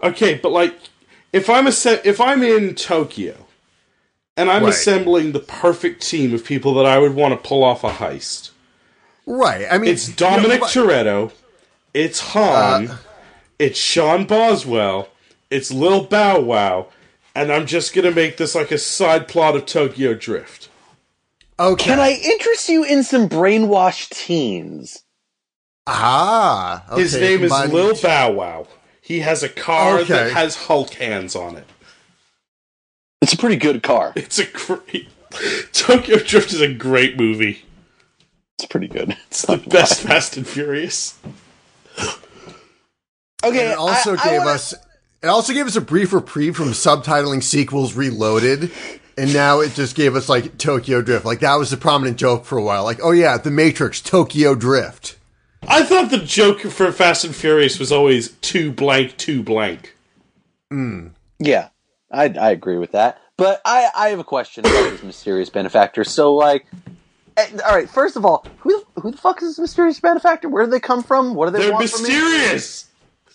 Okay, 0.02 0.34
but 0.42 0.52
like, 0.52 0.74
if 1.32 1.50
I'm 1.50 1.66
a 1.66 1.72
if 2.08 2.20
I'm 2.20 2.42
in 2.42 2.74
Tokyo, 2.74 3.34
and 4.36 4.50
I'm 4.50 4.62
Right. 4.64 4.72
assembling 4.72 5.32
the 5.32 5.40
perfect 5.40 6.02
team 6.06 6.32
of 6.34 6.44
people 6.44 6.74
that 6.74 6.86
I 6.86 6.98
would 6.98 7.14
want 7.14 7.32
to 7.40 7.48
pull 7.48 7.64
off 7.64 7.82
a 7.84 7.90
heist, 7.90 8.50
Right. 9.26 9.66
I 9.70 9.78
mean, 9.78 9.90
it's 9.90 10.08
Dominic 10.08 10.60
you 10.74 10.82
know, 10.84 10.88
Toretto, 10.88 11.32
it's 11.94 12.20
Han, 12.20 12.90
Uh. 12.90 12.96
it's 13.58 13.78
Sean 13.78 14.24
Boswell, 14.24 15.08
it's 15.50 15.70
Lil 15.72 16.04
Bow 16.04 16.40
Wow, 16.40 16.88
and 17.34 17.52
I'm 17.52 17.66
just 17.66 17.94
gonna 17.94 18.10
make 18.10 18.36
this 18.36 18.54
like 18.54 18.70
a 18.70 18.78
side 18.78 19.28
plot 19.28 19.56
of 19.56 19.66
Tokyo 19.66 20.14
Drift. 20.14 20.68
okay. 21.58 21.84
can 21.84 22.00
I 22.00 22.12
interest 22.12 22.68
you 22.68 22.84
in 22.84 23.02
some 23.02 23.28
brainwashed 23.28 24.10
teens? 24.10 25.02
Ah. 25.86 26.84
Okay, 26.92 27.02
His 27.02 27.14
name 27.16 27.42
is 27.44 27.50
combining- 27.52 27.74
Lil 27.74 27.94
Bow 28.00 28.30
Wow. 28.32 28.66
He 29.00 29.20
has 29.20 29.42
a 29.42 29.48
car 29.50 29.98
Okay. 29.98 30.14
that 30.14 30.32
has 30.32 30.56
Hulk 30.56 30.94
hands 30.94 31.36
on 31.36 31.56
it. 31.56 31.66
It's 33.20 33.34
a 33.34 33.36
pretty 33.36 33.56
good 33.56 33.82
car. 33.82 34.12
It's 34.16 34.38
a 34.38 34.46
great 34.46 35.08
Tokyo 35.72 36.18
Drift 36.18 36.52
is 36.52 36.60
a 36.62 36.72
great 36.72 37.18
movie. 37.18 37.64
It's 38.58 38.66
pretty 38.66 38.88
good. 38.88 39.16
It's 39.26 39.42
The 39.42 39.58
best 39.58 40.00
Fast 40.00 40.36
and 40.38 40.46
Furious. 40.46 41.18
Okay, 43.44 43.64
And 43.64 43.72
it 43.72 43.78
also 43.78 44.16
I- 44.16 44.20
I 44.20 44.24
gave 44.30 44.38
wanna- 44.38 44.50
us 44.52 44.74
it 45.24 45.28
also 45.28 45.52
gave 45.52 45.66
us 45.66 45.76
a 45.76 45.80
brief 45.80 46.12
reprieve 46.12 46.56
from 46.56 46.68
subtitling 46.68 47.42
sequels 47.42 47.94
reloaded. 47.94 48.70
And 49.16 49.32
now 49.32 49.60
it 49.60 49.74
just 49.74 49.94
gave 49.96 50.16
us 50.16 50.28
like 50.28 50.58
Tokyo 50.58 51.00
Drift. 51.00 51.24
Like 51.24 51.40
that 51.40 51.54
was 51.54 51.70
the 51.70 51.76
prominent 51.76 52.16
joke 52.18 52.44
for 52.44 52.58
a 52.58 52.62
while. 52.62 52.84
Like, 52.84 52.98
oh 53.02 53.12
yeah, 53.12 53.36
The 53.38 53.50
Matrix, 53.50 54.00
Tokyo 54.00 54.54
Drift. 54.54 55.16
I 55.66 55.82
thought 55.84 56.10
the 56.10 56.18
joke 56.18 56.60
for 56.60 56.90
Fast 56.92 57.24
and 57.24 57.34
Furious 57.34 57.78
was 57.78 57.90
always 57.90 58.32
two 58.42 58.70
blank, 58.72 59.16
two 59.16 59.42
blank. 59.42 59.96
Yeah, 61.38 61.68
I 62.10 62.24
I 62.24 62.50
agree 62.50 62.78
with 62.78 62.92
that. 62.92 63.18
But 63.36 63.60
I 63.64 63.88
I 63.94 64.08
have 64.08 64.18
a 64.18 64.24
question 64.24 64.66
about 64.66 64.90
this 64.90 65.02
mysterious 65.02 65.48
benefactor. 65.50 66.04
So 66.04 66.34
like, 66.34 66.66
eh, 67.36 67.46
all 67.66 67.74
right, 67.74 67.88
first 67.88 68.16
of 68.16 68.24
all, 68.26 68.44
who 68.58 68.84
who 68.96 69.12
the 69.12 69.16
fuck 69.16 69.42
is 69.42 69.50
this 69.50 69.58
mysterious 69.58 70.00
benefactor? 70.00 70.48
Where 70.48 70.64
do 70.64 70.70
they 70.70 70.80
come 70.80 71.02
from? 71.02 71.34
What 71.34 71.46
do 71.46 71.52
they 71.52 71.60
They're 71.60 71.72
want 71.72 71.88
from 71.88 72.02
me? 72.02 72.08
mysterious. 72.10 72.86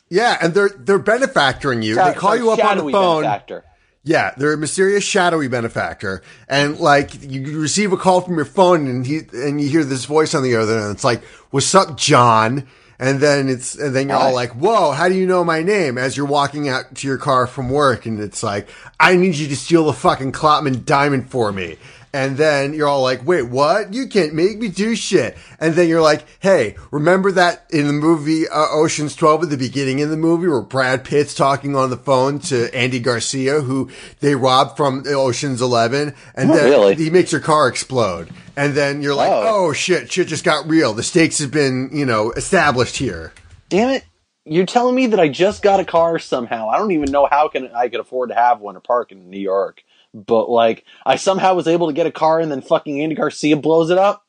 Yeah, 0.10 0.38
and 0.42 0.54
they're 0.54 0.70
they're 0.70 1.00
benefactoring 1.00 1.82
you. 1.82 1.96
They 1.96 2.14
call 2.14 2.36
you 2.36 2.52
up 2.52 2.64
on 2.64 2.78
the 2.78 2.92
phone. 2.92 3.24
benefactor. 3.24 3.64
Yeah, 4.04 4.34
they're 4.38 4.54
a 4.54 4.58
mysterious 4.58 5.04
shadowy 5.04 5.50
benefactor, 5.50 6.24
and 6.48 6.80
like 6.80 7.22
you 7.22 7.60
receive 7.60 7.92
a 7.92 7.98
call 7.98 8.22
from 8.22 8.36
your 8.36 8.46
phone, 8.46 8.88
and 8.88 9.06
he 9.06 9.22
and 9.34 9.62
you 9.62 9.70
hear 9.70 9.84
this 9.84 10.06
voice 10.06 10.34
on 10.34 10.42
the 10.42 10.56
other, 10.56 10.80
end, 10.80 10.92
it's 10.92 11.04
like, 11.04 11.24
"What's 11.52 11.76
up, 11.76 11.98
John?" 11.98 12.68
And 12.98 13.20
then 13.20 13.50
it's 13.50 13.76
and 13.76 13.96
then 13.96 14.10
you're 14.10 14.18
all 14.18 14.34
like, 14.34 14.52
"Whoa, 14.54 14.92
how 14.92 15.10
do 15.10 15.16
you 15.16 15.28
know 15.28 15.44
my 15.44 15.62
name?" 15.62 15.98
As 15.98 16.18
you're 16.18 16.26
walking 16.26 16.68
out 16.68 16.96
to 16.96 17.08
your 17.08 17.18
car 17.18 17.46
from 17.46 17.70
work, 17.70 18.06
and 18.06 18.20
it's 18.20 18.42
like, 18.42 18.68
"I 19.00 19.16
need 19.16 19.36
you 19.36 19.48
to 19.50 19.56
steal 19.56 19.86
the 19.86 19.94
fucking 19.94 20.32
Klopman 20.32 20.86
diamond 20.86 21.30
for 21.30 21.52
me." 21.52 21.78
And 22.12 22.38
then 22.38 22.74
you're 22.74 22.88
all 22.88 23.04
like, 23.04 23.26
wait, 23.26 23.44
what? 23.44 23.94
You 23.94 24.08
can't 24.08 24.34
make 24.34 24.58
me 24.58 24.68
do 24.68 24.96
shit. 24.96 25.38
And 25.60 25.76
then 25.76 25.88
you're 25.88 26.02
like, 26.02 26.26
hey, 26.40 26.76
remember 26.92 27.32
that 27.34 27.66
in 27.70 27.86
the 27.86 27.94
movie 27.94 28.48
uh, 28.48 28.66
Ocean's 28.72 29.16
12 29.16 29.44
at 29.44 29.50
the 29.52 29.58
beginning 29.58 30.02
of 30.02 30.10
the 30.10 30.18
movie 30.18 30.48
where 30.48 30.62
Brad 30.62 31.04
Pitt's 31.04 31.36
talking 31.36 31.76
on 31.76 31.92
the 31.92 31.98
phone 31.98 32.40
to 32.40 32.74
Andy 32.76 33.00
Garcia, 33.00 33.62
who 33.62 33.90
they 34.22 34.34
robbed 34.34 34.76
from 34.76 35.04
Ocean's 35.08 35.62
11? 35.62 36.16
And 36.34 36.50
then 36.50 36.64
really? 36.70 36.96
he 36.96 37.12
makes 37.12 37.32
your 37.32 37.42
car 37.42 37.68
explode. 37.68 38.30
And 38.56 38.74
then 38.74 39.02
you're 39.02 39.16
like, 39.16 39.30
Oh. 39.32 39.68
oh 39.68 39.74
shit, 39.74 40.12
shit 40.12 40.28
just 40.28 40.44
got 40.44 40.68
real. 40.68 40.94
The 40.94 41.04
stakes 41.04 41.38
have 41.40 41.52
been, 41.52 41.92
you 41.94 42.06
know, 42.06 42.32
established 42.32 42.98
here. 42.98 43.34
Damn 43.70 43.90
it! 43.90 44.04
You're 44.46 44.66
telling 44.66 44.96
me 44.96 45.08
that 45.08 45.20
I 45.20 45.30
just 45.30 45.62
got 45.62 45.80
a 45.80 45.86
car 45.86 46.18
somehow. 46.18 46.70
I 46.70 46.80
don't 46.80 46.92
even 46.92 47.12
know 47.12 47.28
how 47.30 47.48
can 47.50 47.70
I 47.76 47.88
could 47.88 48.00
afford 48.00 48.30
to 48.30 48.36
have 48.36 48.60
one 48.60 48.76
or 48.76 48.80
park 48.80 49.12
in 49.12 49.30
New 49.30 49.40
York. 49.40 49.84
But 50.14 50.50
like, 50.50 50.86
I 51.06 51.16
somehow 51.18 51.54
was 51.54 51.68
able 51.68 51.88
to 51.88 51.94
get 51.94 52.08
a 52.08 52.12
car, 52.12 52.40
and 52.40 52.52
then 52.52 52.62
fucking 52.62 53.02
Andy 53.02 53.16
Garcia 53.16 53.56
blows 53.58 53.90
it 53.90 53.98
up. 53.98 54.26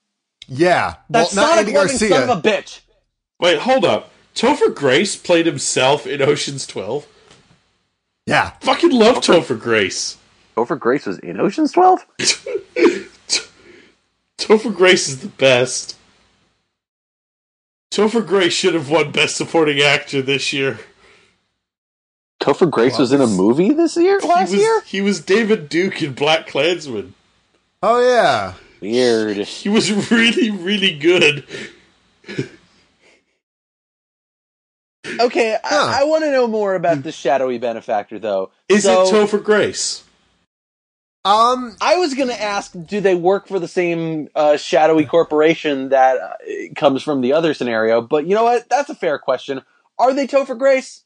Yeah. 0.49 0.97
that's 1.09 1.35
well, 1.35 1.47
not 1.47 1.51
Sonic 1.55 1.66
Andy 1.69 1.79
loving 1.79 1.88
Garcia. 1.90 2.09
son 2.09 2.29
of 2.29 2.38
a 2.38 2.43
bitch. 2.49 2.81
Wait, 3.38 3.59
hold 3.61 3.85
up. 3.85 4.11
Topher 4.35 4.75
Grace 4.75 5.16
played 5.16 5.47
himself 5.47 6.07
in 6.07 6.21
Ocean's 6.23 6.66
12. 6.66 7.07
yeah. 8.27 8.51
Fucking 8.61 8.90
love 8.90 9.16
Topher 9.16 9.59
Grace. 9.59 10.19
Topher 10.57 10.79
Grace 10.79 11.07
was 11.07 11.19
in 11.21 11.40
Ocean's 11.40 11.73
Twelve. 11.73 12.07
Topher 14.38 14.75
Grace 14.75 15.09
is 15.09 15.21
the 15.21 15.29
best. 15.29 15.97
Topher 17.90 18.27
Grace 18.27 18.53
should 18.53 18.75
have 18.75 18.90
won 18.90 19.11
Best 19.11 19.37
Supporting 19.37 19.81
Actor 19.81 20.23
this 20.23 20.53
year. 20.53 20.79
Topher 22.40 22.70
Grace 22.70 22.98
was 22.98 23.12
in 23.12 23.20
a 23.20 23.26
movie 23.26 23.72
this 23.72 23.96
year, 23.96 24.18
last 24.20 24.50
he 24.50 24.57
was, 24.57 24.62
year. 24.62 24.83
He 24.87 25.00
was 25.03 25.20
David 25.20 25.68
Duke 25.68 26.03
in 26.03 26.14
Black 26.14 26.46
Klansman. 26.46 27.14
Oh 27.83 28.00
yeah. 28.00 28.55
Weird. 28.81 29.37
He 29.37 29.68
was 29.68 30.11
really, 30.11 30.50
really 30.50 30.98
good. 30.98 31.44
Okay, 35.18 35.59
Huh. 35.64 35.92
I, 35.94 36.03
I 36.03 36.05
want 36.05 36.24
to 36.24 36.31
know 36.31 36.46
more 36.46 36.74
about 36.74 37.03
this 37.03 37.14
shadowy 37.14 37.59
benefactor, 37.59 38.18
though. 38.18 38.50
Is 38.68 38.85
so, 38.85 39.03
it 39.03 39.12
Topher 39.12 39.42
Grace? 39.42 40.05
Um, 41.24 41.76
I 41.81 41.96
was 41.96 42.14
going 42.14 42.29
to 42.29 42.40
ask, 42.40 42.72
do 42.87 43.00
they 43.00 43.14
work 43.14 43.46
for 43.46 43.59
the 43.59 43.68
same 43.68 44.29
uh, 44.35 44.57
shadowy 44.57 45.05
corporation 45.05 45.90
that 45.90 46.16
uh, 46.16 46.35
comes 46.76 47.03
from 47.03 47.20
the 47.20 47.35
other 47.35 47.53
scenario? 47.53 48.00
But 48.00 48.26
you 48.26 48.35
know 48.35 48.44
what? 48.44 48.68
That's 48.70 48.88
a 48.88 48.94
fair 48.94 49.18
question. 49.18 49.62
Are 49.98 50.14
they 50.14 50.26
Topher 50.26 50.59
Grace? 50.59 51.05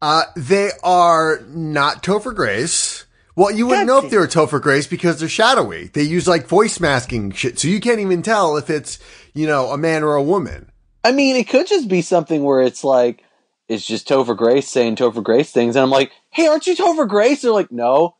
Uh, 0.00 0.24
they 0.36 0.70
are 0.82 1.40
not 1.48 2.02
Topher 2.02 2.34
Grace. 2.34 3.06
Well, 3.34 3.50
you 3.52 3.66
wouldn't 3.66 3.86
know 3.86 3.98
if 3.98 4.10
they 4.10 4.18
were 4.18 4.26
Topher 4.26 4.60
Grace 4.60 4.86
because 4.86 5.20
they're 5.20 5.28
shadowy. 5.28 5.88
They 5.88 6.02
use 6.02 6.26
like 6.26 6.48
voice 6.48 6.80
masking 6.80 7.30
shit, 7.30 7.58
so 7.58 7.68
you 7.68 7.80
can't 7.80 8.00
even 8.00 8.22
tell 8.22 8.56
if 8.56 8.68
it's 8.68 8.98
you 9.32 9.46
know 9.46 9.70
a 9.70 9.78
man 9.78 10.02
or 10.02 10.14
a 10.16 10.22
woman. 10.22 10.72
I 11.04 11.12
mean, 11.12 11.36
it 11.36 11.48
could 11.48 11.66
just 11.66 11.88
be 11.88 12.02
something 12.02 12.42
where 12.42 12.60
it's 12.60 12.82
like, 12.82 13.24
it's 13.68 13.86
just 13.86 14.08
Topher 14.08 14.36
Grace 14.36 14.68
saying 14.68 14.96
Topher 14.96 15.22
Grace 15.22 15.52
things, 15.52 15.76
and 15.76 15.84
I'm 15.84 15.90
like, 15.90 16.10
hey, 16.30 16.48
aren't 16.48 16.66
you 16.66 16.74
Topher 16.74 17.08
Grace? 17.08 17.42
They're 17.42 17.52
like, 17.52 17.70
no. 17.70 18.16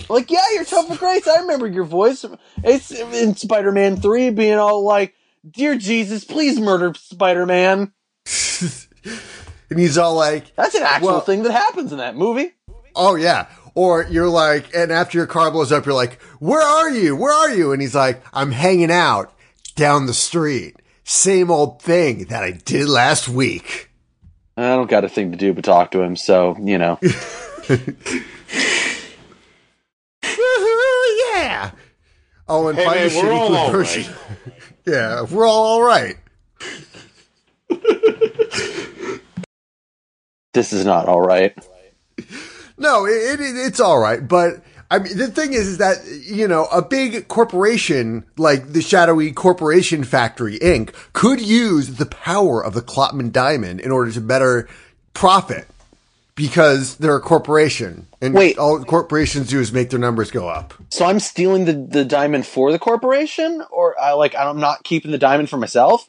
I'm 0.00 0.16
like, 0.16 0.30
yeah, 0.30 0.44
you're 0.54 0.64
Topher 0.64 0.98
Grace. 0.98 1.28
I 1.28 1.40
remember 1.40 1.66
your 1.66 1.84
voice. 1.84 2.24
It's 2.62 2.90
in 2.90 3.36
Spider 3.36 3.72
Man 3.72 3.96
3 3.96 4.30
being 4.30 4.58
all 4.58 4.84
like, 4.84 5.14
Dear 5.50 5.76
Jesus, 5.76 6.24
please 6.24 6.58
murder 6.58 6.94
Spider 6.94 7.44
Man. 7.44 7.92
and 9.70 9.78
he's 9.78 9.96
all 9.98 10.14
like, 10.14 10.54
That's 10.56 10.74
an 10.74 10.82
actual 10.82 11.08
Well- 11.08 11.20
thing 11.20 11.42
that 11.44 11.52
happens 11.52 11.92
in 11.92 11.98
that 11.98 12.16
movie. 12.16 12.52
"Oh 12.96 13.14
yeah." 13.16 13.46
Or 13.76 14.06
you're 14.08 14.28
like, 14.28 14.72
and 14.74 14.92
after 14.92 15.18
your 15.18 15.26
car 15.26 15.50
blows 15.50 15.72
up, 15.72 15.84
you're 15.84 15.94
like, 15.96 16.22
"Where 16.38 16.62
are 16.62 16.90
you? 16.90 17.16
Where 17.16 17.32
are 17.32 17.50
you?" 17.50 17.72
And 17.72 17.82
he's 17.82 17.94
like, 17.94 18.22
"I'm 18.32 18.52
hanging 18.52 18.92
out 18.92 19.32
down 19.74 20.06
the 20.06 20.14
street. 20.14 20.76
Same 21.02 21.50
old 21.50 21.82
thing 21.82 22.26
that 22.26 22.44
I 22.44 22.52
did 22.52 22.88
last 22.88 23.28
week." 23.28 23.90
I 24.56 24.62
don't 24.76 24.88
got 24.88 25.04
a 25.04 25.08
thing 25.08 25.32
to 25.32 25.36
do 25.36 25.52
but 25.52 25.64
talk 25.64 25.90
to 25.90 26.02
him, 26.02 26.14
so, 26.14 26.56
you 26.60 26.78
know. 26.78 27.00
Yeah. 31.34 31.70
Oh, 32.48 32.68
and 32.68 32.78
Hey, 32.78 32.84
find 32.84 33.00
man, 33.00 33.08
the 33.08 33.16
we're 33.16 33.24
shitty 33.24 33.36
all 33.38 33.48
food 33.48 33.56
all 33.56 33.70
version. 33.72 34.04
right. 34.12 34.54
yeah, 34.86 35.22
we're 35.22 35.46
all 35.46 35.64
all 35.64 35.82
right. 35.82 36.16
this 40.54 40.72
is 40.72 40.84
not 40.84 41.06
all 41.06 41.20
right. 41.20 41.54
No, 42.76 43.06
it, 43.06 43.40
it 43.40 43.56
it's 43.56 43.80
all 43.80 43.98
right, 43.98 44.26
but 44.26 44.62
I 44.90 44.98
mean, 44.98 45.16
the 45.16 45.28
thing 45.28 45.52
is, 45.52 45.66
is 45.66 45.78
that, 45.78 45.96
you 46.06 46.46
know, 46.46 46.66
a 46.66 46.82
big 46.82 47.26
corporation 47.28 48.24
like 48.36 48.72
the 48.72 48.82
Shadowy 48.82 49.32
Corporation 49.32 50.04
Factory 50.04 50.58
Inc. 50.58 50.94
could 51.12 51.40
use 51.40 51.96
the 51.96 52.06
power 52.06 52.64
of 52.64 52.74
the 52.74 52.82
Klopman 52.82 53.32
Diamond 53.32 53.80
in 53.80 53.90
order 53.90 54.12
to 54.12 54.20
better 54.20 54.68
profit 55.12 55.66
because 56.34 56.96
they're 56.96 57.16
a 57.16 57.20
corporation. 57.20 58.06
And 58.20 58.34
Wait. 58.34 58.58
all 58.58 58.84
corporations 58.84 59.48
do 59.48 59.60
is 59.60 59.72
make 59.72 59.90
their 59.90 59.98
numbers 59.98 60.30
go 60.30 60.48
up. 60.48 60.74
So 60.90 61.04
I'm 61.04 61.20
stealing 61.20 61.64
the, 61.64 61.72
the 61.72 62.04
diamond 62.04 62.46
for 62.46 62.72
the 62.72 62.78
corporation, 62.78 63.64
or 63.70 63.98
I 64.00 64.12
like 64.12 64.34
I'm 64.34 64.60
not 64.60 64.84
keeping 64.84 65.10
the 65.10 65.18
diamond 65.18 65.50
for 65.50 65.56
myself. 65.56 66.08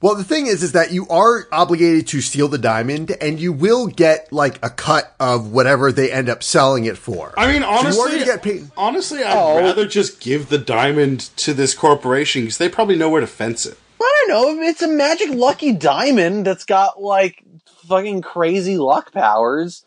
Well, 0.00 0.14
the 0.14 0.24
thing 0.24 0.46
is, 0.46 0.62
is 0.62 0.72
that 0.72 0.92
you 0.92 1.06
are 1.08 1.46
obligated 1.52 2.06
to 2.08 2.20
steal 2.20 2.48
the 2.48 2.58
diamond 2.58 3.10
and 3.20 3.38
you 3.40 3.52
will 3.52 3.86
get 3.86 4.32
like 4.32 4.58
a 4.64 4.70
cut 4.70 5.14
of 5.18 5.52
whatever 5.52 5.90
they 5.92 6.10
end 6.12 6.28
up 6.28 6.42
selling 6.42 6.84
it 6.84 6.98
for. 6.98 7.32
I 7.38 7.46
mean, 7.50 7.62
So 7.62 7.68
you 7.68 7.74
are 7.74 7.78
honestly, 7.78 8.12
gonna 8.12 8.24
get 8.24 8.42
paid. 8.42 8.70
honestly, 8.76 9.22
I'd 9.24 9.36
Oh. 9.36 9.58
rather 9.60 9.86
just 9.86 10.20
give 10.20 10.48
the 10.48 10.58
diamond 10.58 11.20
to 11.38 11.54
this 11.54 11.74
corporation 11.74 12.42
because 12.42 12.58
they 12.58 12.68
probably 12.68 12.96
know 12.96 13.08
where 13.08 13.20
to 13.20 13.26
fence 13.26 13.66
it. 13.66 13.78
I 14.00 14.24
don't 14.28 14.58
know. 14.58 14.62
It's 14.62 14.82
a 14.82 14.88
magic 14.88 15.30
lucky 15.30 15.72
diamond 15.72 16.46
that's 16.46 16.64
got 16.64 17.00
like 17.02 17.42
fucking 17.88 18.22
crazy 18.22 18.76
luck 18.78 19.12
powers. 19.12 19.84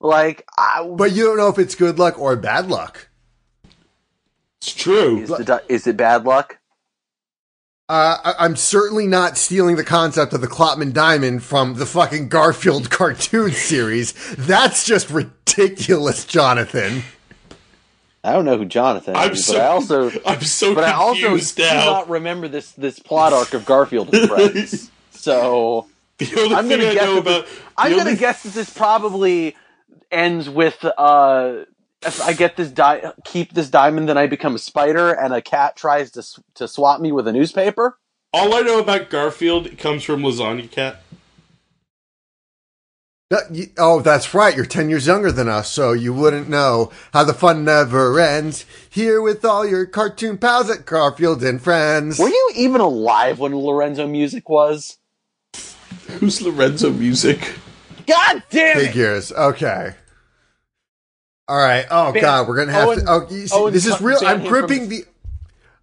Like, 0.00 0.46
I, 0.58 0.86
But 0.86 1.12
you 1.12 1.24
don't 1.24 1.38
know 1.38 1.48
if 1.48 1.58
it's 1.58 1.74
good 1.74 1.98
luck 1.98 2.18
or 2.18 2.36
bad 2.36 2.68
luck. 2.68 3.08
It's 4.58 4.72
true. 4.74 5.18
is, 5.20 5.28
the, 5.30 5.44
di- 5.44 5.60
is 5.68 5.86
it 5.86 5.96
bad 5.96 6.24
luck? 6.24 6.58
Uh, 7.88 8.16
I- 8.24 8.34
I'm 8.44 8.56
certainly 8.56 9.06
not 9.06 9.36
stealing 9.36 9.76
the 9.76 9.84
concept 9.84 10.32
of 10.32 10.40
the 10.40 10.46
Klopman 10.46 10.92
Diamond 10.94 11.42
from 11.42 11.74
the 11.74 11.84
fucking 11.86 12.28
Garfield 12.30 12.88
cartoon 12.90 13.52
series. 13.52 14.12
That's 14.36 14.86
just 14.86 15.10
ridiculous, 15.10 16.24
Jonathan. 16.24 17.02
I 18.22 18.32
don't 18.32 18.46
know 18.46 18.56
who 18.56 18.64
Jonathan 18.64 19.14
I'm 19.16 19.32
is, 19.32 19.44
so, 19.44 19.52
but 19.52 19.60
I 19.60 19.66
also, 19.66 20.10
I'm 20.26 20.40
so 20.40 20.74
but 20.74 20.84
I 20.84 20.92
also 20.92 21.20
confused 21.20 21.56
do 21.58 21.62
now. 21.64 21.84
not 21.84 22.08
remember 22.08 22.48
this 22.48 22.72
this 22.72 22.98
plot 22.98 23.34
arc 23.34 23.52
of 23.52 23.66
Garfield 23.66 24.14
and 24.14 24.30
Friends. 24.30 24.90
so 25.10 25.86
the 26.16 26.34
only 26.40 26.54
I'm 26.54 26.66
gonna 26.70 26.84
I 26.86 26.94
guess 26.94 27.04
that 27.04 27.18
about 27.18 27.44
this, 27.46 27.58
I'm 27.76 27.90
gonna 27.90 28.02
only- 28.04 28.16
guess 28.16 28.42
that 28.44 28.54
this 28.54 28.70
probably 28.70 29.54
ends 30.10 30.48
with 30.48 30.82
uh, 30.96 31.64
if 32.06 32.20
I 32.22 32.32
get 32.32 32.56
this 32.56 32.70
di- 32.70 33.02
keep 33.24 33.52
this 33.54 33.68
diamond, 33.68 34.08
then 34.08 34.18
I 34.18 34.26
become 34.26 34.54
a 34.54 34.58
spider, 34.58 35.10
and 35.12 35.32
a 35.34 35.40
cat 35.42 35.76
tries 35.76 36.10
to 36.12 36.20
s- 36.20 36.38
to 36.54 36.68
swap 36.68 37.00
me 37.00 37.12
with 37.12 37.26
a 37.28 37.32
newspaper. 37.32 37.98
all 38.32 38.52
I 38.54 38.62
know 38.62 38.80
about 38.80 39.10
Garfield 39.10 39.78
comes 39.78 40.02
from 40.02 40.22
Lasagna 40.22 40.68
Cat. 40.70 41.02
Oh, 43.78 44.00
that's 44.00 44.32
right. 44.34 44.54
You're 44.54 44.64
10 44.66 44.90
years 44.90 45.06
younger 45.06 45.32
than 45.32 45.48
us, 45.48 45.70
so 45.70 45.92
you 45.92 46.12
wouldn't 46.12 46.48
know 46.48 46.92
how 47.12 47.24
the 47.24 47.34
fun 47.34 47.64
never 47.64 48.18
ends. 48.20 48.64
Here 48.90 49.20
with 49.20 49.44
all 49.44 49.66
your 49.66 49.86
cartoon 49.86 50.38
pals 50.38 50.70
at 50.70 50.84
Garfield 50.86 51.42
and 51.42 51.60
Friends. 51.60 52.18
Were 52.18 52.28
you 52.28 52.50
even 52.54 52.80
alive 52.80 53.40
when 53.40 53.56
Lorenzo 53.56 54.06
Music 54.06 54.48
was? 54.48 54.98
Who's 56.18 56.42
Lorenzo 56.42 56.90
Music? 56.90 57.54
God 58.06 58.42
damn 58.50 58.78
it! 58.78 58.86
Figures. 58.86 59.32
Okay. 59.32 59.94
All 61.46 61.56
right. 61.56 61.86
Oh 61.90 62.12
God, 62.12 62.48
we're 62.48 62.56
gonna 62.56 62.72
have 62.72 62.88
Owen- 62.88 62.98
to. 63.00 63.04
Oh, 63.06 63.26
you 63.30 63.46
see, 63.46 63.56
Owen 63.56 63.72
this 63.72 63.86
is 63.86 64.00
real. 64.00 64.18
I'm 64.24 64.44
gripping 64.44 64.80
from- 64.80 64.88
the. 64.88 65.04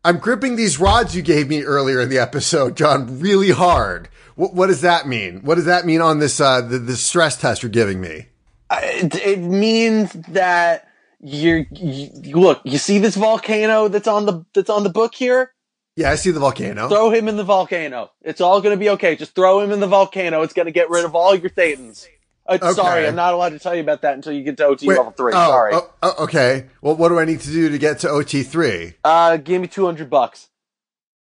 I'm 0.03 0.17
gripping 0.17 0.55
these 0.55 0.79
rods 0.79 1.15
you 1.15 1.21
gave 1.21 1.47
me 1.47 1.61
earlier 1.63 2.01
in 2.01 2.09
the 2.09 2.17
episode, 2.17 2.75
John, 2.75 3.19
really 3.19 3.51
hard. 3.51 4.09
What, 4.35 4.55
what 4.55 4.67
does 4.67 4.81
that 4.81 5.07
mean? 5.07 5.41
What 5.41 5.55
does 5.55 5.65
that 5.65 5.85
mean 5.85 6.01
on 6.01 6.17
this 6.17 6.41
uh, 6.41 6.61
the, 6.61 6.79
the 6.79 6.95
stress 6.95 7.37
test 7.37 7.61
you're 7.61 7.69
giving 7.69 8.01
me? 8.01 8.25
It, 8.71 9.15
it 9.15 9.39
means 9.39 10.13
that 10.29 10.87
you're 11.19 11.65
you, 11.71 12.37
look. 12.37 12.61
You 12.63 12.79
see 12.79 12.97
this 12.97 13.15
volcano 13.15 13.87
that's 13.89 14.07
on 14.07 14.25
the 14.25 14.45
that's 14.55 14.69
on 14.69 14.83
the 14.83 14.89
book 14.89 15.13
here? 15.13 15.53
Yeah, 15.95 16.09
I 16.09 16.15
see 16.15 16.31
the 16.31 16.39
volcano. 16.39 16.87
Throw 16.87 17.11
him 17.11 17.27
in 17.27 17.35
the 17.35 17.43
volcano. 17.43 18.11
It's 18.21 18.41
all 18.41 18.61
going 18.61 18.73
to 18.73 18.79
be 18.79 18.89
okay. 18.91 19.15
Just 19.15 19.35
throw 19.35 19.59
him 19.59 19.71
in 19.71 19.81
the 19.81 19.87
volcano. 19.87 20.41
It's 20.41 20.53
going 20.53 20.67
to 20.67 20.71
get 20.71 20.89
rid 20.89 21.03
of 21.03 21.15
all 21.15 21.35
your 21.35 21.49
thetans. 21.49 22.07
Uh, 22.47 22.57
Okay. 22.61 22.73
Sorry, 22.73 23.07
I'm 23.07 23.15
not 23.15 23.33
allowed 23.33 23.49
to 23.49 23.59
tell 23.59 23.73
you 23.75 23.81
about 23.81 24.01
that 24.01 24.15
until 24.15 24.33
you 24.33 24.43
get 24.43 24.57
to 24.57 24.65
OT 24.65 24.87
Wait, 24.87 24.97
level 24.97 25.11
three. 25.11 25.31
oh, 25.33 25.47
Sorry. 25.49 25.73
oh, 25.75 25.89
oh, 26.03 26.15
okay. 26.23 26.65
Well, 26.81 26.95
what 26.95 27.09
do 27.09 27.19
I 27.19 27.25
need 27.25 27.39
to 27.41 27.49
do 27.51 27.69
to 27.69 27.77
get 27.77 27.99
to 27.99 28.09
OT 28.09 28.43
three? 28.43 28.93
Uh, 29.03 29.37
give 29.37 29.61
me 29.61 29.67
200 29.67 30.09
bucks. 30.09 30.49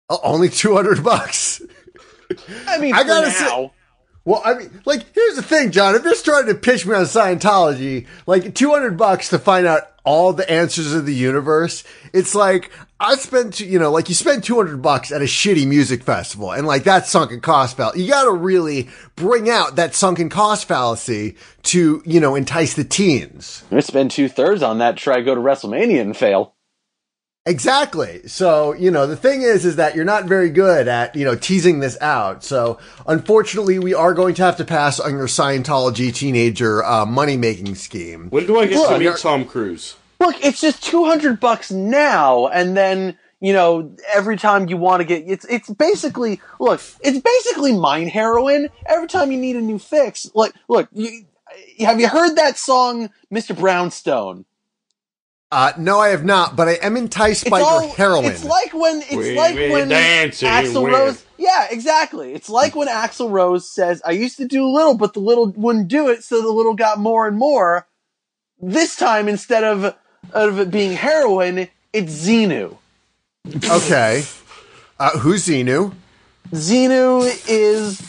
Oh, 0.09 0.19
only 0.23 0.49
two 0.49 0.75
hundred 0.75 1.03
bucks. 1.05 1.61
I 2.67 2.77
mean, 2.79 2.93
I 2.93 3.01
for 3.01 3.07
gotta 3.07 3.31
say- 3.31 3.45
now. 3.45 3.71
Well, 4.23 4.41
I 4.45 4.53
mean, 4.53 4.81
like, 4.85 5.03
here's 5.15 5.35
the 5.35 5.41
thing, 5.41 5.71
John. 5.71 5.95
If 5.95 6.03
you're 6.03 6.13
starting 6.13 6.53
to 6.53 6.59
pitch 6.59 6.85
me 6.85 6.93
on 6.93 7.05
Scientology, 7.05 8.05
like, 8.27 8.53
200 8.53 8.95
bucks 8.95 9.29
to 9.29 9.39
find 9.39 9.65
out 9.65 9.81
all 10.03 10.31
the 10.33 10.49
answers 10.49 10.93
of 10.93 11.07
the 11.07 11.13
universe, 11.13 11.83
it's 12.13 12.35
like, 12.35 12.71
I 12.99 13.15
spent, 13.15 13.59
you 13.59 13.79
know, 13.79 13.91
like, 13.91 14.09
you 14.09 14.15
spend 14.15 14.43
200 14.43 14.79
bucks 14.79 15.11
at 15.11 15.23
a 15.23 15.25
shitty 15.25 15.65
music 15.65 16.03
festival, 16.03 16.51
and, 16.51 16.67
like, 16.67 16.83
that 16.83 17.07
sunken 17.07 17.41
cost 17.41 17.77
fallacy. 17.77 18.03
You 18.03 18.11
gotta 18.11 18.31
really 18.31 18.89
bring 19.15 19.49
out 19.49 19.75
that 19.77 19.95
sunken 19.95 20.29
cost 20.29 20.67
fallacy 20.67 21.35
to, 21.63 22.03
you 22.05 22.19
know, 22.19 22.35
entice 22.35 22.75
the 22.75 22.83
teens. 22.83 23.63
To 23.71 23.81
spend 23.81 24.11
two 24.11 24.29
thirds 24.29 24.61
on 24.61 24.77
that 24.77 24.97
try 24.97 25.17
to 25.17 25.23
go 25.23 25.33
to 25.33 25.41
WrestleMania 25.41 25.99
and 25.99 26.15
fail. 26.15 26.53
Exactly. 27.47 28.27
So, 28.27 28.73
you 28.73 28.91
know, 28.91 29.07
the 29.07 29.15
thing 29.15 29.41
is, 29.41 29.65
is 29.65 29.77
that 29.77 29.95
you're 29.95 30.05
not 30.05 30.25
very 30.25 30.49
good 30.51 30.87
at, 30.87 31.15
you 31.15 31.25
know, 31.25 31.35
teasing 31.35 31.79
this 31.79 31.99
out. 31.99 32.43
So, 32.43 32.77
unfortunately, 33.07 33.79
we 33.79 33.95
are 33.95 34.13
going 34.13 34.35
to 34.35 34.43
have 34.43 34.57
to 34.57 34.65
pass 34.65 34.99
on 34.99 35.13
your 35.13 35.25
Scientology 35.25 36.13
teenager 36.13 36.83
uh, 36.85 37.03
money 37.05 37.37
making 37.37 37.73
scheme. 37.75 38.29
When 38.29 38.45
do 38.45 38.59
I 38.59 38.67
get 38.67 38.75
Look, 38.77 38.89
to 38.89 38.97
meet 38.99 39.05
you're- 39.05 39.17
Tom 39.17 39.45
Cruise? 39.45 39.95
Look, 40.19 40.35
it's 40.45 40.61
just 40.61 40.83
200 40.83 41.39
bucks 41.39 41.71
now, 41.71 42.45
and 42.45 42.77
then, 42.77 43.17
you 43.39 43.53
know, 43.53 43.95
every 44.13 44.37
time 44.37 44.69
you 44.69 44.77
want 44.77 45.01
to 45.01 45.03
get, 45.03 45.23
it's, 45.25 45.45
it's 45.45 45.67
basically, 45.67 46.39
look, 46.59 46.79
it's 47.03 47.17
basically 47.17 47.75
mine 47.75 48.07
heroin. 48.07 48.69
Every 48.85 49.07
time 49.07 49.31
you 49.31 49.39
need 49.39 49.55
a 49.55 49.61
new 49.61 49.79
fix, 49.79 50.29
like, 50.35 50.53
look, 50.69 50.89
you, 50.93 51.25
have 51.79 51.99
you 51.99 52.07
heard 52.07 52.35
that 52.35 52.59
song, 52.59 53.09
Mr. 53.33 53.57
Brownstone? 53.57 54.45
Uh, 55.51 55.73
no, 55.77 55.99
I 55.99 56.09
have 56.09 56.23
not, 56.23 56.55
but 56.55 56.69
I 56.69 56.73
am 56.81 56.95
enticed 56.95 57.49
by 57.49 57.59
all, 57.59 57.83
your 57.83 57.93
heroin. 57.95 58.25
It's 58.25 58.45
like 58.45 58.73
when 58.73 59.01
it's 59.01 59.11
We- 59.13 59.35
like 59.37 59.55
when 59.55 59.89
dancing 59.89 60.47
Axl 60.47 60.83
with- 60.83 60.93
Rose. 60.93 61.23
Yeah, 61.37 61.67
exactly. 61.69 62.33
It's 62.33 62.49
like 62.49 62.75
when 62.75 62.87
Axl 62.87 63.29
Rose 63.31 63.69
says, 63.69 64.01
"I 64.05 64.11
used 64.11 64.37
to 64.37 64.45
do 64.45 64.65
little, 64.69 64.93
but 64.93 65.13
the 65.13 65.19
little 65.19 65.47
wouldn't 65.57 65.87
do 65.87 66.07
it, 66.07 66.23
so 66.23 66.41
the 66.41 66.51
little 66.51 66.75
got 66.75 66.99
more 66.99 67.27
and 67.27 67.37
more." 67.37 67.87
This 68.61 68.95
time, 68.95 69.27
instead 69.27 69.63
of 69.63 69.95
of 70.33 70.59
it 70.59 70.71
being 70.71 70.93
heroin, 70.93 71.67
it's 71.91 72.13
Xenu. 72.13 72.77
okay. 73.69 74.23
Uh, 74.99 75.17
who's 75.17 75.47
Xenu? 75.47 75.93
Xenu 76.53 77.23
is 77.49 78.01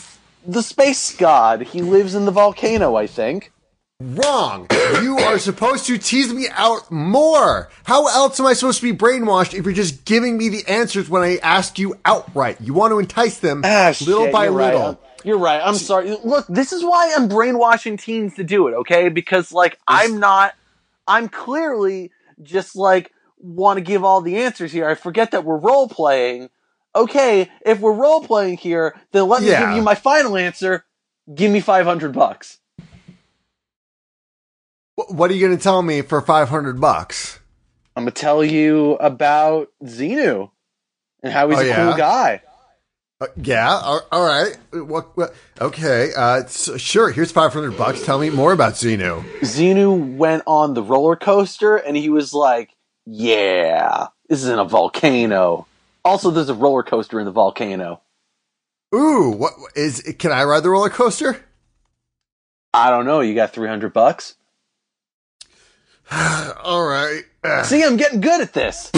the 0.45 0.61
space 0.61 1.15
god. 1.15 1.61
He 1.63 1.81
lives 1.81 2.13
in 2.13 2.25
the 2.25 2.31
volcano, 2.31 2.95
I 2.95 3.07
think. 3.07 3.51
Wrong. 3.99 4.67
You 5.01 5.17
are 5.19 5.39
supposed 5.39 5.85
to 5.85 5.97
tease 5.97 6.33
me 6.33 6.47
out 6.51 6.91
more. 6.91 7.69
How 7.85 8.07
else 8.07 8.39
am 8.39 8.45
I 8.47 8.53
supposed 8.53 8.81
to 8.81 8.91
be 8.91 8.97
brainwashed 8.97 9.53
if 9.57 9.63
you're 9.65 9.73
just 9.73 10.03
giving 10.03 10.37
me 10.37 10.49
the 10.49 10.67
answers 10.67 11.09
when 11.09 11.21
I 11.21 11.37
ask 11.37 11.79
you 11.79 11.95
outright? 12.03 12.59
You 12.59 12.73
want 12.73 12.91
to 12.91 12.99
entice 12.99 13.39
them 13.39 13.61
Ah, 13.63 13.93
little 14.05 14.25
shit, 14.25 14.33
by 14.33 14.45
you're 14.45 14.53
little. 14.53 14.81
I'm- 14.81 14.97
You're 15.23 15.37
right. 15.37 15.61
I'm 15.63 15.75
sorry. 15.75 16.17
Look, 16.23 16.45
this 16.49 16.73
is 16.73 16.83
why 16.83 17.13
I'm 17.15 17.29
brainwashing 17.29 17.95
teens 17.95 18.35
to 18.35 18.43
do 18.43 18.67
it, 18.67 18.73
okay? 18.73 19.07
Because 19.09 19.53
like 19.53 19.77
I'm 19.87 20.19
not 20.19 20.53
I'm 21.07 21.29
clearly 21.29 22.11
just 22.41 22.75
like 22.75 23.11
want 23.37 23.77
to 23.77 23.81
give 23.81 24.03
all 24.03 24.19
the 24.21 24.37
answers 24.37 24.71
here. 24.73 24.87
I 24.89 24.95
forget 24.95 25.31
that 25.31 25.45
we're 25.45 25.57
role 25.57 25.87
playing. 25.87 26.49
Okay, 26.95 27.49
if 27.65 27.79
we're 27.79 27.93
role 27.93 28.21
playing 28.25 28.57
here, 28.57 28.95
then 29.13 29.27
let 29.29 29.41
me 29.43 29.49
Yeah. 29.49 29.67
give 29.67 29.77
you 29.77 29.81
my 29.81 29.95
final 29.95 30.35
answer. 30.35 30.83
Give 31.33 31.49
me 31.51 31.61
500 31.61 32.11
bucks. 32.11 32.59
Wh- 34.95 35.11
What 35.11 35.31
are 35.31 35.33
you 35.33 35.45
going 35.45 35.57
to 35.57 35.63
tell 35.63 35.81
me 35.81 36.01
for 36.01 36.21
500 36.21 36.79
bucks? 36.79 37.39
I'm 37.95 38.03
going 38.05 38.13
to 38.13 38.19
tell 38.21 38.43
you 38.43 38.93
about 38.93 39.69
Xenu 39.83 40.49
and 41.21 41.31
how 41.33 41.49
he's 41.49 41.59
Oh, 41.59 41.61
a 41.61 41.67
yeah? 41.67 41.75
cool 41.87 41.97
guy. 41.97 42.41
Uh, 43.21 43.27
yeah, 43.37 43.69
all, 43.69 44.01
all 44.11 44.25
right. 44.25 44.57
What, 44.73 45.15
what, 45.15 45.33
okay, 45.61 46.11
uh, 46.17 46.45
so, 46.47 46.77
sure, 46.77 47.11
here's 47.11 47.31
500 47.31 47.77
bucks. 47.77 48.03
Tell 48.03 48.19
me 48.19 48.29
more 48.31 48.51
about 48.51 48.73
Xenu. 48.73 49.21
Xenu 49.41 50.17
went 50.17 50.43
on 50.47 50.73
the 50.73 50.81
roller 50.83 51.15
coaster 51.15 51.77
and 51.77 51.95
he 51.95 52.09
was 52.09 52.33
like, 52.33 52.71
"Yeah, 53.05 54.07
this 54.27 54.43
is 54.43 54.49
in 54.49 54.57
a 54.59 54.65
volcano." 54.65 55.67
Also, 56.03 56.31
there's 56.31 56.49
a 56.49 56.53
roller 56.55 56.83
coaster 56.83 57.19
in 57.19 57.25
the 57.25 57.31
volcano. 57.31 58.01
Ooh, 58.93 59.29
what 59.31 59.53
is, 59.75 60.01
can 60.19 60.31
I 60.33 60.43
ride 60.43 60.61
the 60.63 60.69
roller 60.71 60.89
coaster? 60.89 61.39
I 62.73 62.89
don't 62.89 63.05
know. 63.05 63.21
You 63.21 63.35
got 63.35 63.53
300 63.53 63.93
bucks? 63.93 64.35
All 66.63 66.85
right. 66.85 67.23
See, 67.65 67.83
I'm 67.83 67.97
getting 67.97 68.21
good 68.21 68.41
at 68.41 68.53
this. 68.53 68.91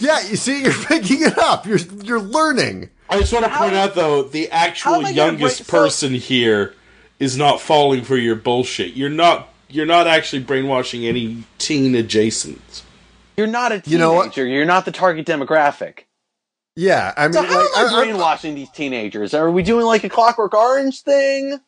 Yeah, 0.00 0.20
you 0.28 0.36
see, 0.36 0.62
you're 0.64 0.72
picking 0.72 1.22
it 1.22 1.38
up. 1.38 1.66
You're, 1.66 1.78
you're 1.78 2.20
learning. 2.20 2.90
I 3.10 3.18
just 3.20 3.32
want 3.32 3.44
to 3.44 3.50
How- 3.50 3.60
point 3.60 3.74
out 3.74 3.94
though, 3.94 4.22
the 4.24 4.50
actual 4.50 4.94
am 4.96 5.00
I 5.00 5.02
gonna 5.04 5.14
youngest 5.14 5.58
break- 5.60 5.66
so- 5.66 5.78
person 5.78 6.14
here 6.14 6.74
is 7.18 7.36
not 7.36 7.60
falling 7.60 8.04
for 8.04 8.16
your 8.16 8.36
bullshit. 8.36 8.94
You're 8.94 9.08
not. 9.10 9.48
You're 9.70 9.86
not 9.86 10.06
actually 10.06 10.42
brainwashing 10.44 11.04
any 11.04 11.44
teen 11.58 11.94
adjacent. 11.94 12.82
You're 13.36 13.46
not 13.46 13.70
a 13.70 13.80
teenager. 13.80 13.90
You 13.90 13.98
know 13.98 14.12
what? 14.14 14.36
You're 14.36 14.64
not 14.64 14.84
the 14.86 14.92
target 14.92 15.26
demographic. 15.26 16.00
Yeah, 16.74 17.12
I 17.16 17.24
mean, 17.26 17.32
So 17.34 17.42
how 17.42 17.48
like, 17.58 17.66
am 17.76 17.86
I 17.86 17.88
I- 17.88 17.92
I- 17.92 18.04
brainwashing 18.04 18.54
these 18.54 18.70
teenagers? 18.70 19.34
Are 19.34 19.50
we 19.50 19.62
doing 19.62 19.84
like 19.84 20.04
a 20.04 20.08
Clockwork 20.08 20.54
Orange 20.54 21.02
thing? 21.02 21.58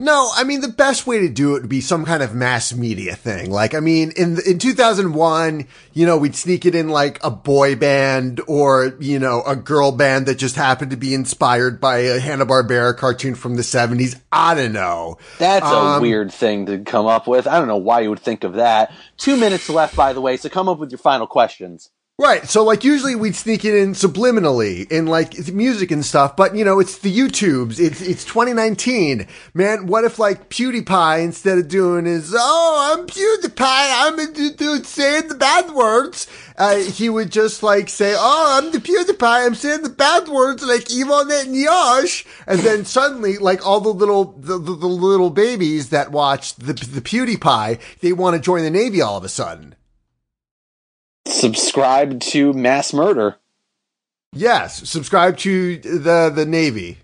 No, 0.00 0.30
I 0.32 0.44
mean 0.44 0.60
the 0.60 0.68
best 0.68 1.08
way 1.08 1.18
to 1.18 1.28
do 1.28 1.56
it 1.56 1.62
would 1.62 1.68
be 1.68 1.80
some 1.80 2.04
kind 2.04 2.22
of 2.22 2.32
mass 2.32 2.72
media 2.72 3.16
thing. 3.16 3.50
Like, 3.50 3.74
I 3.74 3.80
mean, 3.80 4.12
in 4.12 4.38
in 4.46 4.60
2001, 4.60 5.66
you 5.92 6.06
know, 6.06 6.16
we'd 6.16 6.36
sneak 6.36 6.64
it 6.64 6.76
in 6.76 6.88
like 6.88 7.18
a 7.24 7.32
boy 7.32 7.74
band 7.74 8.40
or 8.46 8.96
you 9.00 9.18
know 9.18 9.42
a 9.44 9.56
girl 9.56 9.90
band 9.90 10.26
that 10.26 10.36
just 10.38 10.54
happened 10.54 10.92
to 10.92 10.96
be 10.96 11.14
inspired 11.14 11.80
by 11.80 11.98
a 11.98 12.20
Hanna 12.20 12.46
Barbera 12.46 12.96
cartoon 12.96 13.34
from 13.34 13.56
the 13.56 13.62
70s. 13.62 14.20
I 14.30 14.54
don't 14.54 14.72
know. 14.72 15.18
That's 15.40 15.66
a 15.66 15.68
Um, 15.68 16.00
weird 16.02 16.32
thing 16.32 16.66
to 16.66 16.78
come 16.78 17.06
up 17.06 17.26
with. 17.26 17.48
I 17.48 17.58
don't 17.58 17.66
know 17.66 17.76
why 17.76 17.98
you 18.02 18.10
would 18.10 18.20
think 18.20 18.44
of 18.44 18.52
that. 18.54 18.92
Two 19.16 19.36
minutes 19.36 19.68
left, 19.68 19.96
by 19.96 20.12
the 20.12 20.20
way, 20.20 20.36
so 20.36 20.48
come 20.48 20.68
up 20.68 20.78
with 20.78 20.92
your 20.92 20.98
final 20.98 21.26
questions. 21.26 21.90
Right. 22.20 22.48
So 22.48 22.64
like 22.64 22.82
usually 22.82 23.14
we'd 23.14 23.36
sneak 23.36 23.64
it 23.64 23.76
in 23.76 23.92
subliminally 23.92 24.90
in 24.90 25.06
like 25.06 25.52
music 25.52 25.92
and 25.92 26.04
stuff, 26.04 26.34
but 26.34 26.56
you 26.56 26.64
know, 26.64 26.80
it's 26.80 26.98
the 26.98 27.16
YouTubes. 27.16 27.78
It's, 27.78 28.00
it's 28.00 28.24
2019. 28.24 29.24
Man, 29.54 29.86
what 29.86 30.02
if 30.02 30.18
like 30.18 30.50
PewDiePie 30.50 31.22
instead 31.22 31.58
of 31.58 31.68
doing 31.68 32.06
his, 32.06 32.34
oh, 32.36 32.96
I'm 32.98 33.06
PewDiePie, 33.06 33.60
I'm 33.60 34.18
a 34.18 34.52
dude 34.52 34.84
saying 34.84 35.28
the 35.28 35.36
bad 35.36 35.70
words, 35.70 36.26
uh, 36.56 36.78
he 36.78 37.08
would 37.08 37.30
just 37.30 37.62
like 37.62 37.88
say, 37.88 38.16
oh, 38.18 38.58
I'm 38.58 38.72
the 38.72 38.78
PewDiePie, 38.78 39.46
I'm 39.46 39.54
saying 39.54 39.84
the 39.84 39.88
bad 39.88 40.26
words 40.26 40.64
like 40.64 40.90
Yvonne 40.90 41.30
and 41.30 41.54
Yash. 41.54 42.26
And 42.48 42.58
then 42.58 42.84
suddenly, 42.84 43.38
like 43.38 43.64
all 43.64 43.78
the 43.78 43.90
little, 43.90 44.34
the, 44.36 44.58
the, 44.58 44.74
the 44.74 44.88
little 44.88 45.30
babies 45.30 45.90
that 45.90 46.10
watch 46.10 46.56
the, 46.56 46.72
the 46.72 47.00
PewDiePie, 47.00 47.78
they 48.00 48.12
want 48.12 48.34
to 48.34 48.42
join 48.42 48.64
the 48.64 48.70
Navy 48.70 49.00
all 49.00 49.16
of 49.16 49.22
a 49.22 49.28
sudden. 49.28 49.76
Subscribe 51.28 52.20
to 52.20 52.52
Mass 52.52 52.92
Murder. 52.92 53.36
Yes, 54.32 54.88
subscribe 54.88 55.36
to 55.38 55.78
the 55.78 56.30
the 56.34 56.44
Navy. 56.46 56.98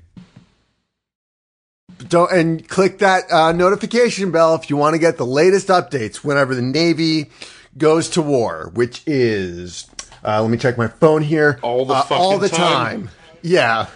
Don't 2.08 2.30
and 2.32 2.68
click 2.68 2.98
that 2.98 3.30
uh, 3.30 3.52
notification 3.52 4.30
bell 4.30 4.54
if 4.54 4.68
you 4.68 4.76
want 4.76 4.94
to 4.94 4.98
get 4.98 5.16
the 5.16 5.26
latest 5.26 5.68
updates 5.68 6.16
whenever 6.16 6.54
the 6.54 6.62
Navy 6.62 7.30
goes 7.78 8.08
to 8.10 8.22
war, 8.22 8.70
which 8.74 9.02
is 9.06 9.88
uh, 10.24 10.40
let 10.42 10.50
me 10.50 10.58
check 10.58 10.76
my 10.78 10.88
phone 10.88 11.22
here. 11.22 11.58
All 11.62 11.84
the 11.86 11.94
Uh, 11.94 12.06
all 12.10 12.32
fucking 12.32 12.40
the 12.40 12.48
time. 12.48 13.02
time. 13.06 13.10
Yeah, 13.42 13.86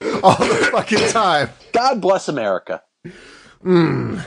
all 0.22 0.36
the 0.36 0.68
fucking 0.72 1.08
time. 1.10 1.50
God 1.72 2.00
bless 2.00 2.28
America. 2.28 2.82
You 3.64 4.22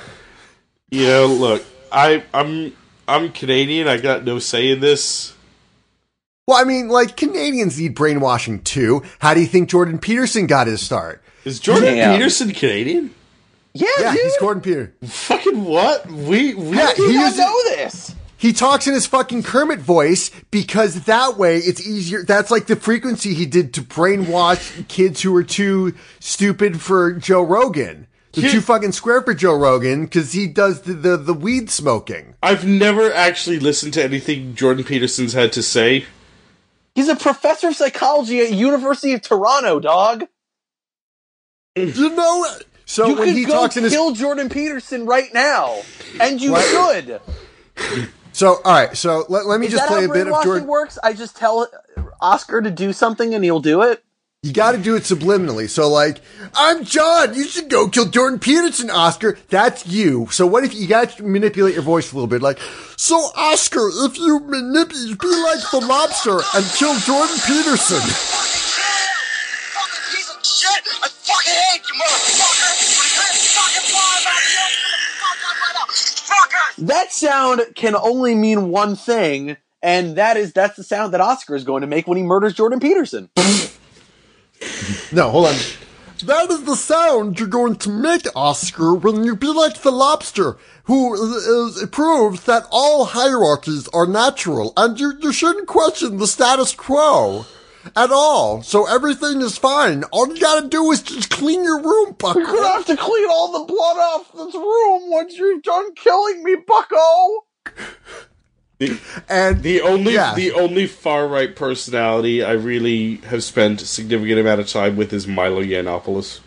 know, 0.91 1.25
look, 1.27 1.63
I 1.91 2.23
I'm 2.33 2.73
I'm 3.09 3.31
Canadian. 3.31 3.87
I 3.87 3.97
got 3.97 4.23
no 4.23 4.39
say 4.39 4.69
in 4.71 4.79
this. 4.79 5.33
Well, 6.47 6.57
I 6.57 6.63
mean, 6.63 6.87
like 6.89 7.15
Canadians 7.17 7.79
need 7.79 7.95
brainwashing 7.95 8.61
too. 8.63 9.03
How 9.19 9.33
do 9.33 9.41
you 9.41 9.47
think 9.47 9.69
Jordan 9.69 9.99
Peterson 9.99 10.47
got 10.47 10.67
his 10.67 10.81
start? 10.81 11.21
Is 11.45 11.59
Jordan 11.59 11.95
Damn. 11.95 12.17
Peterson 12.17 12.51
Canadian? 12.51 13.13
Yeah, 13.73 13.87
Yeah, 13.99 14.13
dude. 14.13 14.21
he's 14.23 14.37
Jordan 14.37 14.61
Peter. 14.63 14.93
Fucking 15.03 15.63
what? 15.63 16.07
We 16.07 16.55
we 16.55 16.75
Yeah, 16.77 16.93
Do 16.95 17.03
you 17.03 17.09
he 17.09 17.15
not 17.17 17.35
know 17.37 17.63
this? 17.75 18.15
He 18.37 18.53
talks 18.53 18.87
in 18.87 18.93
his 18.93 19.05
fucking 19.05 19.43
Kermit 19.43 19.79
voice 19.79 20.31
because 20.49 21.03
that 21.03 21.37
way 21.37 21.57
it's 21.57 21.85
easier. 21.85 22.23
That's 22.23 22.49
like 22.49 22.67
the 22.67 22.75
frequency 22.77 23.33
he 23.33 23.45
did 23.45 23.73
to 23.73 23.81
brainwash 23.81 24.87
kids 24.87 25.21
who 25.21 25.33
were 25.33 25.43
too 25.43 25.93
stupid 26.21 26.79
for 26.81 27.11
Joe 27.13 27.41
Rogan. 27.43 28.07
They're 28.33 28.43
Here- 28.43 28.51
too 28.51 28.61
fucking 28.61 28.91
square 28.91 29.21
for 29.23 29.33
Joe 29.33 29.55
Rogan 29.55 30.05
because 30.05 30.33
he 30.33 30.45
does 30.47 30.81
the, 30.81 30.93
the, 30.93 31.17
the 31.17 31.33
weed 31.33 31.69
smoking. 31.71 32.35
I've 32.43 32.65
never 32.65 33.11
actually 33.11 33.59
listened 33.59 33.93
to 33.95 34.03
anything 34.03 34.53
Jordan 34.55 34.83
Peterson's 34.83 35.33
had 35.33 35.51
to 35.53 35.63
say. 35.63 36.05
He's 36.95 37.07
a 37.09 37.15
professor 37.15 37.69
of 37.69 37.75
psychology 37.75 38.39
at 38.41 38.51
University 38.51 39.13
of 39.13 39.21
Toronto, 39.21 39.79
dog. 39.79 40.25
You 41.75 42.09
know, 42.15 42.45
so 42.85 43.07
You 43.07 43.15
when 43.15 43.27
could 43.29 43.35
he 43.37 43.45
go 43.45 43.53
talks 43.53 43.77
in 43.77 43.83
his 43.83 43.93
kill 43.93 44.11
Jordan 44.13 44.49
Peterson 44.49 45.05
right 45.05 45.33
now, 45.33 45.77
and 46.19 46.41
you 46.41 46.53
Right. 46.55 46.65
should. 46.65 47.21
so 48.33 48.55
all 48.65 48.73
right, 48.73 48.97
so 48.97 49.25
let, 49.29 49.45
let 49.45 49.59
me 49.59 49.67
Is 49.67 49.73
just 49.73 49.87
play 49.87 49.99
a 50.05 50.07
bit 50.09 50.09
of 50.09 50.13
brainwashing 50.27 50.43
Jordan. 50.49 50.67
works? 50.67 50.99
I 51.01 51.13
just 51.13 51.37
tell 51.37 51.67
Oscar 52.19 52.61
to 52.61 52.69
do 52.71 52.91
something, 52.91 53.33
and 53.33 53.43
he'll 53.43 53.59
do 53.61 53.81
it. 53.83 54.03
You 54.41 54.53
got 54.53 54.71
to 54.71 54.77
do 54.77 54.95
it 54.95 55.03
subliminally. 55.03 55.67
So 55.67 55.89
like, 55.89 56.21
I'm 56.55 56.85
John. 56.85 57.33
You 57.33 57.43
should 57.43 57.69
go 57.69 57.89
kill 57.89 58.05
Jordan 58.05 58.39
Peterson, 58.39 58.89
Oscar. 58.89 59.37
That's 59.49 59.85
you. 59.85 60.29
So 60.31 60.47
what 60.47 60.63
if 60.63 60.73
you 60.73 60.87
got 60.87 61.09
to 61.17 61.23
manipulate 61.23 61.73
your 61.73 61.83
voice 61.83 62.13
a 62.13 62.15
little 62.15 62.25
bit? 62.25 62.41
Like, 62.41 62.57
so 62.95 63.17
Oscar, 63.35 63.89
if 64.05 64.17
you 64.17 64.39
manipulate, 64.39 65.19
be 65.19 65.27
like 65.27 65.59
the 65.71 65.85
lobster 65.85 66.39
and 66.55 66.65
kill 66.71 66.97
Jordan 66.99 67.35
Peterson. 67.45 67.99
Fucking 69.75 70.03
piece 70.07 70.33
of 70.33 70.39
shit! 70.45 70.87
I 70.87 71.09
fucking 71.09 71.59
hate 71.59 71.83
you, 71.83 71.99
motherfucker! 71.99 72.71
Fucking 73.59 73.91
fly 73.91 74.21
back 74.23 74.43
here! 74.47 74.71
Fuck 75.19 75.35
up 75.51 75.59
right 75.59 75.75
now! 75.75 75.87
Fucker! 75.91 76.87
That 76.87 77.11
sound 77.11 77.75
can 77.75 77.93
only 77.93 78.35
mean 78.35 78.69
one 78.69 78.95
thing, 78.95 79.57
and 79.83 80.15
that 80.15 80.37
is 80.37 80.53
that's 80.53 80.77
the 80.77 80.83
sound 80.85 81.13
that 81.13 81.19
Oscar 81.19 81.57
is 81.57 81.65
going 81.65 81.81
to 81.81 81.87
make 81.87 82.07
when 82.07 82.17
he 82.17 82.23
murders 82.23 82.53
Jordan 82.53 82.79
Peterson. 82.79 83.29
No, 85.11 85.29
hold 85.29 85.47
on. 85.47 85.55
That 86.25 86.49
is 86.51 86.63
the 86.63 86.75
sound 86.75 87.39
you're 87.39 87.47
going 87.47 87.77
to 87.77 87.89
make, 87.89 88.27
Oscar, 88.35 88.93
when 88.93 89.23
you 89.23 89.37
be 89.37 89.47
like 89.47 89.81
the 89.81 89.91
lobster, 89.91 90.57
who 90.83 91.13
is, 91.13 91.21
is, 91.77 91.89
proves 91.91 92.43
that 92.43 92.67
all 92.71 93.05
hierarchies 93.05 93.87
are 93.93 94.05
natural, 94.05 94.73
and 94.75 94.99
you, 94.99 95.13
you 95.21 95.31
shouldn't 95.31 95.67
question 95.67 96.17
the 96.17 96.27
status 96.27 96.75
quo 96.75 97.45
at 97.95 98.11
all. 98.11 98.61
So 98.63 98.85
everything 98.85 99.41
is 99.41 99.57
fine. 99.57 100.03
All 100.05 100.27
you 100.27 100.39
gotta 100.41 100.67
do 100.67 100.91
is 100.91 101.01
just 101.01 101.29
clean 101.29 101.63
your 101.63 101.81
room, 101.81 102.15
Bucko. 102.17 102.39
You're 102.39 102.47
gonna 102.47 102.67
have 102.67 102.85
to 102.87 102.97
clean 102.97 103.29
all 103.29 103.59
the 103.59 103.65
blood 103.71 103.97
off 103.97 104.31
this 104.33 104.55
room 104.55 105.09
once 105.09 105.37
you've 105.37 105.63
done 105.63 105.93
killing 105.95 106.43
me, 106.43 106.55
Bucko. 106.67 107.45
And 109.29 109.61
The 109.63 109.81
only 109.81 110.13
Yeah. 110.13 110.35
the 110.35 110.53
only 110.53 110.87
far 110.87 111.27
right 111.27 111.55
personality 111.55 112.43
I 112.43 112.53
really 112.53 113.17
have 113.27 113.43
spent 113.43 113.81
a 113.81 113.85
significant 113.85 114.39
amount 114.39 114.61
of 114.61 114.67
time 114.67 114.95
with 114.95 115.11
is 115.13 115.27
Milo 115.27 115.61
Yiannopoulos. 115.63 116.39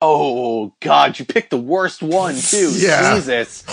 Oh 0.00 0.74
God, 0.80 1.18
you 1.18 1.24
picked 1.24 1.50
the 1.50 1.56
worst 1.56 2.02
one 2.02 2.34
too. 2.36 2.72
Yeah. 2.76 3.14
Jesus. 3.14 3.64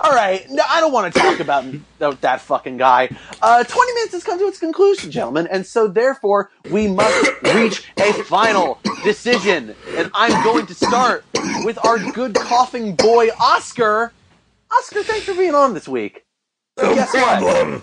All 0.00 0.12
right, 0.12 0.44
no, 0.50 0.62
I 0.68 0.80
don't 0.80 0.92
want 0.92 1.14
to 1.14 1.20
talk 1.20 1.40
about 1.40 1.64
th- 1.64 2.20
that 2.20 2.40
fucking 2.40 2.78
guy. 2.78 3.08
Uh, 3.40 3.64
Twenty 3.64 3.92
minutes 3.94 4.12
has 4.12 4.24
come 4.24 4.38
to 4.38 4.46
its 4.46 4.58
conclusion, 4.58 5.10
gentlemen, 5.10 5.46
and 5.46 5.64
so 5.66 5.88
therefore 5.88 6.50
we 6.68 6.88
must 6.88 7.30
reach 7.54 7.84
a 8.00 8.12
final 8.12 8.80
decision. 9.04 9.76
And 9.96 10.10
I'm 10.14 10.42
going 10.44 10.66
to 10.66 10.74
start 10.74 11.24
with 11.64 11.78
our 11.84 11.98
good 11.98 12.34
coughing 12.34 12.96
boy, 12.96 13.28
Oscar. 13.40 14.12
Oscar, 14.78 15.04
thanks 15.04 15.26
for 15.26 15.34
being 15.34 15.54
on 15.54 15.74
this 15.74 15.86
week. 15.86 16.23
So 16.78 16.94
guess 16.94 17.14
what? 17.14 17.82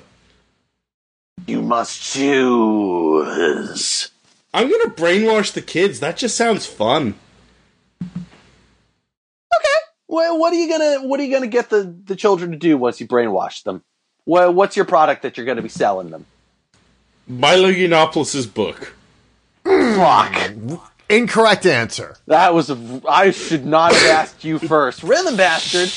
You 1.48 1.62
must 1.62 2.02
choose. 2.02 4.10
I'm 4.54 4.70
gonna 4.70 4.94
brainwash 4.94 5.54
the 5.54 5.62
kids. 5.62 6.00
That 6.02 6.18
just 6.18 6.36
sounds 6.36 6.66
fun. 6.66 7.16
Okay. 8.02 8.10
Well, 10.08 10.38
what 10.38 10.54
are 10.54 10.58
you 10.58 10.70
gonna 10.70 11.08
what 11.08 11.20
are 11.20 11.24
you 11.24 11.32
gonna 11.32 11.48
get 11.48 11.70
the, 11.70 11.96
the 12.06 12.16
children 12.16 12.52
to 12.52 12.58
do 12.58 12.78
once 12.78 13.00
you 13.00 13.08
brainwash 13.08 13.64
them? 13.64 13.84
Well, 14.26 14.54
what's 14.54 14.76
your 14.76 14.86
product 14.86 15.24
that 15.24 15.38
you're 15.38 15.46
gonna 15.46 15.62
be 15.62 15.70
selling 15.70 16.10
them? 16.10 16.26
Milo 17.28 17.72
Yiannopoulos' 17.72 18.54
book. 18.54 18.94
Fuck. 19.64 20.52
incorrect 21.10 21.66
answer. 21.66 22.18
That 22.28 22.54
was 22.54 22.70
a, 22.70 23.02
I 23.08 23.32
should 23.32 23.66
not 23.66 23.94
have 23.94 24.06
asked 24.08 24.44
you 24.44 24.60
first. 24.60 25.04
Rhythm 25.04 25.38
bastard. 25.38 25.92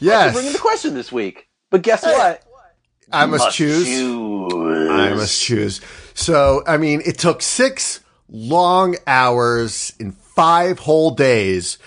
Yes. 0.00 0.34
Bringing 0.34 0.52
the 0.52 0.58
question 0.58 0.94
this 0.94 1.10
week. 1.10 1.47
But 1.70 1.82
guess 1.82 2.02
what? 2.02 2.42
I 3.10 3.26
must 3.26 3.44
Must 3.44 3.56
choose. 3.56 3.86
choose. 3.86 4.90
I 4.90 5.14
must 5.14 5.40
choose. 5.42 5.80
So, 6.14 6.62
I 6.66 6.76
mean, 6.76 7.02
it 7.06 7.18
took 7.18 7.40
six 7.42 8.00
long 8.28 8.96
hours 9.06 9.94
in 9.98 10.12
five 10.12 10.78
whole 10.80 11.12
days 11.12 11.78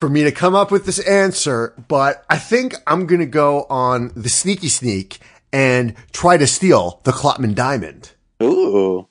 for 0.00 0.08
me 0.08 0.24
to 0.24 0.32
come 0.32 0.54
up 0.54 0.70
with 0.70 0.86
this 0.86 0.98
answer, 1.06 1.74
but 1.88 2.24
I 2.28 2.36
think 2.38 2.74
I'm 2.86 3.06
going 3.06 3.20
to 3.20 3.26
go 3.26 3.64
on 3.70 4.12
the 4.16 4.28
sneaky 4.28 4.68
sneak 4.68 5.18
and 5.52 5.94
try 6.12 6.36
to 6.36 6.46
steal 6.46 7.00
the 7.04 7.12
Klopman 7.12 7.54
diamond. 7.54 8.12
Ooh. 8.42 9.08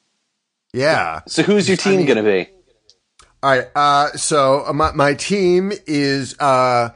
Yeah. 0.74 1.22
So 1.28 1.44
who's 1.44 1.68
your 1.68 1.78
team 1.78 2.06
gonna 2.06 2.24
be? 2.24 2.50
All 3.42 3.50
right. 3.58 3.68
Uh, 3.76 4.10
so 4.12 4.66
uh, 4.68 4.74
my, 4.74 4.92
my 4.92 5.14
team 5.14 5.72
is, 5.88 6.38
uh, 6.40 6.90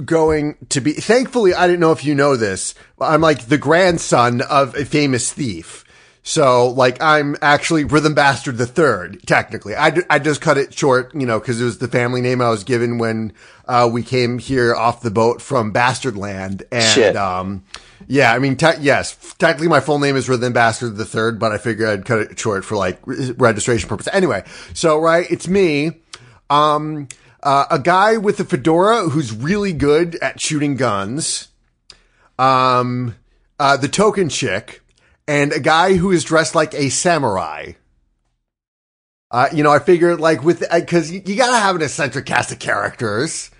going 0.00 0.56
to 0.70 0.80
be, 0.80 0.92
thankfully, 0.92 1.54
I 1.54 1.66
don't 1.66 1.80
know 1.80 1.92
if 1.92 2.04
you 2.04 2.14
know 2.14 2.36
this. 2.36 2.74
I'm 3.00 3.20
like 3.20 3.46
the 3.46 3.58
grandson 3.58 4.40
of 4.42 4.74
a 4.74 4.84
famous 4.84 5.32
thief. 5.32 5.84
So 6.22 6.68
like 6.68 7.00
I'm 7.02 7.36
actually 7.40 7.84
Rhythm 7.84 8.12
Bastard 8.14 8.58
the 8.58 8.66
third, 8.66 9.22
technically. 9.26 9.74
I, 9.74 9.90
d- 9.90 10.02
I 10.10 10.18
just 10.18 10.42
cut 10.42 10.58
it 10.58 10.74
short, 10.74 11.14
you 11.14 11.24
know, 11.24 11.40
cause 11.40 11.58
it 11.60 11.64
was 11.64 11.78
the 11.78 11.88
family 11.88 12.20
name 12.20 12.42
I 12.42 12.50
was 12.50 12.64
given 12.64 12.98
when, 12.98 13.32
uh, 13.66 13.88
we 13.90 14.02
came 14.02 14.38
here 14.38 14.74
off 14.74 15.00
the 15.00 15.10
boat 15.10 15.40
from 15.40 15.70
Bastard 15.72 16.16
Land. 16.18 16.64
And, 16.70 16.94
Shit. 16.94 17.16
um, 17.16 17.64
Yeah, 18.08 18.32
I 18.34 18.38
mean, 18.40 18.56
te- 18.56 18.80
yes, 18.80 19.16
technically 19.38 19.68
my 19.68 19.80
full 19.80 19.98
name 19.98 20.16
is 20.16 20.28
Rhythm 20.28 20.52
Bastard 20.52 20.96
the 20.96 21.04
Third, 21.06 21.38
but 21.38 21.52
I 21.52 21.56
figured 21.58 21.88
I'd 21.88 22.04
cut 22.04 22.18
it 22.20 22.38
short 22.38 22.62
for 22.64 22.76
like 22.76 22.98
re- 23.06 23.32
registration 23.38 23.88
purpose. 23.88 24.08
Anyway, 24.12 24.44
so 24.74 24.98
right, 24.98 25.26
it's 25.30 25.48
me, 25.48 25.92
um, 26.50 27.08
uh, 27.42 27.66
a 27.70 27.78
guy 27.78 28.16
with 28.16 28.40
a 28.40 28.44
fedora 28.44 29.08
who's 29.08 29.32
really 29.32 29.72
good 29.72 30.16
at 30.16 30.40
shooting 30.40 30.76
guns, 30.76 31.48
um, 32.38 33.14
uh, 33.58 33.76
the 33.76 33.88
token 33.88 34.28
chick, 34.28 34.82
and 35.26 35.52
a 35.52 35.60
guy 35.60 35.94
who 35.94 36.10
is 36.10 36.24
dressed 36.24 36.54
like 36.54 36.74
a 36.74 36.88
samurai. 36.88 37.72
Uh, 39.30 39.48
you 39.52 39.62
know, 39.62 39.70
I 39.70 39.78
figured 39.78 40.20
like 40.20 40.42
with 40.42 40.64
because 40.72 41.10
you, 41.10 41.22
you 41.24 41.36
gotta 41.36 41.58
have 41.58 41.76
an 41.76 41.82
eccentric 41.82 42.26
cast 42.26 42.50
of 42.50 42.58
characters, 42.58 43.50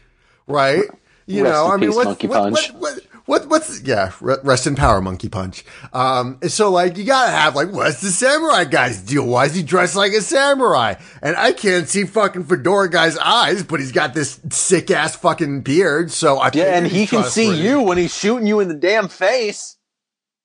right? 0.46 0.84
You 1.26 1.44
Rest 1.44 1.54
know, 1.54 1.70
I 1.70 1.76
mean, 1.76 1.90
peace, 1.90 1.96
what, 1.96 2.06
what, 2.06 2.30
Punch. 2.30 2.72
what, 2.72 2.80
what, 2.80 3.17
what, 3.28 3.46
what's 3.48 3.82
yeah? 3.82 4.10
Rest 4.20 4.66
in 4.66 4.74
power, 4.74 5.00
Monkey 5.00 5.28
Punch. 5.28 5.64
Um, 5.92 6.38
so 6.48 6.70
like 6.70 6.96
you 6.96 7.04
gotta 7.04 7.30
have 7.30 7.54
like, 7.54 7.70
what's 7.70 8.00
the 8.00 8.08
samurai 8.08 8.64
guy's 8.64 9.00
deal? 9.00 9.26
Why 9.26 9.44
is 9.44 9.54
he 9.54 9.62
dressed 9.62 9.94
like 9.94 10.12
a 10.12 10.20
samurai? 10.20 10.94
And 11.22 11.36
I 11.36 11.52
can't 11.52 11.88
see 11.88 12.04
fucking 12.04 12.44
fedora 12.44 12.90
guy's 12.90 13.18
eyes, 13.18 13.62
but 13.62 13.80
he's 13.80 13.92
got 13.92 14.14
this 14.14 14.40
sick 14.50 14.90
ass 14.90 15.14
fucking 15.14 15.60
beard. 15.60 16.10
So 16.10 16.38
I 16.38 16.50
Yeah, 16.54 16.76
and 16.76 16.86
he 16.86 17.06
can 17.06 17.24
see 17.24 17.54
you 17.62 17.82
when 17.82 17.98
he's 17.98 18.14
shooting 18.16 18.46
you 18.46 18.60
in 18.60 18.68
the 18.68 18.74
damn 18.74 19.08
face. 19.08 19.76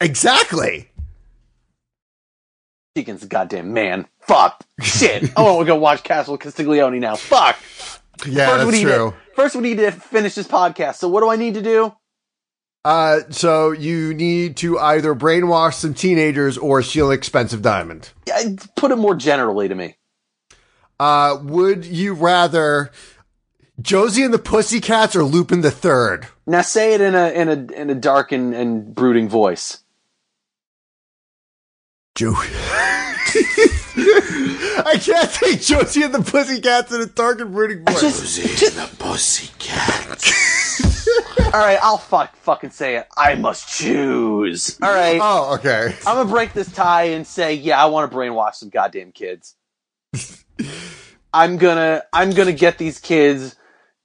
exactly. 0.01 0.89
Deacon's 2.95 3.23
a 3.23 3.27
goddamn 3.27 3.73
man. 3.73 4.07
Fuck. 4.19 4.63
Shit. 4.81 5.31
I 5.35 5.41
want 5.41 5.61
to 5.61 5.65
go 5.65 5.75
watch 5.75 6.03
Castle 6.03 6.37
Cagliostro 6.37 6.91
now. 6.99 7.15
Fuck. 7.15 7.57
Yeah, 8.27 8.45
first 8.49 8.65
we 8.65 8.71
that's 8.71 8.77
need 8.77 8.83
true. 8.83 9.11
To, 9.11 9.15
first, 9.35 9.55
we 9.55 9.61
need 9.61 9.77
to 9.77 9.91
finish 9.91 10.35
this 10.35 10.47
podcast. 10.47 10.95
So, 10.97 11.07
what 11.07 11.21
do 11.21 11.29
I 11.29 11.35
need 11.35 11.55
to 11.55 11.61
do? 11.63 11.93
Uh, 12.85 13.21
so 13.29 13.71
you 13.71 14.13
need 14.13 14.57
to 14.57 14.77
either 14.77 15.15
brainwash 15.15 15.75
some 15.75 15.93
teenagers 15.93 16.57
or 16.57 16.81
steal 16.81 17.11
an 17.11 17.17
expensive 17.17 17.61
diamond. 17.61 18.09
Put 18.75 18.91
it 18.91 18.97
more 18.97 19.15
generally 19.15 19.69
to 19.69 19.75
me. 19.75 19.95
Uh, 20.99 21.37
would 21.41 21.85
you 21.85 22.13
rather 22.13 22.91
Josie 23.81 24.23
and 24.23 24.33
the 24.33 24.39
Pussycats 24.39 25.15
or 25.15 25.23
Lupin 25.23 25.61
the 25.61 25.71
Third? 25.71 26.27
Now, 26.45 26.61
say 26.61 26.93
it 26.93 27.01
in 27.01 27.15
a 27.15 27.29
in 27.29 27.49
a 27.49 27.73
in 27.73 27.89
a 27.89 27.95
dark 27.95 28.31
and, 28.31 28.53
and 28.53 28.93
brooding 28.93 29.29
voice. 29.29 29.79
Joe. 32.15 32.35
I 34.85 34.97
can't 34.97 35.29
say 35.29 35.55
Josie 35.57 36.03
and 36.03 36.13
the 36.13 36.19
Pussycats 36.21 36.91
in 36.91 37.01
a 37.01 37.05
dark 37.05 37.39
and 37.41 37.53
brooding 37.53 37.85
voice. 37.85 38.01
Just, 38.01 38.75
the 38.75 38.89
pussycat. 38.97 40.31
all 41.53 41.59
right, 41.61 41.77
I'll 41.81 41.97
fuck 41.97 42.35
fucking 42.37 42.71
say 42.71 42.95
it. 42.97 43.07
I 43.15 43.35
must 43.35 43.69
choose. 43.69 44.79
All 44.81 44.93
right, 44.93 45.19
oh, 45.21 45.55
okay. 45.55 45.95
I'm 46.07 46.15
gonna 46.17 46.29
break 46.29 46.53
this 46.53 46.71
tie 46.71 47.03
and 47.03 47.25
say, 47.27 47.53
yeah, 47.53 47.81
I 47.81 47.85
want 47.85 48.09
to 48.11 48.17
brainwash 48.17 48.55
some 48.55 48.69
goddamn 48.69 49.11
kids. 49.11 49.55
I'm 51.33 51.57
gonna 51.57 52.03
I'm 52.11 52.31
gonna 52.31 52.53
get 52.53 52.77
these 52.77 52.99
kids 52.99 53.55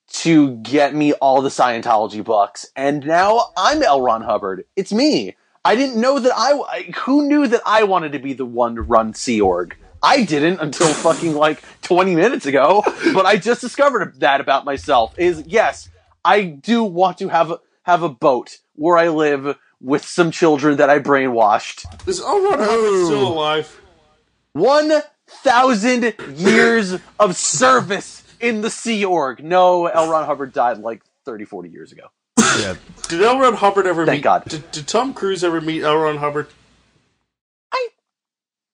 to 0.08 0.56
get 0.56 0.94
me 0.94 1.12
all 1.14 1.42
the 1.42 1.50
Scientology 1.50 2.24
books, 2.24 2.66
and 2.74 3.06
now 3.06 3.50
I'm 3.56 3.82
L. 3.82 4.00
Ron 4.02 4.22
Hubbard. 4.22 4.64
It's 4.76 4.92
me. 4.92 5.36
I 5.64 5.76
didn't 5.76 6.00
know 6.00 6.18
that 6.18 6.32
I. 6.34 6.52
I- 6.52 6.92
Who 7.00 7.26
knew 7.28 7.46
that 7.46 7.60
I 7.66 7.84
wanted 7.84 8.12
to 8.12 8.18
be 8.18 8.32
the 8.32 8.46
one 8.46 8.74
to 8.76 8.82
run 8.82 9.12
Sea 9.14 9.40
Org? 9.40 9.76
I 10.02 10.24
didn't 10.24 10.60
until 10.60 10.88
fucking 10.88 11.34
like 11.34 11.62
20 11.82 12.14
minutes 12.14 12.46
ago. 12.46 12.82
But 13.14 13.26
I 13.26 13.36
just 13.36 13.60
discovered 13.60 14.20
that 14.20 14.40
about 14.40 14.64
myself. 14.64 15.18
Is 15.18 15.42
yes, 15.46 15.88
I 16.24 16.42
do 16.42 16.84
want 16.84 17.18
to 17.18 17.28
have 17.28 17.50
a, 17.50 17.60
have 17.82 18.02
a 18.02 18.08
boat 18.08 18.58
where 18.74 18.96
I 18.96 19.08
live 19.08 19.56
with 19.80 20.04
some 20.04 20.30
children 20.30 20.76
that 20.78 20.90
I 20.90 20.98
brainwashed. 20.98 21.84
Is 22.08 22.20
L. 22.20 22.42
Ron 22.42 22.58
Hubbard 22.58 23.06
still 23.06 23.28
alive? 23.28 23.80
One 24.52 24.92
thousand 25.26 26.14
years 26.36 26.96
of 27.18 27.36
service 27.36 28.24
in 28.40 28.60
the 28.60 28.70
Sea 28.70 29.04
Org. 29.04 29.42
No, 29.42 29.86
L. 29.86 30.10
Ron 30.10 30.26
Hubbard 30.26 30.52
died 30.52 30.78
like 30.78 31.02
30, 31.24 31.44
40 31.44 31.68
years 31.70 31.92
ago. 31.92 32.08
Yeah. 32.38 32.76
Did 33.08 33.22
L. 33.22 33.38
Ron 33.38 33.54
Hubbard 33.54 33.86
ever 33.86 34.06
Thank 34.06 34.18
meet? 34.18 34.24
God. 34.24 34.44
Did, 34.46 34.70
did 34.70 34.86
Tom 34.86 35.14
Cruise 35.14 35.44
ever 35.44 35.60
meet 35.60 35.82
L. 35.82 35.96
Ron 35.96 36.16
Hubbard? 36.16 36.48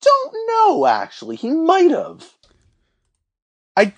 Don't 0.05 0.35
know, 0.47 0.85
actually. 0.85 1.35
He 1.35 1.49
might 1.51 1.91
have. 1.91 2.23
I, 3.75 3.91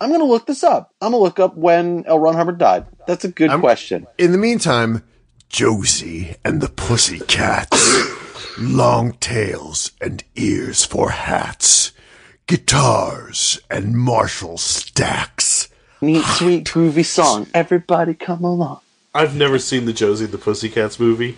I'm 0.00 0.10
gonna 0.10 0.24
look 0.24 0.46
this 0.46 0.64
up. 0.64 0.92
I'm 1.00 1.12
gonna 1.12 1.22
look 1.22 1.38
up 1.38 1.56
when 1.56 2.04
L. 2.06 2.18
Ron 2.18 2.34
Hubbard 2.34 2.58
died. 2.58 2.86
That's 3.06 3.24
a 3.24 3.28
good 3.28 3.50
I'm- 3.50 3.60
question. 3.60 4.06
In 4.18 4.32
the 4.32 4.38
meantime, 4.38 5.04
Josie 5.48 6.34
and 6.44 6.60
the 6.60 6.68
Pussycats. 6.68 8.10
Long 8.58 9.12
tails 9.14 9.92
and 10.00 10.22
ears 10.34 10.84
for 10.84 11.10
hats. 11.10 11.92
Guitars 12.46 13.60
and 13.70 13.94
Marshall 13.96 14.58
stacks. 14.58 15.68
Neat, 16.00 16.24
sweet, 16.24 16.64
groovy 16.66 17.04
song. 17.04 17.46
Everybody 17.54 18.14
come 18.14 18.42
along. 18.44 18.80
I've 19.14 19.36
never 19.36 19.58
seen 19.58 19.84
the 19.84 19.92
Josie 19.92 20.24
and 20.24 20.34
the 20.34 20.38
Pussycats 20.38 20.98
movie. 20.98 21.36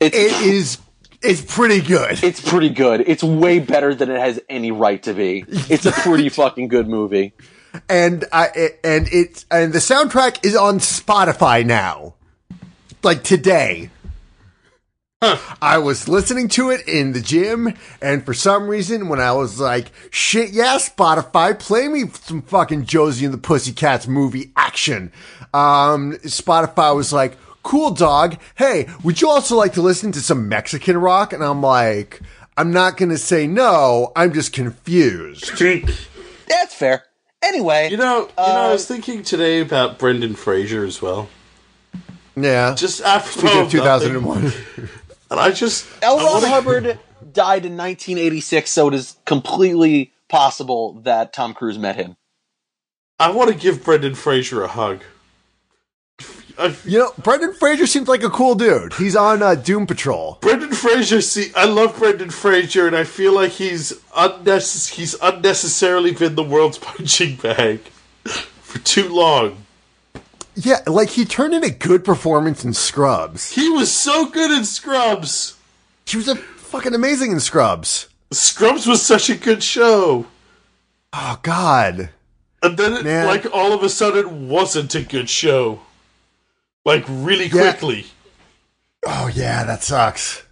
It's 0.00 0.16
It 0.16 0.32
is, 0.46 0.78
it's 1.22 1.42
pretty 1.42 1.80
good. 1.80 2.22
it's 2.22 2.40
pretty 2.40 2.70
good. 2.70 3.04
It's 3.06 3.22
way 3.22 3.58
better 3.58 3.94
than 3.94 4.10
it 4.10 4.18
has 4.18 4.40
any 4.48 4.70
right 4.70 5.02
to 5.04 5.14
be. 5.14 5.44
It's 5.48 5.86
a 5.86 5.92
pretty 5.92 6.28
fucking 6.40 6.68
good 6.68 6.88
movie. 6.88 7.32
and 7.88 8.24
I 8.32 8.48
it, 8.54 8.80
and 8.82 9.08
it's 9.12 9.46
and 9.50 9.72
the 9.72 9.78
soundtrack 9.78 10.44
is 10.44 10.56
on 10.56 10.78
Spotify 10.78 11.64
now, 11.64 12.14
like 13.02 13.22
today. 13.22 13.90
I 15.60 15.76
was 15.76 16.08
listening 16.08 16.48
to 16.48 16.70
it 16.70 16.88
in 16.88 17.12
the 17.12 17.20
gym, 17.20 17.74
and 18.00 18.24
for 18.24 18.32
some 18.32 18.66
reason, 18.68 19.10
when 19.10 19.20
I 19.20 19.32
was 19.32 19.60
like, 19.60 19.92
"Shit, 20.10 20.50
yeah, 20.50 20.76
Spotify, 20.76 21.58
play 21.58 21.88
me 21.88 22.04
some 22.08 22.40
fucking 22.40 22.86
Josie 22.86 23.26
and 23.26 23.34
the 23.34 23.38
Pussycats 23.38 24.06
movie 24.08 24.50
action," 24.56 25.12
um, 25.52 26.14
Spotify 26.24 26.96
was 26.96 27.12
like, 27.12 27.36
"Cool, 27.62 27.90
dog. 27.92 28.36
Hey, 28.56 28.88
would 29.02 29.20
you 29.20 29.28
also 29.28 29.56
like 29.56 29.72
to 29.74 29.82
listen 29.82 30.12
to 30.12 30.20
some 30.20 30.48
Mexican 30.48 30.96
rock?" 30.98 31.32
And 31.32 31.42
I'm 31.44 31.62
like, 31.62 32.20
"I'm 32.56 32.72
not 32.72 32.96
gonna 32.96 33.18
say 33.18 33.46
no. 33.46 34.12
I'm 34.16 34.32
just 34.32 34.52
confused." 34.52 35.52
That's 36.48 36.74
fair. 36.74 37.04
Anyway, 37.42 37.88
You 37.90 37.96
know, 37.96 38.20
you 38.20 38.26
know, 38.26 38.30
I 38.44 38.68
Uh, 38.68 38.72
was 38.72 38.86
thinking 38.86 39.22
today 39.22 39.60
about 39.60 39.98
Brendan 39.98 40.34
Fraser 40.34 40.84
as 40.84 41.00
well. 41.00 41.28
Yeah, 42.36 42.74
Just 42.74 43.00
after 43.02 43.38
speaking 43.40 43.60
of 43.60 43.70
2001. 43.70 44.52
and 45.30 45.40
I 45.40 45.50
just 45.50 45.86
L. 46.02 46.18
I 46.18 46.22
Ron 46.24 46.32
wanna- 46.34 46.48
Hubbard 46.48 46.98
died 47.32 47.64
in 47.66 47.76
1986, 47.76 48.70
so 48.70 48.88
it 48.88 48.94
is 48.94 49.16
completely 49.26 50.12
possible 50.28 51.00
that 51.04 51.32
Tom 51.32 51.54
Cruise 51.54 51.78
met 51.78 51.96
him. 51.96 52.16
I 53.18 53.30
want 53.30 53.48
to 53.50 53.54
give 53.56 53.84
Brendan 53.84 54.14
Fraser 54.14 54.62
a 54.62 54.68
hug. 54.68 55.00
You 56.84 56.98
know, 56.98 57.12
Brendan 57.22 57.52
Fraser 57.54 57.86
seems 57.86 58.08
like 58.08 58.22
a 58.22 58.30
cool 58.30 58.54
dude. 58.54 58.92
He's 58.94 59.16
on 59.16 59.42
uh, 59.42 59.54
Doom 59.54 59.86
Patrol. 59.86 60.38
Brendan 60.40 60.72
Fraser, 60.72 61.20
see, 61.20 61.52
I 61.56 61.64
love 61.66 61.98
Brendan 61.98 62.30
Fraser, 62.30 62.86
and 62.86 62.96
I 62.96 63.04
feel 63.04 63.34
like 63.34 63.52
he's 63.52 63.92
unnecess- 64.16 64.90
he's 64.94 65.14
unnecessarily 65.22 66.12
been 66.12 66.34
the 66.34 66.42
world's 66.42 66.78
punching 66.90 67.36
bag 67.36 67.80
for 68.24 68.78
too 68.80 69.08
long. 69.08 69.64
Yeah, 70.54 70.80
like 70.86 71.10
he 71.10 71.24
turned 71.24 71.54
in 71.54 71.64
a 71.64 71.70
good 71.70 72.04
performance 72.04 72.64
in 72.64 72.74
Scrubs. 72.74 73.52
He 73.52 73.70
was 73.70 73.90
so 73.92 74.26
good 74.28 74.50
in 74.50 74.64
Scrubs. 74.64 75.56
He 76.06 76.16
was 76.16 76.28
a 76.28 76.36
fucking 76.36 76.94
amazing 76.94 77.30
in 77.32 77.40
Scrubs. 77.40 78.08
Scrubs 78.32 78.86
was 78.86 79.00
such 79.00 79.30
a 79.30 79.36
good 79.36 79.62
show, 79.62 80.26
Oh 81.12 81.38
God. 81.42 82.10
and 82.62 82.76
then 82.76 83.06
it, 83.06 83.26
like 83.26 83.46
all 83.54 83.72
of 83.72 83.82
a 83.82 83.88
sudden, 83.88 84.48
wasn't 84.48 84.94
a 84.94 85.02
good 85.02 85.30
show. 85.30 85.80
Like 86.90 87.04
really 87.08 87.46
Yeah. 87.46 87.70
quickly. 87.70 88.06
Oh 89.06 89.30
yeah, 89.32 89.62
that 89.62 89.84
sucks. 89.84 90.42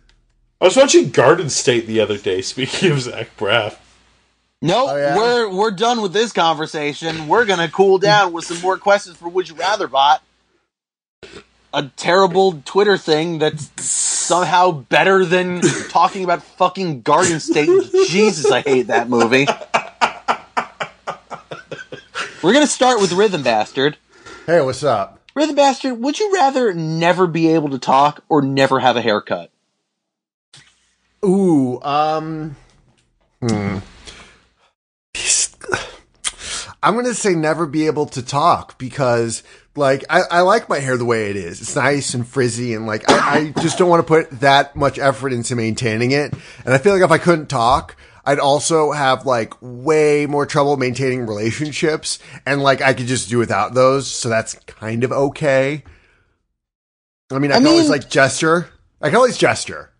I 0.61 0.67
was 0.67 0.77
watching 0.77 1.11
Garden 1.11 1.51
State 1.51 1.89
the 1.89 1.99
other 2.01 2.17
day. 2.17 2.43
Speaking 2.53 2.93
of 2.93 3.01
Zach 3.01 3.37
Braff, 3.37 3.75
No, 4.63 4.89
Oh, 4.89 4.97
yeah? 4.97 5.17
we're 5.17 5.49
we're 5.49 5.71
done 5.73 6.01
with 6.01 6.13
this 6.13 6.31
conversation. 6.33 7.27
We're 7.27 7.45
gonna 7.45 7.69
cool 7.69 7.99
down 7.99 8.33
with 8.33 8.45
some 8.45 8.61
more 8.61 8.79
questions 8.79 9.17
for 9.17 9.29
Would 9.29 9.49
You 9.49 9.57
Rather 9.57 9.89
Bot. 9.89 10.23
A 11.75 11.83
terrible 11.97 12.63
Twitter 12.65 12.97
thing 12.97 13.41
that's 13.41 13.69
somehow 13.85 14.71
better 14.71 15.25
than 15.25 15.61
talking 15.91 16.23
about 16.23 16.45
fucking 16.45 17.03
Garden 17.03 17.41
State. 17.41 17.69
Jesus, 18.09 18.49
I 18.53 18.61
hate 18.61 18.87
that 18.87 19.09
movie. 19.11 19.49
We're 22.45 22.53
gonna 22.53 22.69
start 22.69 23.01
with 23.01 23.13
Rhythm 23.13 23.43
Bastard. 23.43 23.97
Hey, 24.47 24.61
what's 24.61 24.85
up? 24.85 25.18
Rhythm 25.39 25.55
Bastard, 25.55 26.01
would 26.01 26.19
you 26.19 26.35
rather 26.35 26.75
never 26.75 27.29
be 27.29 27.47
able 27.55 27.69
to 27.69 27.79
talk 27.79 28.25
or 28.29 28.43
never 28.43 28.81
have 28.81 28.97
a 28.97 29.01
haircut? 29.01 29.53
Ooh, 31.25 31.81
um, 31.83 32.57
hmm. 33.41 33.79
I'm 36.83 37.05
to 37.05 37.15
say 37.15 37.37
never 37.37 37.67
be 37.67 37.87
able 37.87 38.07
to 38.07 38.23
talk 38.23 38.79
because 38.79 39.45
like 39.77 40.05
I, 40.11 40.23
I 40.29 40.41
like 40.41 40.69
my 40.69 40.81
hair 40.81 40.97
the 40.97 41.05
way 41.05 41.31
it 41.31 41.37
is. 41.37 41.61
It's 41.61 41.77
nice 41.77 42.15
and 42.15 42.27
frizzy 42.27 42.75
and 42.75 42.89
like 42.89 43.09
I, 43.09 43.39
I 43.39 43.61
just 43.61 43.79
don't 43.79 43.89
want 43.89 44.05
to 44.05 44.09
put 44.09 44.41
that 44.41 44.75
much 44.75 44.99
effort 44.99 45.33
into 45.33 45.55
maintaining 45.55 46.11
it. 46.11 46.35
And 46.65 46.75
I 46.75 46.79
feel 46.79 46.93
like 46.93 47.03
if 47.03 47.13
I 47.13 47.19
couldn't 47.19 47.47
talk, 47.47 47.95
I'd 48.29 48.41
also 48.41 48.93
have 48.93 49.25
like 49.25 49.55
way 49.63 50.27
more 50.27 50.45
trouble 50.45 50.77
maintaining 50.77 51.25
relationships 51.25 52.19
and 52.45 52.63
like 52.63 52.83
I 52.83 52.93
could 52.93 53.07
just 53.07 53.31
do 53.31 53.39
without 53.39 53.73
those. 53.73 54.07
So 54.07 54.29
that's 54.29 54.53
kind 54.67 55.03
of 55.03 55.13
okay. 55.13 55.83
I 57.31 57.39
mean, 57.39 57.53
I, 57.53 57.55
I 57.55 57.59
can 57.59 57.69
always 57.69 57.89
like 57.89 58.11
gesture. 58.11 58.69
I 59.01 59.09
can 59.09 59.17
always 59.17 59.39
gesture. 59.39 59.95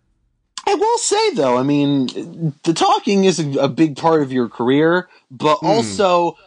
I 0.67 0.75
will 0.75 0.97
say 0.99 1.31
though, 1.31 1.57
I 1.57 1.63
mean, 1.63 2.53
the 2.65 2.75
talking 2.75 3.23
is 3.23 3.39
a, 3.39 3.61
a 3.61 3.67
big 3.67 3.97
part 3.97 4.21
of 4.21 4.31
your 4.31 4.47
career, 4.47 5.09
but 5.31 5.55
hmm. 5.55 5.65
also 5.65 6.37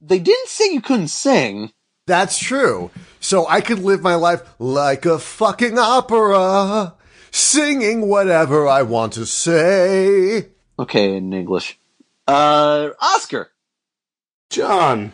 they 0.00 0.20
didn't 0.20 0.48
say 0.48 0.72
you 0.72 0.80
couldn't 0.80 1.08
sing. 1.08 1.72
That's 2.06 2.38
true. 2.38 2.92
So 3.18 3.48
I 3.48 3.62
could 3.62 3.80
live 3.80 4.00
my 4.00 4.14
life 4.14 4.42
like 4.60 5.06
a 5.06 5.18
fucking 5.18 5.76
opera, 5.76 6.94
singing 7.32 8.08
whatever 8.08 8.68
I 8.68 8.82
want 8.82 9.14
to 9.14 9.26
say. 9.26 10.51
Okay, 10.82 11.16
in 11.16 11.32
English. 11.32 11.78
Uh, 12.26 12.90
Oscar, 13.00 13.50
John, 14.50 15.12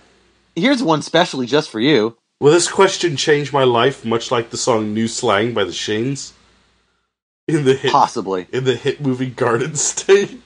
here's 0.57 0.83
one 0.83 1.03
specially 1.03 1.47
just 1.47 1.69
for 1.69 1.79
you. 1.79 2.17
will 2.41 2.53
this 2.53 2.71
question 2.71 3.17
change 3.17 3.53
my 3.53 3.65
life, 3.65 4.03
much 4.05 4.31
like 4.31 4.49
the 4.49 4.57
song 4.57 4.95
"New 4.95 5.09
Slang" 5.09 5.53
by 5.53 5.65
the 5.65 5.73
Shins 5.73 6.33
in 7.47 7.65
the 7.65 7.75
hit 7.75 7.93
Possibly. 7.93 8.47
in 8.51 8.65
the 8.65 8.77
hit 8.77 9.01
movie 9.03 9.29
Garden 9.31 9.75
State? 9.91 10.41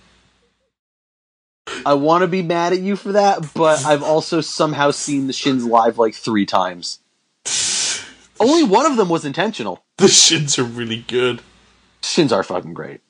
I 1.86 1.94
want 1.94 2.22
to 2.22 2.28
be 2.28 2.42
mad 2.42 2.72
at 2.72 2.80
you 2.80 2.96
for 2.96 3.12
that, 3.12 3.54
but 3.54 3.84
I've 3.86 4.02
also 4.02 4.40
somehow 4.40 4.90
seen 4.90 5.28
the 5.28 5.32
Shins 5.32 5.64
live 5.64 5.98
like 5.98 6.14
three 6.14 6.46
times. 6.46 6.98
Only 8.40 8.64
one 8.64 8.86
of 8.86 8.96
them 8.96 9.08
was 9.08 9.24
intentional. 9.24 9.84
The 9.98 10.08
Shins 10.08 10.58
are 10.58 10.64
really 10.64 11.04
good. 11.06 11.42
Shins 12.02 12.32
are 12.32 12.42
fucking 12.42 12.74
great. 12.74 13.00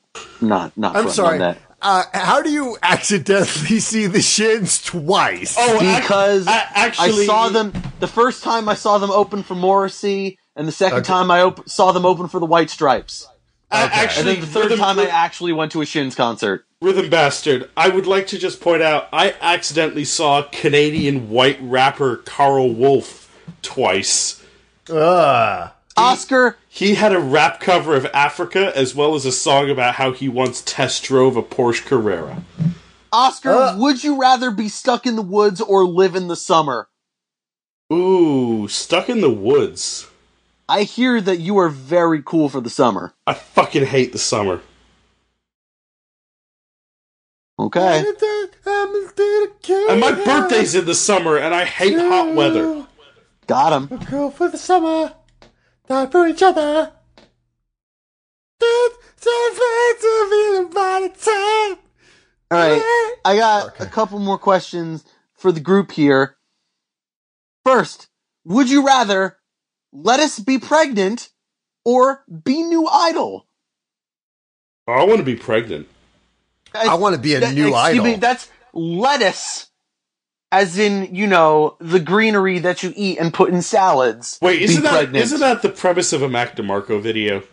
Not 0.41 0.77
not 0.77 0.95
I'm 0.95 1.09
fronting 1.09 1.15
sorry. 1.15 1.55
On 1.83 2.05
that. 2.11 2.15
Uh, 2.15 2.19
how 2.25 2.41
do 2.41 2.49
you 2.51 2.77
accidentally 2.81 3.79
see 3.79 4.07
the 4.07 4.21
shins 4.21 4.81
twice? 4.81 5.55
Oh, 5.57 5.81
ac- 5.81 6.01
because 6.01 6.47
a- 6.47 6.51
I 6.51 6.67
actually, 6.75 7.25
saw 7.25 7.49
them 7.49 7.73
the 7.99 8.07
first 8.07 8.43
time 8.43 8.67
I 8.69 8.73
saw 8.75 8.97
them 8.97 9.11
open 9.11 9.43
for 9.43 9.55
Morrissey, 9.55 10.37
and 10.55 10.67
the 10.67 10.71
second 10.71 10.99
Okay. 10.99 11.07
time 11.07 11.29
I 11.31 11.41
op- 11.41 11.67
saw 11.69 11.91
them 11.91 12.05
open 12.05 12.27
for 12.27 12.39
the 12.39 12.45
White 12.45 12.69
Stripes, 12.69 13.27
a- 13.71 13.75
and 13.75 13.91
Actually, 13.93 14.33
then 14.33 14.41
the 14.41 14.47
third 14.47 14.63
Rhythm, 14.65 14.79
time 14.79 14.99
I 14.99 15.07
actually 15.07 15.51
went 15.53 15.71
to 15.73 15.81
a 15.81 15.85
Shins 15.85 16.15
concert. 16.15 16.65
Rhythm 16.81 17.09
Bastard. 17.09 17.69
I 17.77 17.87
would 17.89 18.05
like 18.07 18.27
to 18.27 18.37
just 18.37 18.59
point 18.59 18.81
out 18.81 19.07
I 19.13 19.35
accidentally 19.41 20.03
saw 20.05 20.41
Canadian 20.51 21.29
white 21.29 21.57
rapper 21.61 22.17
Karl 22.17 22.73
Wolf 22.73 23.33
twice. 23.61 24.43
Ugh. 24.89 25.69
Oscar, 25.95 26.57
He 26.69 26.95
had 26.95 27.13
a 27.13 27.19
rap 27.19 27.59
cover 27.59 27.95
of 27.95 28.05
Africa 28.13 28.75
as 28.75 28.95
well 28.95 29.13
as 29.15 29.25
a 29.25 29.31
song 29.31 29.69
about 29.69 29.95
how 29.95 30.11
he 30.11 30.27
once 30.27 30.61
test 30.65 31.03
drove 31.03 31.37
a 31.37 31.43
Porsche 31.43 31.85
Carrera. 31.85 32.43
Oscar, 33.11 33.51
Uh. 33.51 33.77
would 33.77 34.03
you 34.03 34.19
rather 34.19 34.49
be 34.49 34.67
stuck 34.67 35.05
in 35.05 35.15
the 35.15 35.21
woods 35.21 35.61
or 35.61 35.85
live 35.85 36.15
in 36.15 36.27
the 36.27 36.35
summer? 36.35 36.89
Ooh, 37.91 38.67
stuck 38.67 39.07
in 39.07 39.21
the 39.21 39.29
woods. 39.29 40.07
I 40.67 40.83
hear 40.83 41.21
that 41.21 41.39
you 41.39 41.57
are 41.59 41.69
very 41.69 42.23
cool 42.23 42.49
for 42.49 42.59
the 42.61 42.69
summer. 42.71 43.13
I 43.27 43.33
fucking 43.35 43.85
hate 43.85 44.13
the 44.13 44.17
summer. 44.17 44.61
Okay. 47.59 48.03
And 49.89 49.99
my 49.99 50.11
birthday's 50.11 50.73
in 50.73 50.85
the 50.85 50.95
summer 50.95 51.37
and 51.37 51.53
I 51.53 51.65
hate 51.65 51.97
hot 51.99 52.33
weather. 52.33 52.87
Got 53.45 53.73
him. 53.73 53.97
Girl 54.05 54.31
for 54.31 54.47
the 54.49 54.57
summer, 54.57 55.13
die 55.87 56.05
for 56.07 56.27
each 56.27 56.41
other. 56.43 56.91
All 62.51 62.59
right. 62.59 62.81
I 63.25 63.35
got 63.37 63.67
Okay. 63.69 63.83
a 63.85 63.87
couple 63.87 64.19
more 64.19 64.37
questions 64.37 65.03
for 65.33 65.51
the 65.51 65.59
group 65.59 65.91
here. 65.91 66.37
First, 67.65 68.07
would 68.45 68.69
you 68.69 68.85
rather 68.85 69.37
let 69.91 70.19
us 70.19 70.39
be 70.39 70.59
pregnant 70.59 71.29
or 71.85 72.23
be 72.43 72.61
new 72.63 72.87
idol? 72.87 73.47
Oh, 74.87 74.93
I 74.93 75.03
want 75.05 75.17
to 75.19 75.23
be 75.23 75.35
pregnant. 75.35 75.87
I 76.75 76.95
want 76.95 77.15
to 77.15 77.21
be 77.21 77.35
a 77.35 77.39
That- 77.39 77.53
new 77.53 77.67
excuse 77.69 77.75
idol. 77.75 78.03
Me, 78.05 78.15
that's 78.15 78.49
lettuce, 78.73 79.67
as 80.53 80.77
in 80.77 81.13
you 81.13 81.25
know 81.25 81.75
the 81.79 81.99
greenery 81.99 82.59
that 82.59 82.83
you 82.83 82.93
eat 82.95 83.17
and 83.17 83.33
put 83.33 83.49
in 83.49 83.63
salads. 83.63 84.37
Wait, 84.39 84.61
isn't 84.61 84.83
that 84.83 84.91
pregnant. 84.91 85.23
isn't 85.23 85.39
that 85.39 85.63
the 85.63 85.69
premise 85.69 86.13
of 86.13 86.21
a 86.21 86.29
Mac 86.29 86.55
DeMarco 86.55 87.01
video? 87.01 87.43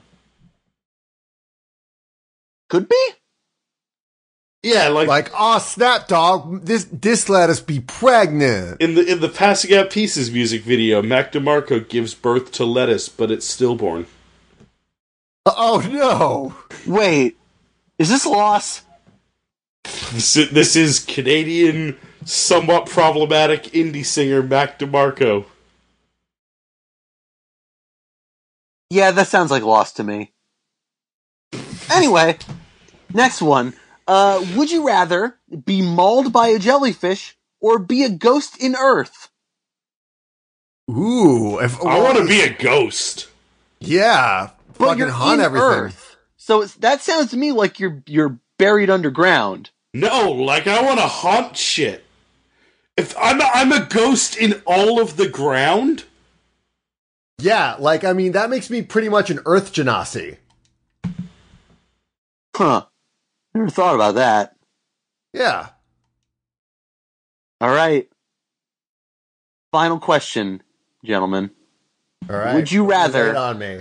could 2.68 2.88
be? 2.88 3.08
Yeah, 4.62 4.88
like, 4.88 5.08
like, 5.08 5.30
oh 5.34 5.58
snap, 5.58 6.08
dog! 6.08 6.66
This 6.66 6.84
this 6.92 7.30
let 7.30 7.48
us 7.48 7.60
be 7.60 7.80
pregnant. 7.80 8.80
in 8.82 8.94
the 8.94 9.10
in 9.10 9.20
the 9.20 9.30
Passing 9.30 9.74
Out 9.74 9.90
Pieces 9.90 10.30
music 10.30 10.62
video, 10.62 11.00
Mac 11.00 11.32
DeMarco 11.32 11.88
gives 11.88 12.12
birth 12.12 12.52
to 12.52 12.66
lettuce, 12.66 13.08
but 13.08 13.30
it's 13.30 13.46
stillborn. 13.46 14.06
Oh 15.46 15.82
no! 15.90 16.54
Wait, 16.86 17.38
is 17.98 18.10
this 18.10 18.26
loss? 18.26 18.82
This 20.12 20.34
this 20.34 20.76
is 20.76 21.00
Canadian, 21.00 21.96
somewhat 22.24 22.86
problematic 22.86 23.64
indie 23.64 24.04
singer 24.04 24.42
Mac 24.42 24.78
DeMarco. 24.78 25.44
Yeah, 28.90 29.12
that 29.12 29.28
sounds 29.28 29.50
like 29.50 29.62
loss 29.62 29.92
to 29.94 30.04
me. 30.04 30.32
Anyway, 31.90 32.38
next 33.14 33.40
one. 33.40 33.74
Uh, 34.06 34.44
would 34.56 34.70
you 34.70 34.86
rather 34.86 35.36
be 35.64 35.80
mauled 35.82 36.32
by 36.32 36.48
a 36.48 36.58
jellyfish 36.58 37.36
or 37.60 37.78
be 37.78 38.02
a 38.02 38.08
ghost 38.08 38.60
in 38.60 38.74
Earth? 38.74 39.28
Ooh, 40.90 41.60
if 41.60 41.80
I 41.84 42.00
want 42.00 42.18
to 42.18 42.26
be 42.26 42.40
a 42.40 42.52
ghost. 42.52 43.28
yeah, 43.78 44.50
But 44.76 44.86
fucking 44.86 44.98
you're 44.98 45.10
hunt 45.10 45.38
in 45.40 45.44
everything. 45.44 45.68
Earth, 45.68 46.16
so 46.36 46.62
it's, 46.62 46.74
that 46.76 47.00
sounds 47.00 47.30
to 47.30 47.36
me 47.36 47.52
like 47.52 47.78
you're 47.78 48.02
you're 48.06 48.40
buried 48.58 48.90
underground. 48.90 49.70
No, 49.94 50.32
like 50.32 50.66
I 50.66 50.82
want 50.82 50.98
to 50.98 51.06
haunt 51.06 51.56
shit. 51.56 52.04
If 52.96 53.16
I'm 53.18 53.40
a, 53.40 53.44
I'm 53.54 53.72
a 53.72 53.86
ghost 53.86 54.36
in 54.36 54.62
all 54.66 55.00
of 55.00 55.16
the 55.16 55.28
ground, 55.28 56.04
Yeah, 57.38 57.76
like 57.78 58.04
I 58.04 58.12
mean 58.12 58.32
that 58.32 58.50
makes 58.50 58.68
me 58.70 58.82
pretty 58.82 59.08
much 59.08 59.30
an 59.30 59.40
Earth 59.46 59.72
genasi. 59.72 60.36
Huh? 62.54 62.86
Never 63.54 63.70
thought 63.70 63.94
about 63.94 64.16
that. 64.16 64.54
Yeah. 65.32 65.68
All 67.60 67.70
right. 67.70 68.08
Final 69.72 69.98
question, 69.98 70.62
gentlemen. 71.04 71.50
All 72.28 72.36
right. 72.36 72.54
Would 72.54 72.70
you 72.72 72.84
rather- 72.84 73.24
Lay 73.24 73.30
it 73.30 73.36
on 73.36 73.58
me? 73.58 73.80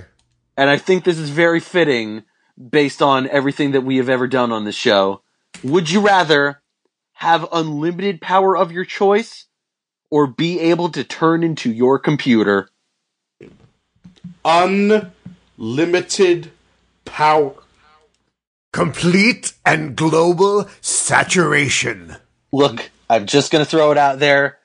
and 0.56 0.70
I 0.70 0.78
think 0.78 1.04
this 1.04 1.18
is 1.18 1.30
very 1.30 1.60
fitting 1.60 2.24
based 2.70 3.02
on 3.02 3.28
everything 3.30 3.72
that 3.72 3.82
we 3.82 3.98
have 3.98 4.10
ever 4.10 4.28
done 4.28 4.52
on 4.52 4.66
this 4.66 4.76
show. 4.76 5.22
Would 5.64 5.90
you 5.90 6.02
rather 6.02 6.62
have 7.20 7.48
unlimited 7.52 8.22
power 8.22 8.56
of 8.56 8.72
your 8.72 8.86
choice 8.86 9.48
or 10.10 10.28
be 10.28 10.60
able 10.60 10.90
to 10.90 11.04
turn 11.04 11.44
into 11.44 11.72
your 11.72 12.00
computer? 12.00 12.70
unlimited 14.46 16.52
power. 17.06 17.54
Complete 18.72 19.54
and 19.66 19.96
global 19.96 20.70
saturation. 20.82 22.16
Look, 22.52 22.92
I'm 23.10 23.26
just 23.26 23.52
going 23.52 23.64
to 23.64 23.70
throw 23.70 23.92
it 23.92 23.98
out 23.98 24.20
there. 24.20 24.60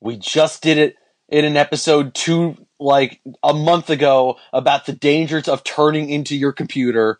We 0.00 0.16
just 0.16 0.62
did 0.62 0.78
it 0.78 0.96
in 1.28 1.44
an 1.44 1.56
episode 1.56 2.14
two, 2.14 2.56
like 2.78 3.20
a 3.42 3.52
month 3.52 3.90
ago, 3.90 4.36
about 4.52 4.86
the 4.86 4.92
dangers 4.92 5.48
of 5.48 5.64
turning 5.64 6.08
into 6.08 6.36
your 6.36 6.52
computer. 6.52 7.18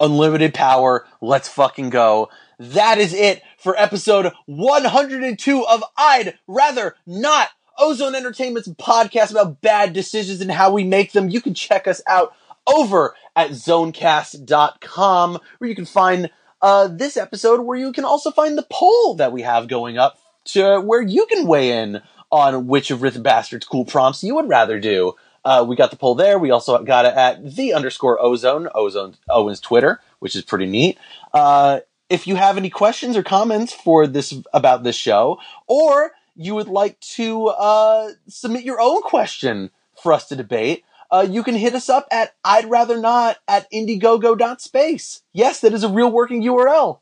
Unlimited 0.00 0.54
power. 0.54 1.06
Let's 1.20 1.48
fucking 1.48 1.90
go. 1.90 2.28
That 2.58 2.98
is 2.98 3.14
it 3.14 3.42
for 3.56 3.76
episode 3.76 4.32
102 4.46 5.66
of 5.66 5.84
I'd 5.96 6.38
Rather 6.46 6.96
Not. 7.06 7.50
Ozone 7.78 8.16
Entertainment's 8.16 8.68
podcast 8.68 9.30
about 9.30 9.60
bad 9.60 9.92
decisions 9.92 10.40
and 10.40 10.50
how 10.50 10.72
we 10.72 10.82
make 10.82 11.12
them. 11.12 11.28
You 11.28 11.40
can 11.40 11.54
check 11.54 11.86
us 11.86 12.02
out 12.08 12.34
over 12.66 13.14
at 13.36 13.50
zonecast.com 13.50 15.38
where 15.58 15.70
you 15.70 15.76
can 15.76 15.84
find 15.84 16.30
uh, 16.60 16.88
this 16.88 17.16
episode 17.16 17.60
where 17.60 17.78
you 17.78 17.92
can 17.92 18.04
also 18.04 18.32
find 18.32 18.58
the 18.58 18.66
poll 18.68 19.14
that 19.14 19.30
we 19.30 19.42
have 19.42 19.68
going 19.68 19.96
up 19.96 20.18
to 20.46 20.80
where 20.80 21.00
you 21.00 21.26
can 21.26 21.46
weigh 21.46 21.70
in 21.80 22.02
on 22.32 22.66
which 22.66 22.90
of 22.90 23.02
Rhythm 23.02 23.22
Bastard's 23.22 23.66
cool 23.66 23.84
prompts 23.84 24.24
you 24.24 24.34
would 24.34 24.48
rather 24.48 24.80
do. 24.80 25.14
Uh, 25.44 25.64
we 25.66 25.76
got 25.76 25.90
the 25.90 25.96
poll 25.96 26.16
there. 26.16 26.38
We 26.38 26.50
also 26.50 26.82
got 26.82 27.06
it 27.06 27.14
at 27.14 27.54
the 27.54 27.72
underscore 27.72 28.20
ozone, 28.20 28.68
ozone 28.74 29.14
Owen's 29.30 29.60
Twitter, 29.60 30.00
which 30.18 30.34
is 30.34 30.42
pretty 30.42 30.66
neat. 30.66 30.98
Uh, 31.32 31.80
if 32.10 32.26
you 32.26 32.36
have 32.36 32.56
any 32.56 32.70
questions 32.70 33.16
or 33.16 33.22
comments 33.22 33.72
for 33.72 34.06
this 34.06 34.34
about 34.52 34.82
this 34.82 34.96
show, 34.96 35.38
or 35.66 36.12
you 36.34 36.54
would 36.54 36.68
like 36.68 36.98
to 37.00 37.48
uh, 37.48 38.10
submit 38.28 38.64
your 38.64 38.80
own 38.80 39.02
question 39.02 39.70
for 40.00 40.12
us 40.12 40.28
to 40.28 40.36
debate, 40.36 40.84
uh, 41.10 41.26
you 41.28 41.42
can 41.42 41.54
hit 41.54 41.74
us 41.74 41.88
up 41.88 42.06
at 42.10 42.34
I'd 42.44 42.70
rather 42.70 42.98
not 42.98 43.38
at 43.46 43.70
indiegogo.space. 43.72 45.22
Yes, 45.32 45.60
that 45.60 45.72
is 45.72 45.84
a 45.84 45.88
real 45.88 46.10
working 46.10 46.42
URL 46.42 47.00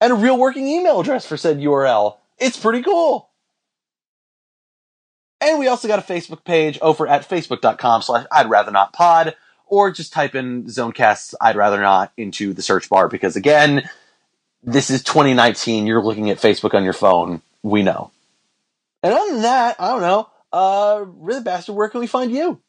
and 0.00 0.12
a 0.12 0.16
real 0.16 0.38
working 0.38 0.66
email 0.66 1.00
address 1.00 1.26
for 1.26 1.36
said 1.36 1.58
URL. 1.58 2.16
It's 2.38 2.58
pretty 2.58 2.82
cool. 2.82 3.28
And 5.40 5.58
we 5.58 5.68
also 5.68 5.88
got 5.88 5.98
a 5.98 6.12
Facebook 6.12 6.44
page 6.44 6.78
over 6.82 7.06
at 7.06 7.28
facebook.com 7.28 8.02
slash 8.02 8.26
I'd 8.30 8.50
rather 8.50 8.70
not 8.70 8.92
pod, 8.92 9.34
or 9.66 9.90
just 9.90 10.12
type 10.12 10.34
in 10.34 10.64
Zonecast's 10.64 11.34
I'd 11.40 11.56
rather 11.56 11.80
not 11.80 12.12
into 12.16 12.52
the 12.52 12.62
search 12.62 12.88
bar 12.90 13.08
because 13.08 13.36
again, 13.36 13.88
this 14.62 14.90
is 14.90 15.02
2019. 15.02 15.86
You're 15.86 16.02
looking 16.02 16.30
at 16.30 16.38
Facebook 16.38 16.74
on 16.74 16.84
your 16.84 16.92
phone. 16.92 17.42
We 17.62 17.82
know. 17.82 18.10
And 19.02 19.12
other 19.14 19.32
than 19.32 19.42
that, 19.42 19.76
I 19.78 19.88
don't 19.88 20.00
know. 20.02 20.28
Uh, 20.52 21.04
Rhythm 21.06 21.44
Bastard, 21.44 21.74
where 21.76 21.88
can 21.88 22.00
we 22.00 22.06
find 22.06 22.32
you? 22.32 22.60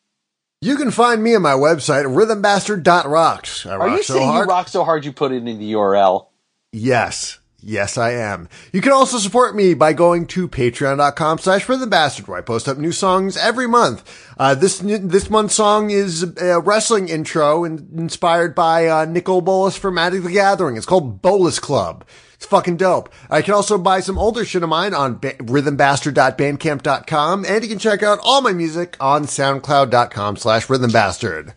You 0.61 0.75
can 0.77 0.91
find 0.91 1.23
me 1.23 1.35
on 1.35 1.41
my 1.41 1.53
website, 1.53 2.05
rhythmbastard.rocks. 2.05 3.65
I 3.65 3.71
Are 3.73 3.79
rock 3.79 3.97
you 3.97 4.03
so 4.03 4.13
saying 4.13 4.27
hard. 4.27 4.45
you 4.47 4.49
rock 4.53 4.67
so 4.67 4.83
hard 4.83 5.03
you 5.05 5.11
put 5.11 5.31
it 5.31 5.37
in 5.37 5.45
the 5.57 5.73
URL? 5.73 6.27
Yes. 6.71 7.39
Yes, 7.63 7.95
I 7.95 8.13
am. 8.13 8.49
You 8.73 8.81
can 8.81 8.91
also 8.91 9.19
support 9.19 9.55
me 9.55 9.75
by 9.75 9.93
going 9.93 10.25
to 10.27 10.47
patreon.com 10.47 11.37
slash 11.37 11.67
rhythmbastard 11.67 12.27
where 12.27 12.39
I 12.39 12.41
post 12.41 12.67
up 12.67 12.79
new 12.79 12.91
songs 12.91 13.37
every 13.37 13.67
month. 13.67 14.03
Uh, 14.35 14.55
this, 14.55 14.79
this 14.79 15.29
month's 15.29 15.53
song 15.53 15.91
is 15.91 16.23
a 16.37 16.59
wrestling 16.59 17.07
intro 17.07 17.63
and 17.63 17.87
inspired 17.99 18.55
by, 18.55 18.87
uh, 18.87 19.05
Nicol 19.05 19.41
Bolas 19.41 19.77
from 19.77 19.93
Magic 19.93 20.23
the 20.23 20.31
Gathering. 20.31 20.75
It's 20.75 20.87
called 20.87 21.21
Bolus 21.21 21.59
Club. 21.59 22.03
It's 22.33 22.47
fucking 22.47 22.77
dope. 22.77 23.13
I 23.29 23.43
can 23.43 23.53
also 23.53 23.77
buy 23.77 23.99
some 23.99 24.17
older 24.17 24.43
shit 24.43 24.63
of 24.63 24.69
mine 24.69 24.95
on 24.95 25.19
ba- 25.19 25.35
rhythmbastard.bandcamp.com 25.35 27.45
and 27.45 27.63
you 27.63 27.69
can 27.69 27.77
check 27.77 28.01
out 28.01 28.17
all 28.23 28.41
my 28.41 28.53
music 28.53 28.97
on 28.99 29.25
soundcloud.com 29.25 30.37
slash 30.37 30.65
rhythmbastard. 30.65 31.53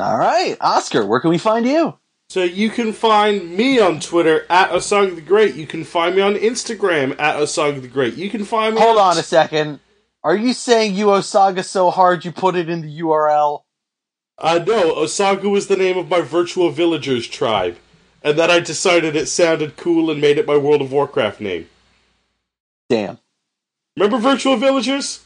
All 0.00 0.18
right, 0.18 0.56
Oscar, 0.60 1.06
where 1.06 1.20
can 1.20 1.30
we 1.30 1.38
find 1.38 1.64
you? 1.64 1.96
So 2.30 2.44
you 2.44 2.70
can 2.70 2.92
find 2.92 3.56
me 3.56 3.80
on 3.80 3.98
Twitter 3.98 4.46
at 4.48 4.70
Osog 4.70 5.16
the 5.16 5.20
Great. 5.20 5.56
You 5.56 5.66
can 5.66 5.82
find 5.82 6.14
me 6.14 6.22
on 6.22 6.36
Instagram 6.36 7.18
at 7.18 7.34
Osog 7.34 7.82
the 7.82 7.88
Great. 7.88 8.14
You 8.14 8.30
can 8.30 8.44
find 8.44 8.76
me. 8.76 8.80
Hold 8.80 8.98
on 8.98 9.18
a 9.18 9.22
second. 9.24 9.80
Are 10.22 10.36
you 10.36 10.52
saying 10.52 10.94
you 10.94 11.06
Osaga 11.06 11.64
so 11.64 11.90
hard 11.90 12.24
you 12.24 12.30
put 12.30 12.54
it 12.54 12.68
in 12.68 12.82
the 12.82 13.00
URL? 13.00 13.62
Uh, 14.38 14.62
no, 14.64 14.94
Osaga 14.94 15.50
was 15.50 15.66
the 15.66 15.76
name 15.76 15.98
of 15.98 16.08
my 16.08 16.20
virtual 16.20 16.70
villagers 16.70 17.26
tribe, 17.26 17.78
and 18.22 18.38
then 18.38 18.48
I 18.48 18.60
decided 18.60 19.16
it 19.16 19.26
sounded 19.26 19.76
cool 19.76 20.08
and 20.08 20.20
made 20.20 20.38
it 20.38 20.46
my 20.46 20.56
World 20.56 20.82
of 20.82 20.92
Warcraft 20.92 21.40
name. 21.40 21.68
Damn. 22.88 23.18
Remember 23.96 24.18
virtual 24.18 24.56
villagers? 24.56 25.24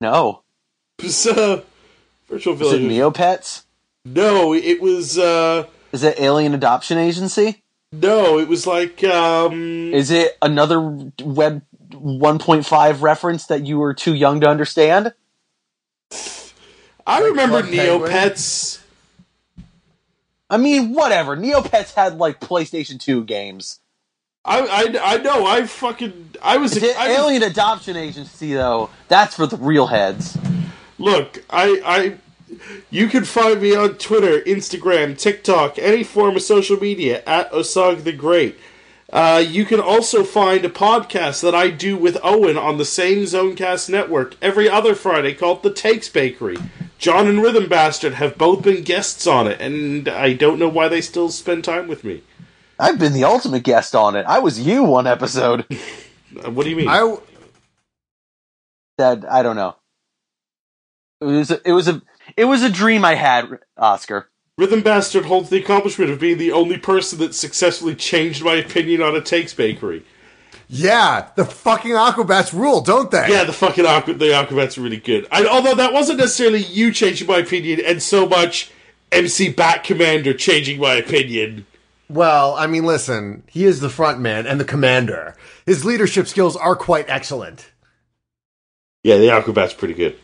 No. 0.00 0.42
It 1.00 1.04
was, 1.04 1.26
uh, 1.26 1.62
virtual 2.30 2.54
Is 2.54 2.60
it 2.72 2.78
villagers. 2.78 2.90
Neopets? 2.90 3.62
no, 4.06 4.54
it 4.54 4.80
was. 4.80 5.18
Uh, 5.18 5.66
Is 5.92 6.02
it 6.02 6.20
Alien 6.20 6.54
Adoption 6.54 6.98
Agency? 6.98 7.62
no, 7.92 8.38
it 8.38 8.48
was 8.48 8.66
like. 8.66 9.02
Um, 9.04 9.92
Is 9.94 10.10
it 10.10 10.36
another 10.42 10.80
Web 11.22 11.62
1.5 11.90 13.00
reference 13.00 13.46
that 13.46 13.64
you 13.66 13.78
were 13.78 13.94
too 13.94 14.14
young 14.14 14.40
to 14.42 14.48
understand? 14.48 15.14
I 17.06 17.20
remember 17.20 17.62
Club 17.62 17.72
Penguin? 17.72 18.10
Neopets. 18.10 18.80
I 20.50 20.56
mean, 20.58 20.92
whatever. 20.92 21.36
Neopets 21.36 21.94
had 21.94 22.18
like 22.18 22.40
PlayStation 22.40 23.00
2 23.00 23.24
games. 23.24 23.80
I, 24.44 24.60
I, 24.60 25.14
I 25.14 25.16
know. 25.18 25.46
I 25.46 25.64
fucking. 25.66 26.36
I 26.42 26.56
was. 26.58 26.76
Is 26.76 26.82
it 26.82 26.96
I 26.98 27.08
was- 27.08 27.18
Alien 27.18 27.42
Adoption 27.42 27.96
Agency 27.96 28.52
though? 28.54 28.90
That's 29.08 29.34
for 29.34 29.46
the 29.46 29.56
real 29.56 29.86
heads. 29.86 30.36
Look, 30.98 31.44
I, 31.48 31.80
I, 31.84 32.18
you 32.90 33.08
can 33.08 33.24
find 33.24 33.60
me 33.60 33.74
on 33.74 33.94
Twitter, 33.94 34.40
Instagram, 34.40 35.16
TikTok, 35.18 35.78
any 35.78 36.04
form 36.04 36.36
of 36.36 36.42
social 36.42 36.76
media 36.78 37.22
at 37.26 37.50
Osag 37.52 38.04
the 38.04 38.12
Great. 38.12 38.58
Uh, 39.10 39.42
you 39.46 39.64
can 39.64 39.80
also 39.80 40.22
find 40.22 40.64
a 40.64 40.68
podcast 40.70 41.40
that 41.42 41.54
I 41.54 41.70
do 41.70 41.96
with 41.96 42.18
Owen 42.22 42.58
on 42.58 42.76
the 42.76 42.84
same 42.84 43.24
Zonecast 43.24 43.88
network 43.88 44.36
every 44.42 44.68
other 44.68 44.94
Friday 44.94 45.32
called 45.32 45.62
The 45.62 45.72
Takes 45.72 46.08
Bakery. 46.10 46.58
John 46.98 47.26
and 47.26 47.40
Rhythm 47.40 47.68
Bastard 47.68 48.14
have 48.14 48.36
both 48.36 48.62
been 48.62 48.82
guests 48.82 49.26
on 49.26 49.46
it, 49.46 49.60
and 49.60 50.08
I 50.08 50.34
don't 50.34 50.58
know 50.58 50.68
why 50.68 50.88
they 50.88 51.00
still 51.00 51.30
spend 51.30 51.64
time 51.64 51.88
with 51.88 52.04
me. 52.04 52.22
I've 52.78 52.98
been 52.98 53.12
the 53.12 53.24
ultimate 53.24 53.62
guest 53.62 53.94
on 53.94 54.14
it. 54.14 54.26
I 54.26 54.40
was 54.40 54.60
you 54.60 54.82
one 54.84 55.06
episode. 55.06 55.64
Uh, 56.44 56.50
What 56.50 56.64
do 56.64 56.70
you 56.70 56.76
mean? 56.76 56.88
I, 56.88 57.16
That 58.98 59.24
I 59.24 59.42
don't 59.42 59.56
know. 59.56 59.76
It 61.22 61.24
was 61.24 61.50
a, 61.50 61.60
it 61.66 61.72
was 61.72 61.88
a 61.88 62.02
it 62.38 62.44
was 62.44 62.62
a 62.62 62.70
dream 62.70 63.04
I 63.04 63.16
had, 63.16 63.46
Oscar. 63.76 64.30
Rhythm 64.56 64.80
Bastard 64.82 65.24
holds 65.26 65.50
the 65.50 65.58
accomplishment 65.58 66.10
of 66.10 66.20
being 66.20 66.38
the 66.38 66.52
only 66.52 66.78
person 66.78 67.18
that 67.18 67.34
successfully 67.34 67.94
changed 67.94 68.44
my 68.44 68.54
opinion 68.54 69.02
on 69.02 69.14
a 69.16 69.20
Takes 69.20 69.52
Bakery. 69.54 70.04
yeah, 70.68 71.30
the 71.36 71.44
fucking 71.44 71.92
Aquabats 71.92 72.52
rule, 72.52 72.80
don't 72.80 73.10
they? 73.10 73.28
Yeah, 73.28 73.44
the 73.44 73.52
fucking 73.52 73.86
Aqua, 73.86 74.14
the 74.14 74.26
Aquabats 74.26 74.78
are 74.78 74.82
really 74.82 74.96
good. 74.98 75.26
I, 75.30 75.46
although 75.46 75.74
that 75.74 75.92
wasn't 75.92 76.18
necessarily 76.18 76.62
you 76.62 76.92
changing 76.92 77.26
my 77.26 77.38
opinion, 77.38 77.80
and 77.84 78.02
so 78.02 78.26
much 78.26 78.70
MC 79.12 79.48
Bat 79.50 79.84
Commander 79.84 80.34
changing 80.34 80.80
my 80.80 80.94
opinion. 80.94 81.66
Well, 82.08 82.54
I 82.54 82.66
mean, 82.66 82.84
listen, 82.84 83.42
he 83.48 83.64
is 83.64 83.80
the 83.80 83.90
front 83.90 84.18
man 84.20 84.46
and 84.46 84.58
the 84.60 84.64
commander. 84.64 85.36
His 85.66 85.84
leadership 85.84 86.26
skills 86.26 86.56
are 86.56 86.74
quite 86.76 87.08
excellent. 87.08 87.70
Yeah, 89.02 89.18
the 89.18 89.26
Aquabats 89.28 89.76
pretty 89.76 89.94
good. 89.94 90.16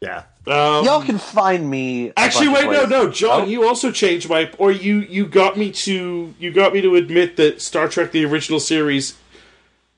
Yeah. 0.00 0.24
Um, 0.46 0.84
Y'all 0.84 1.02
can 1.02 1.18
find 1.18 1.68
me. 1.68 2.12
actually, 2.16 2.48
wait, 2.48 2.64
no, 2.64 2.86
no, 2.86 3.10
John, 3.10 3.42
Oh. 3.42 3.44
you 3.44 3.66
also 3.68 3.92
changed 3.92 4.28
my, 4.28 4.50
or 4.58 4.72
you 4.72 5.00
you 5.00 5.26
got 5.26 5.56
me 5.58 5.70
to 5.72 6.34
you 6.38 6.50
got 6.50 6.72
me 6.72 6.80
to 6.80 6.94
admit 6.96 7.36
that 7.36 7.60
Star 7.60 7.88
Trek: 7.88 8.10
The 8.12 8.24
Original 8.24 8.58
Series 8.58 9.18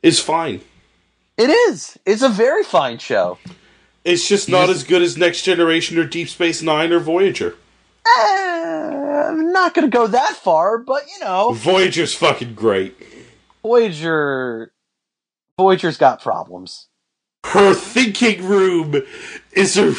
is 0.03 0.19
fine. 0.21 0.61
It 1.39 1.49
is. 1.49 1.97
It's 2.05 2.23
a 2.23 2.29
very 2.29 2.65
fine 2.65 2.99
show. 2.99 3.39
It's 4.05 4.29
just 4.29 4.49
not 4.49 4.69
as 4.69 4.83
good 4.83 5.01
as 5.01 5.17
Next 5.17 5.43
Generation 5.43 5.97
or 5.97 6.05
Deep 6.05 6.29
Space 6.29 6.61
Nine 6.61 6.93
or 6.93 6.99
Voyager. 6.99 7.55
Eh, 8.05 9.25
I'm 9.29 9.53
not 9.53 9.75
going 9.75 9.89
to 9.89 9.97
go 9.97 10.09
that 10.09 10.35
far, 10.35 10.79
but 10.79 11.05
you 11.07 11.25
know, 11.25 11.53
Voyager's 11.53 12.15
fucking 12.15 12.55
great. 12.55 12.97
Voyager. 13.63 14.73
Voyager's 15.57 15.97
got 15.99 16.21
problems. 16.21 16.89
Her 17.45 17.75
thinking 17.75 18.47
room 18.47 19.03
is 19.53 19.77
a. 19.77 19.93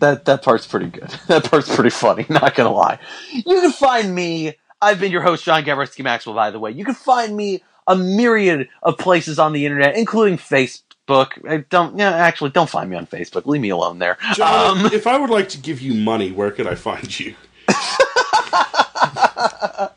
That 0.00 0.24
that 0.26 0.42
part's 0.42 0.66
pretty 0.66 0.86
good. 0.88 1.10
That 1.26 1.50
part's 1.50 1.74
pretty 1.74 1.90
funny. 1.90 2.26
Not 2.28 2.54
gonna 2.54 2.72
lie. 2.72 2.98
You 3.32 3.60
can 3.60 3.72
find 3.72 4.14
me. 4.14 4.54
I've 4.80 5.00
been 5.00 5.10
your 5.10 5.22
host, 5.22 5.44
John 5.44 5.64
Gabrowski 5.64 6.04
Maxwell. 6.04 6.34
By 6.34 6.50
the 6.50 6.58
way, 6.58 6.70
you 6.70 6.84
can 6.84 6.94
find 6.94 7.36
me 7.36 7.62
a 7.86 7.96
myriad 7.96 8.68
of 8.82 8.98
places 8.98 9.38
on 9.38 9.52
the 9.52 9.64
internet, 9.64 9.96
including 9.96 10.36
Facebook. 10.38 11.30
I 11.48 11.58
don't. 11.70 11.98
Yeah, 11.98 12.10
actually, 12.14 12.50
don't 12.50 12.68
find 12.70 12.88
me 12.90 12.96
on 12.96 13.06
Facebook. 13.06 13.46
Leave 13.46 13.60
me 13.62 13.70
alone 13.70 13.98
there. 13.98 14.18
John, 14.34 14.86
Um, 14.86 14.92
if 14.92 15.06
I 15.06 15.18
would 15.18 15.30
like 15.30 15.48
to 15.50 15.58
give 15.58 15.80
you 15.80 15.94
money, 15.94 16.30
where 16.30 16.50
could 16.50 16.66
I 16.66 16.74
find 16.76 17.18
you? 17.18 17.34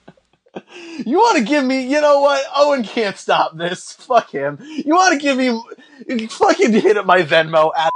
You 1.06 1.18
want 1.18 1.38
to 1.38 1.44
give 1.44 1.64
me? 1.64 1.88
You 1.88 2.02
know 2.02 2.20
what? 2.22 2.44
Owen 2.56 2.84
can't 2.84 3.18
stop 3.18 3.56
this. 3.56 3.94
Fuck 3.94 4.32
him. 4.32 4.58
You 4.62 4.96
want 4.96 5.14
to 5.14 5.20
give 5.20 5.38
me? 5.38 6.28
Fucking 6.28 6.74
hit 6.74 6.98
up 6.98 7.06
my 7.06 7.22
Venmo 7.24 7.72
at. 7.78 7.94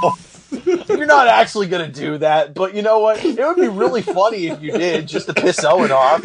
You're 0.88 1.06
not 1.06 1.28
actually 1.28 1.66
gonna 1.68 1.88
do 1.88 2.18
that, 2.18 2.54
but 2.54 2.74
you 2.74 2.82
know 2.82 3.00
what? 3.00 3.22
It 3.24 3.38
would 3.38 3.56
be 3.56 3.68
really 3.68 4.00
funny 4.02 4.46
if 4.46 4.62
you 4.62 4.72
did, 4.72 5.06
just 5.06 5.26
to 5.26 5.34
piss 5.34 5.62
Owen 5.64 5.90
off. 5.92 6.24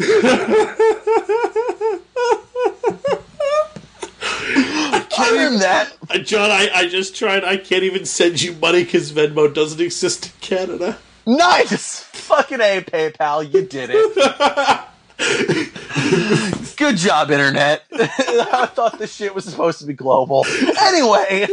Other 5.16 5.50
than 5.50 5.58
that, 5.60 5.92
John, 6.24 6.50
I, 6.50 6.70
I 6.74 6.88
just 6.88 7.14
tried. 7.16 7.44
I 7.44 7.56
can't 7.56 7.82
even 7.84 8.04
send 8.04 8.40
you 8.42 8.52
money 8.54 8.84
because 8.84 9.12
Venmo 9.12 9.52
doesn't 9.52 9.80
exist 9.80 10.26
in 10.26 10.32
Canada. 10.40 10.98
nice. 11.26 12.00
Fucking 12.00 12.60
a 12.60 12.80
PayPal, 12.80 13.44
you 13.52 13.62
did 13.66 13.90
it. 13.92 14.84
Good 16.76 16.96
job, 16.96 17.30
internet. 17.30 17.84
I 17.92 18.66
thought 18.66 18.98
this 18.98 19.14
shit 19.14 19.34
was 19.34 19.44
supposed 19.44 19.78
to 19.78 19.86
be 19.86 19.92
global. 19.92 20.44
Anyway, 20.80 21.46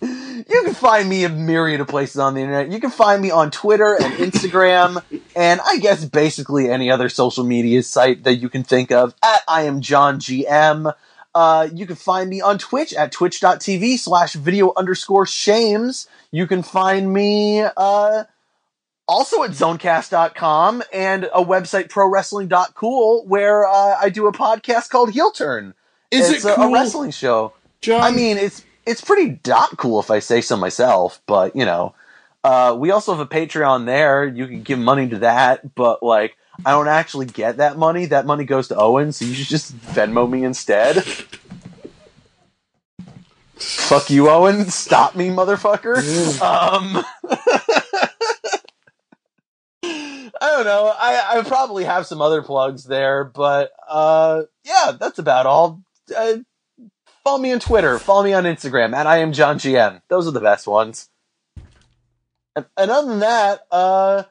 you 0.00 0.62
can 0.64 0.74
find 0.74 1.08
me 1.08 1.24
a 1.24 1.28
myriad 1.28 1.80
of 1.80 1.88
places 1.88 2.18
on 2.18 2.34
the 2.34 2.40
internet. 2.40 2.70
You 2.70 2.80
can 2.80 2.90
find 2.90 3.20
me 3.20 3.30
on 3.30 3.50
Twitter 3.50 3.96
and 4.00 4.14
Instagram, 4.14 5.02
and 5.36 5.60
I 5.64 5.78
guess 5.78 6.04
basically 6.04 6.70
any 6.70 6.90
other 6.90 7.08
social 7.08 7.44
media 7.44 7.82
site 7.82 8.24
that 8.24 8.36
you 8.36 8.48
can 8.48 8.64
think 8.64 8.90
of 8.90 9.14
at 9.22 9.42
I 9.46 9.62
am 9.62 9.80
John 9.80 10.18
GM. 10.18 10.94
Uh, 11.34 11.68
you 11.72 11.84
can 11.84 11.96
find 11.96 12.30
me 12.30 12.40
on 12.40 12.58
Twitch 12.58 12.94
at 12.94 13.10
twitch.tv 13.10 13.98
slash 13.98 14.34
video 14.34 14.72
underscore 14.76 15.26
shames. 15.26 16.06
You 16.30 16.46
can 16.46 16.62
find 16.62 17.12
me, 17.12 17.62
uh, 17.62 18.24
also 19.06 19.42
at 19.42 19.50
zonecast.com 19.50 20.82
and 20.92 21.24
a 21.24 21.44
website 21.44 21.88
prowrestling.cool 21.88 23.26
where 23.26 23.66
uh, 23.66 23.96
I 24.00 24.08
do 24.08 24.26
a 24.26 24.32
podcast 24.32 24.90
called 24.90 25.12
Heel 25.12 25.30
Turn. 25.30 25.74
Is 26.10 26.30
it's 26.30 26.44
it 26.44 26.52
a, 26.52 26.54
cool, 26.54 26.64
a 26.64 26.72
wrestling 26.72 27.10
show. 27.10 27.52
John? 27.80 28.00
I 28.00 28.10
mean, 28.10 28.38
it's 28.38 28.64
it's 28.86 29.00
pretty 29.00 29.30
dot 29.30 29.76
cool 29.76 30.00
if 30.00 30.10
I 30.10 30.18
say 30.18 30.40
so 30.40 30.56
myself, 30.56 31.20
but 31.26 31.56
you 31.56 31.64
know, 31.64 31.94
uh, 32.42 32.76
we 32.78 32.90
also 32.90 33.14
have 33.14 33.20
a 33.20 33.26
Patreon 33.26 33.86
there. 33.86 34.24
You 34.26 34.46
can 34.46 34.62
give 34.62 34.78
money 34.78 35.08
to 35.08 35.18
that, 35.20 35.74
but 35.74 36.02
like, 36.02 36.36
I 36.64 36.70
don't 36.70 36.88
actually 36.88 37.26
get 37.26 37.56
that 37.56 37.76
money. 37.76 38.06
That 38.06 38.26
money 38.26 38.44
goes 38.44 38.68
to 38.68 38.76
Owen, 38.76 39.12
so 39.12 39.24
you 39.24 39.34
should 39.34 39.48
just 39.48 39.76
Venmo 39.78 40.28
me 40.30 40.44
instead. 40.44 41.02
Fuck 43.56 44.10
you, 44.10 44.28
Owen. 44.28 44.66
Stop 44.70 45.16
me, 45.16 45.28
motherfucker. 45.28 46.40
Um, 46.40 47.04
I 50.40 50.48
don't 50.48 50.64
know. 50.64 50.92
I, 50.96 51.38
I 51.38 51.42
probably 51.42 51.84
have 51.84 52.06
some 52.06 52.20
other 52.20 52.42
plugs 52.42 52.84
there, 52.84 53.24
but 53.24 53.72
uh, 53.88 54.42
yeah, 54.64 54.92
that's 54.98 55.18
about 55.18 55.46
all. 55.46 55.82
Uh, 56.14 56.38
follow 57.24 57.38
me 57.38 57.52
on 57.52 57.60
Twitter. 57.60 57.98
Follow 57.98 58.24
me 58.24 58.32
on 58.32 58.44
Instagram, 58.44 58.96
and 58.96 59.08
I 59.08 59.18
am 59.18 59.32
John 59.32 59.58
GM. 59.58 60.02
Those 60.08 60.26
are 60.26 60.32
the 60.32 60.40
best 60.40 60.66
ones. 60.66 61.08
And, 62.56 62.66
and 62.76 62.90
other 62.90 63.08
than 63.08 63.20
that, 63.20 63.66
uh, 63.70 64.24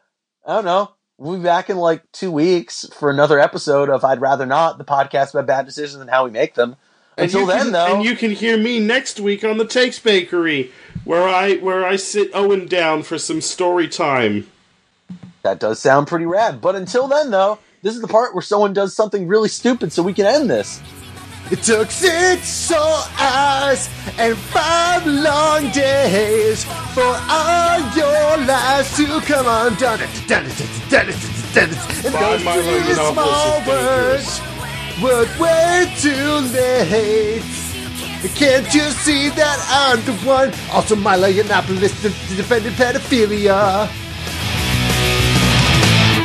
I 0.45 0.55
don't 0.55 0.65
know. 0.65 0.91
We'll 1.17 1.37
be 1.37 1.43
back 1.43 1.69
in 1.69 1.77
like 1.77 2.03
two 2.11 2.31
weeks 2.31 2.85
for 2.93 3.09
another 3.09 3.39
episode 3.39 3.89
of 3.89 4.03
I'd 4.03 4.21
Rather 4.21 4.45
Not, 4.45 4.77
the 4.77 4.83
podcast 4.83 5.33
about 5.33 5.45
bad 5.45 5.65
decisions 5.65 6.01
and 6.01 6.09
how 6.09 6.25
we 6.25 6.31
make 6.31 6.55
them. 6.55 6.75
And 7.17 7.25
Until 7.25 7.45
then, 7.45 7.65
can, 7.65 7.71
though, 7.71 7.95
and 7.95 8.03
you 8.03 8.15
can 8.15 8.31
hear 8.31 8.57
me 8.57 8.79
next 8.79 9.19
week 9.19 9.43
on 9.43 9.57
the 9.57 9.65
Takes 9.65 9.99
Bakery, 9.99 10.71
where 11.03 11.27
I 11.27 11.57
where 11.57 11.85
I 11.85 11.95
sit 11.95 12.31
Owen 12.33 12.65
down 12.65 13.03
for 13.03 13.19
some 13.19 13.39
story 13.39 13.87
time. 13.87 14.47
That 15.43 15.59
does 15.59 15.79
sound 15.79 16.07
pretty 16.07 16.25
rad. 16.25 16.61
But 16.61 16.75
until 16.75 17.07
then, 17.07 17.31
though, 17.31 17.59
this 17.83 17.95
is 17.95 18.01
the 18.01 18.07
part 18.07 18.33
where 18.33 18.41
someone 18.41 18.73
does 18.73 18.95
something 18.95 19.27
really 19.27 19.49
stupid 19.49 19.93
so 19.93 20.03
we 20.03 20.13
can 20.13 20.25
end 20.25 20.49
this. 20.49 20.81
It 21.51 21.63
took 21.63 21.91
six 21.91 22.47
sore 22.47 23.03
hours 23.19 23.89
and 24.17 24.37
five 24.37 25.05
long 25.05 25.71
days 25.71 26.63
for 26.95 27.03
all 27.29 27.79
your 27.95 28.37
lives 28.47 28.97
to 28.97 29.21
come 29.21 29.45
undone. 29.47 30.01
And 32.05 32.13
By 32.13 32.19
those 32.19 32.43
Milo 32.43 32.63
three 32.63 32.81
Yiannopoulos 32.81 33.13
small 33.13 33.61
words 33.67 34.41
were 35.01 35.25
way 35.39 35.93
too 35.99 36.39
late. 36.55 37.43
Can't 38.35 38.73
you 38.73 38.89
see 38.91 39.29
that 39.29 39.59
I'm 39.69 40.03
the 40.05 40.13
one? 40.27 40.53
Also, 40.71 40.95
Milo 40.95 41.29
Yiannopoulos 41.31 42.01
de- 42.03 42.35
defended 42.37 42.73
pedophilia. 42.73 43.89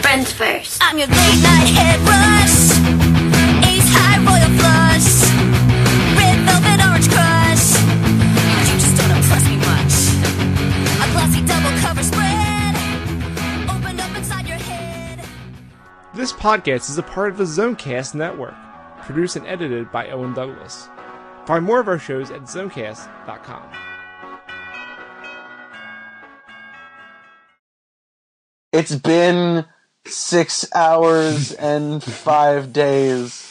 Friends 0.03 0.33
first. 0.33 0.79
I'm 0.83 0.97
your 0.99 1.07
late 1.09 1.43
night 1.43 1.69
head 1.69 2.01
rush. 2.01 2.71
Ace 3.69 3.89
high 3.93 4.19
royal 4.25 4.51
flush. 4.59 5.29
Red 6.17 6.39
velvet 6.49 6.81
orange 6.87 7.09
crush. 7.09 7.77
You 8.69 8.75
just 8.81 8.97
don't 8.97 9.11
impress 9.11 9.45
me 9.45 9.57
much. 9.59 9.95
A 11.03 11.07
glossy 11.13 11.43
double 11.47 11.77
cover 11.81 12.03
spread. 12.03 12.75
Open 13.69 14.01
up 14.01 14.17
inside 14.17 14.47
your 14.47 14.57
head. 14.57 15.21
This 16.15 16.33
podcast 16.33 16.89
is 16.89 16.99
a 16.99 17.03
part 17.03 17.31
of 17.31 17.39
the 17.39 17.45
Zonecast 17.45 18.15
Network, 18.15 18.55
produced 19.03 19.37
and 19.37 19.47
edited 19.47 19.93
by 19.93 20.09
Owen 20.11 20.33
Douglas. 20.33 20.89
Find 21.47 21.65
more 21.65 21.81
of 21.81 21.89
our 21.89 21.99
shows 21.99 22.31
at 22.31 22.43
zonecast.com. 22.43 23.63
It's 28.73 28.95
been 28.97 29.65
six 30.11 30.67
hours 30.75 31.53
and 31.53 32.03
five 32.03 32.73
days. 32.73 33.45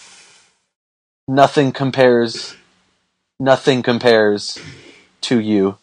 Nothing 1.27 1.71
compares. 1.71 2.55
Nothing 3.39 3.83
compares 3.83 4.57
to 5.21 5.39
you. 5.39 5.77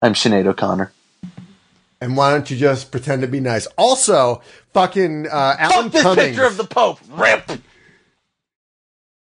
I'm 0.00 0.14
Sinead 0.14 0.46
O'Connor. 0.46 0.92
And 2.00 2.16
why 2.16 2.30
don't 2.32 2.50
you 2.50 2.56
just 2.56 2.90
pretend 2.90 3.22
to 3.22 3.28
be 3.28 3.40
nice? 3.40 3.66
Also, 3.78 4.42
fucking 4.72 5.26
uh, 5.26 5.56
Alan 5.58 5.84
Fuck 5.84 5.92
this 5.92 6.02
Cummings. 6.02 6.28
picture 6.28 6.44
of 6.44 6.56
the 6.56 6.64
Pope. 6.64 7.00
Rip. 7.10 7.50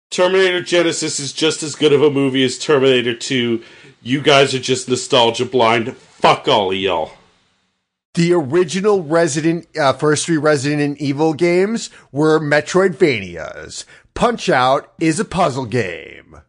Terminator 0.09 0.61
Genisys 0.61 1.19
is 1.19 1.33
just 1.33 1.61
as 1.61 1.75
good 1.75 1.93
of 1.93 2.01
a 2.01 2.09
movie 2.09 2.43
as 2.43 2.57
Terminator 2.57 3.13
2. 3.13 3.61
You 4.01 4.21
guys 4.21 4.55
are 4.55 4.59
just 4.59 4.87
nostalgia 4.89 5.45
blind. 5.45 5.95
Fuck 5.97 6.47
all 6.47 6.71
of 6.71 6.77
y'all. 6.77 7.11
The 8.15 8.33
original 8.33 9.03
Resident, 9.03 9.67
uh, 9.77 9.93
first 9.93 10.25
three 10.25 10.37
Resident 10.37 10.97
Evil 10.99 11.33
games 11.33 11.89
were 12.11 12.39
Metroidvanias. 12.39 13.85
Punch 14.13 14.49
Out 14.49 14.91
is 14.99 15.19
a 15.19 15.25
puzzle 15.25 15.65
game. 15.65 16.41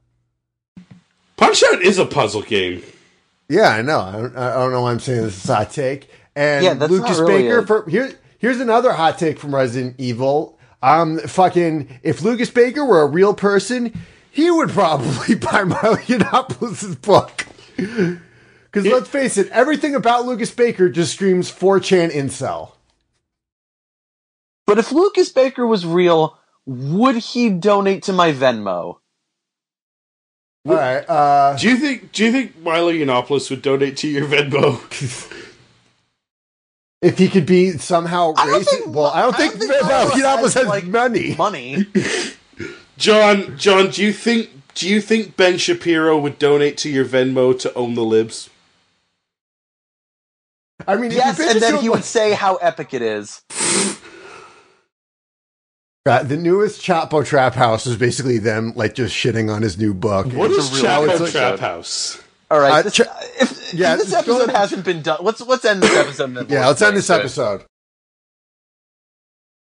Punch 1.37 1.63
Out 1.73 1.83
is 1.83 1.99
a 1.99 2.07
puzzle 2.07 2.43
game. 2.43 2.83
Yeah, 3.49 3.69
I 3.69 3.83
know. 3.83 4.01
I 4.01 4.13
don't, 4.13 4.37
I 4.37 4.55
don't 4.55 4.73
know 4.73 4.83
why 4.83 4.93
I'm 4.93 5.01
saying 5.01 5.23
this 5.23 5.43
is 5.45 5.51
a 5.51 5.55
hot 5.57 5.71
take. 5.71 6.11
And 6.37 6.65
Yeah, 6.65 6.75
that's 6.75 6.91
Lucas 6.91 7.19
not 7.19 7.29
really 7.29 7.43
Baker 7.45 7.59
a- 7.59 7.67
for 7.67 7.91
here. 7.91 8.13
Here's 8.39 8.61
another 8.61 8.93
hot 8.93 9.19
take 9.19 9.39
from 9.39 9.55
Resident 9.55 9.97
Evil. 9.99 10.59
Um, 10.83 11.19
fucking, 11.19 12.01
if 12.03 12.23
Lucas 12.23 12.49
Baker 12.51 12.85
were 12.85 13.03
a 13.03 13.07
real 13.07 13.35
person, 13.35 13.93
he 14.31 14.51
would 14.51 14.71
probably 14.71 15.35
buy 15.37 15.65
Milo 15.65 15.97
Yiannopoulos' 15.97 17.01
book. 17.03 17.47
Because 18.73 18.91
let's 18.91 19.09
face 19.09 19.37
it, 19.37 19.49
everything 19.49 19.95
about 19.95 20.27
Lucas 20.27 20.51
Baker 20.53 20.89
just 20.89 21.15
screams 21.15 21.51
4chan 21.51 22.11
incel. 22.13 22.73
But 24.67 24.79
if 24.79 24.93
Lucas 24.93 25.31
Baker 25.31 25.67
was 25.67 25.85
real, 25.85 26.39
would 26.67 27.17
he 27.17 27.51
donate 27.51 28.05
to 28.05 28.13
my 28.13 28.33
Venmo? 28.33 28.99
All 30.69 30.75
right. 30.75 31.05
Uh, 31.09 31.57
Do 31.57 31.69
you 31.69 31.77
think 31.77 32.13
Do 32.13 32.25
you 32.25 32.31
think 32.31 32.59
Milo 32.61 32.93
Yiannopoulos 32.93 33.51
would 33.51 33.63
donate 33.63 33.97
to 33.99 34.09
your 34.09 34.27
Venmo? 34.29 34.79
if 37.03 37.19
he 37.19 37.29
could 37.29 37.47
be 37.47 37.73
somehow 37.73 38.35
I 38.37 38.47
racist, 38.47 38.65
think- 38.67 38.95
well, 38.95 39.07
I 39.07 39.23
don't 39.23 39.35
I 39.35 39.39
think, 39.39 39.53
don't 39.59 39.69
think 39.69 39.83
Milo 39.83 40.09
Milo 40.09 40.11
Yiannopoulos 40.11 40.43
has, 40.43 40.55
has 40.55 40.67
like, 40.67 40.85
money. 40.85 41.35
Money. 41.35 41.87
John, 42.99 43.57
John, 43.57 43.91
do 43.91 44.05
you 44.05 44.13
think 44.13 44.51
Do 44.75 44.89
you 44.89 45.01
think 45.01 45.37
Ben 45.37 45.57
Shapiro 45.59 46.19
would 46.19 46.39
donate 46.39 46.77
to 46.79 46.91
your 46.91 47.07
Venmo 47.07 47.59
to 47.61 47.75
own 47.75 47.95
the 47.95 48.05
libs? 48.05 48.51
I 50.87 50.97
mean, 50.97 51.11
yes, 51.11 51.39
and 51.41 51.61
then 51.61 51.77
he 51.77 51.87
so 51.87 51.93
would 51.93 52.05
say 52.05 52.33
how 52.33 52.57
epic 52.57 52.95
it 52.95 53.03
is. 53.03 53.43
Uh, 56.07 56.23
the 56.23 56.37
newest 56.37 56.81
Chapo 56.81 57.25
Trap 57.25 57.55
House 57.55 57.87
is 57.87 57.97
basically 57.97 58.39
them 58.39 58.73
like 58.75 58.95
just 58.95 59.15
shitting 59.15 59.53
on 59.55 59.63
his 59.63 59.79
new 59.79 59.93
book. 59.93 60.27
What 60.33 60.51
It's 60.51 60.73
is 60.73 60.83
Chapo 60.83 61.09
episode. 61.09 61.31
Trap 61.31 61.59
House? 61.59 62.23
All 62.51 62.59
right, 62.59 62.73
Uh, 62.73 62.83
this, 62.83 62.95
ch- 62.95 63.01
if, 63.41 63.43
if 63.73 63.75
yeah, 63.75 63.97
this 63.97 64.13
episode 64.13 64.51
hasn't 64.51 64.85
been 64.85 65.03
done, 65.03 65.19
let's 65.23 65.41
let's 65.43 65.65
end 65.65 65.83
this 65.83 65.95
episode. 65.97 66.35
then 66.35 66.47
Yeah, 66.49 66.67
let's 66.67 66.83
end 66.83 66.97
this 66.97 67.11
episode. 67.11 67.65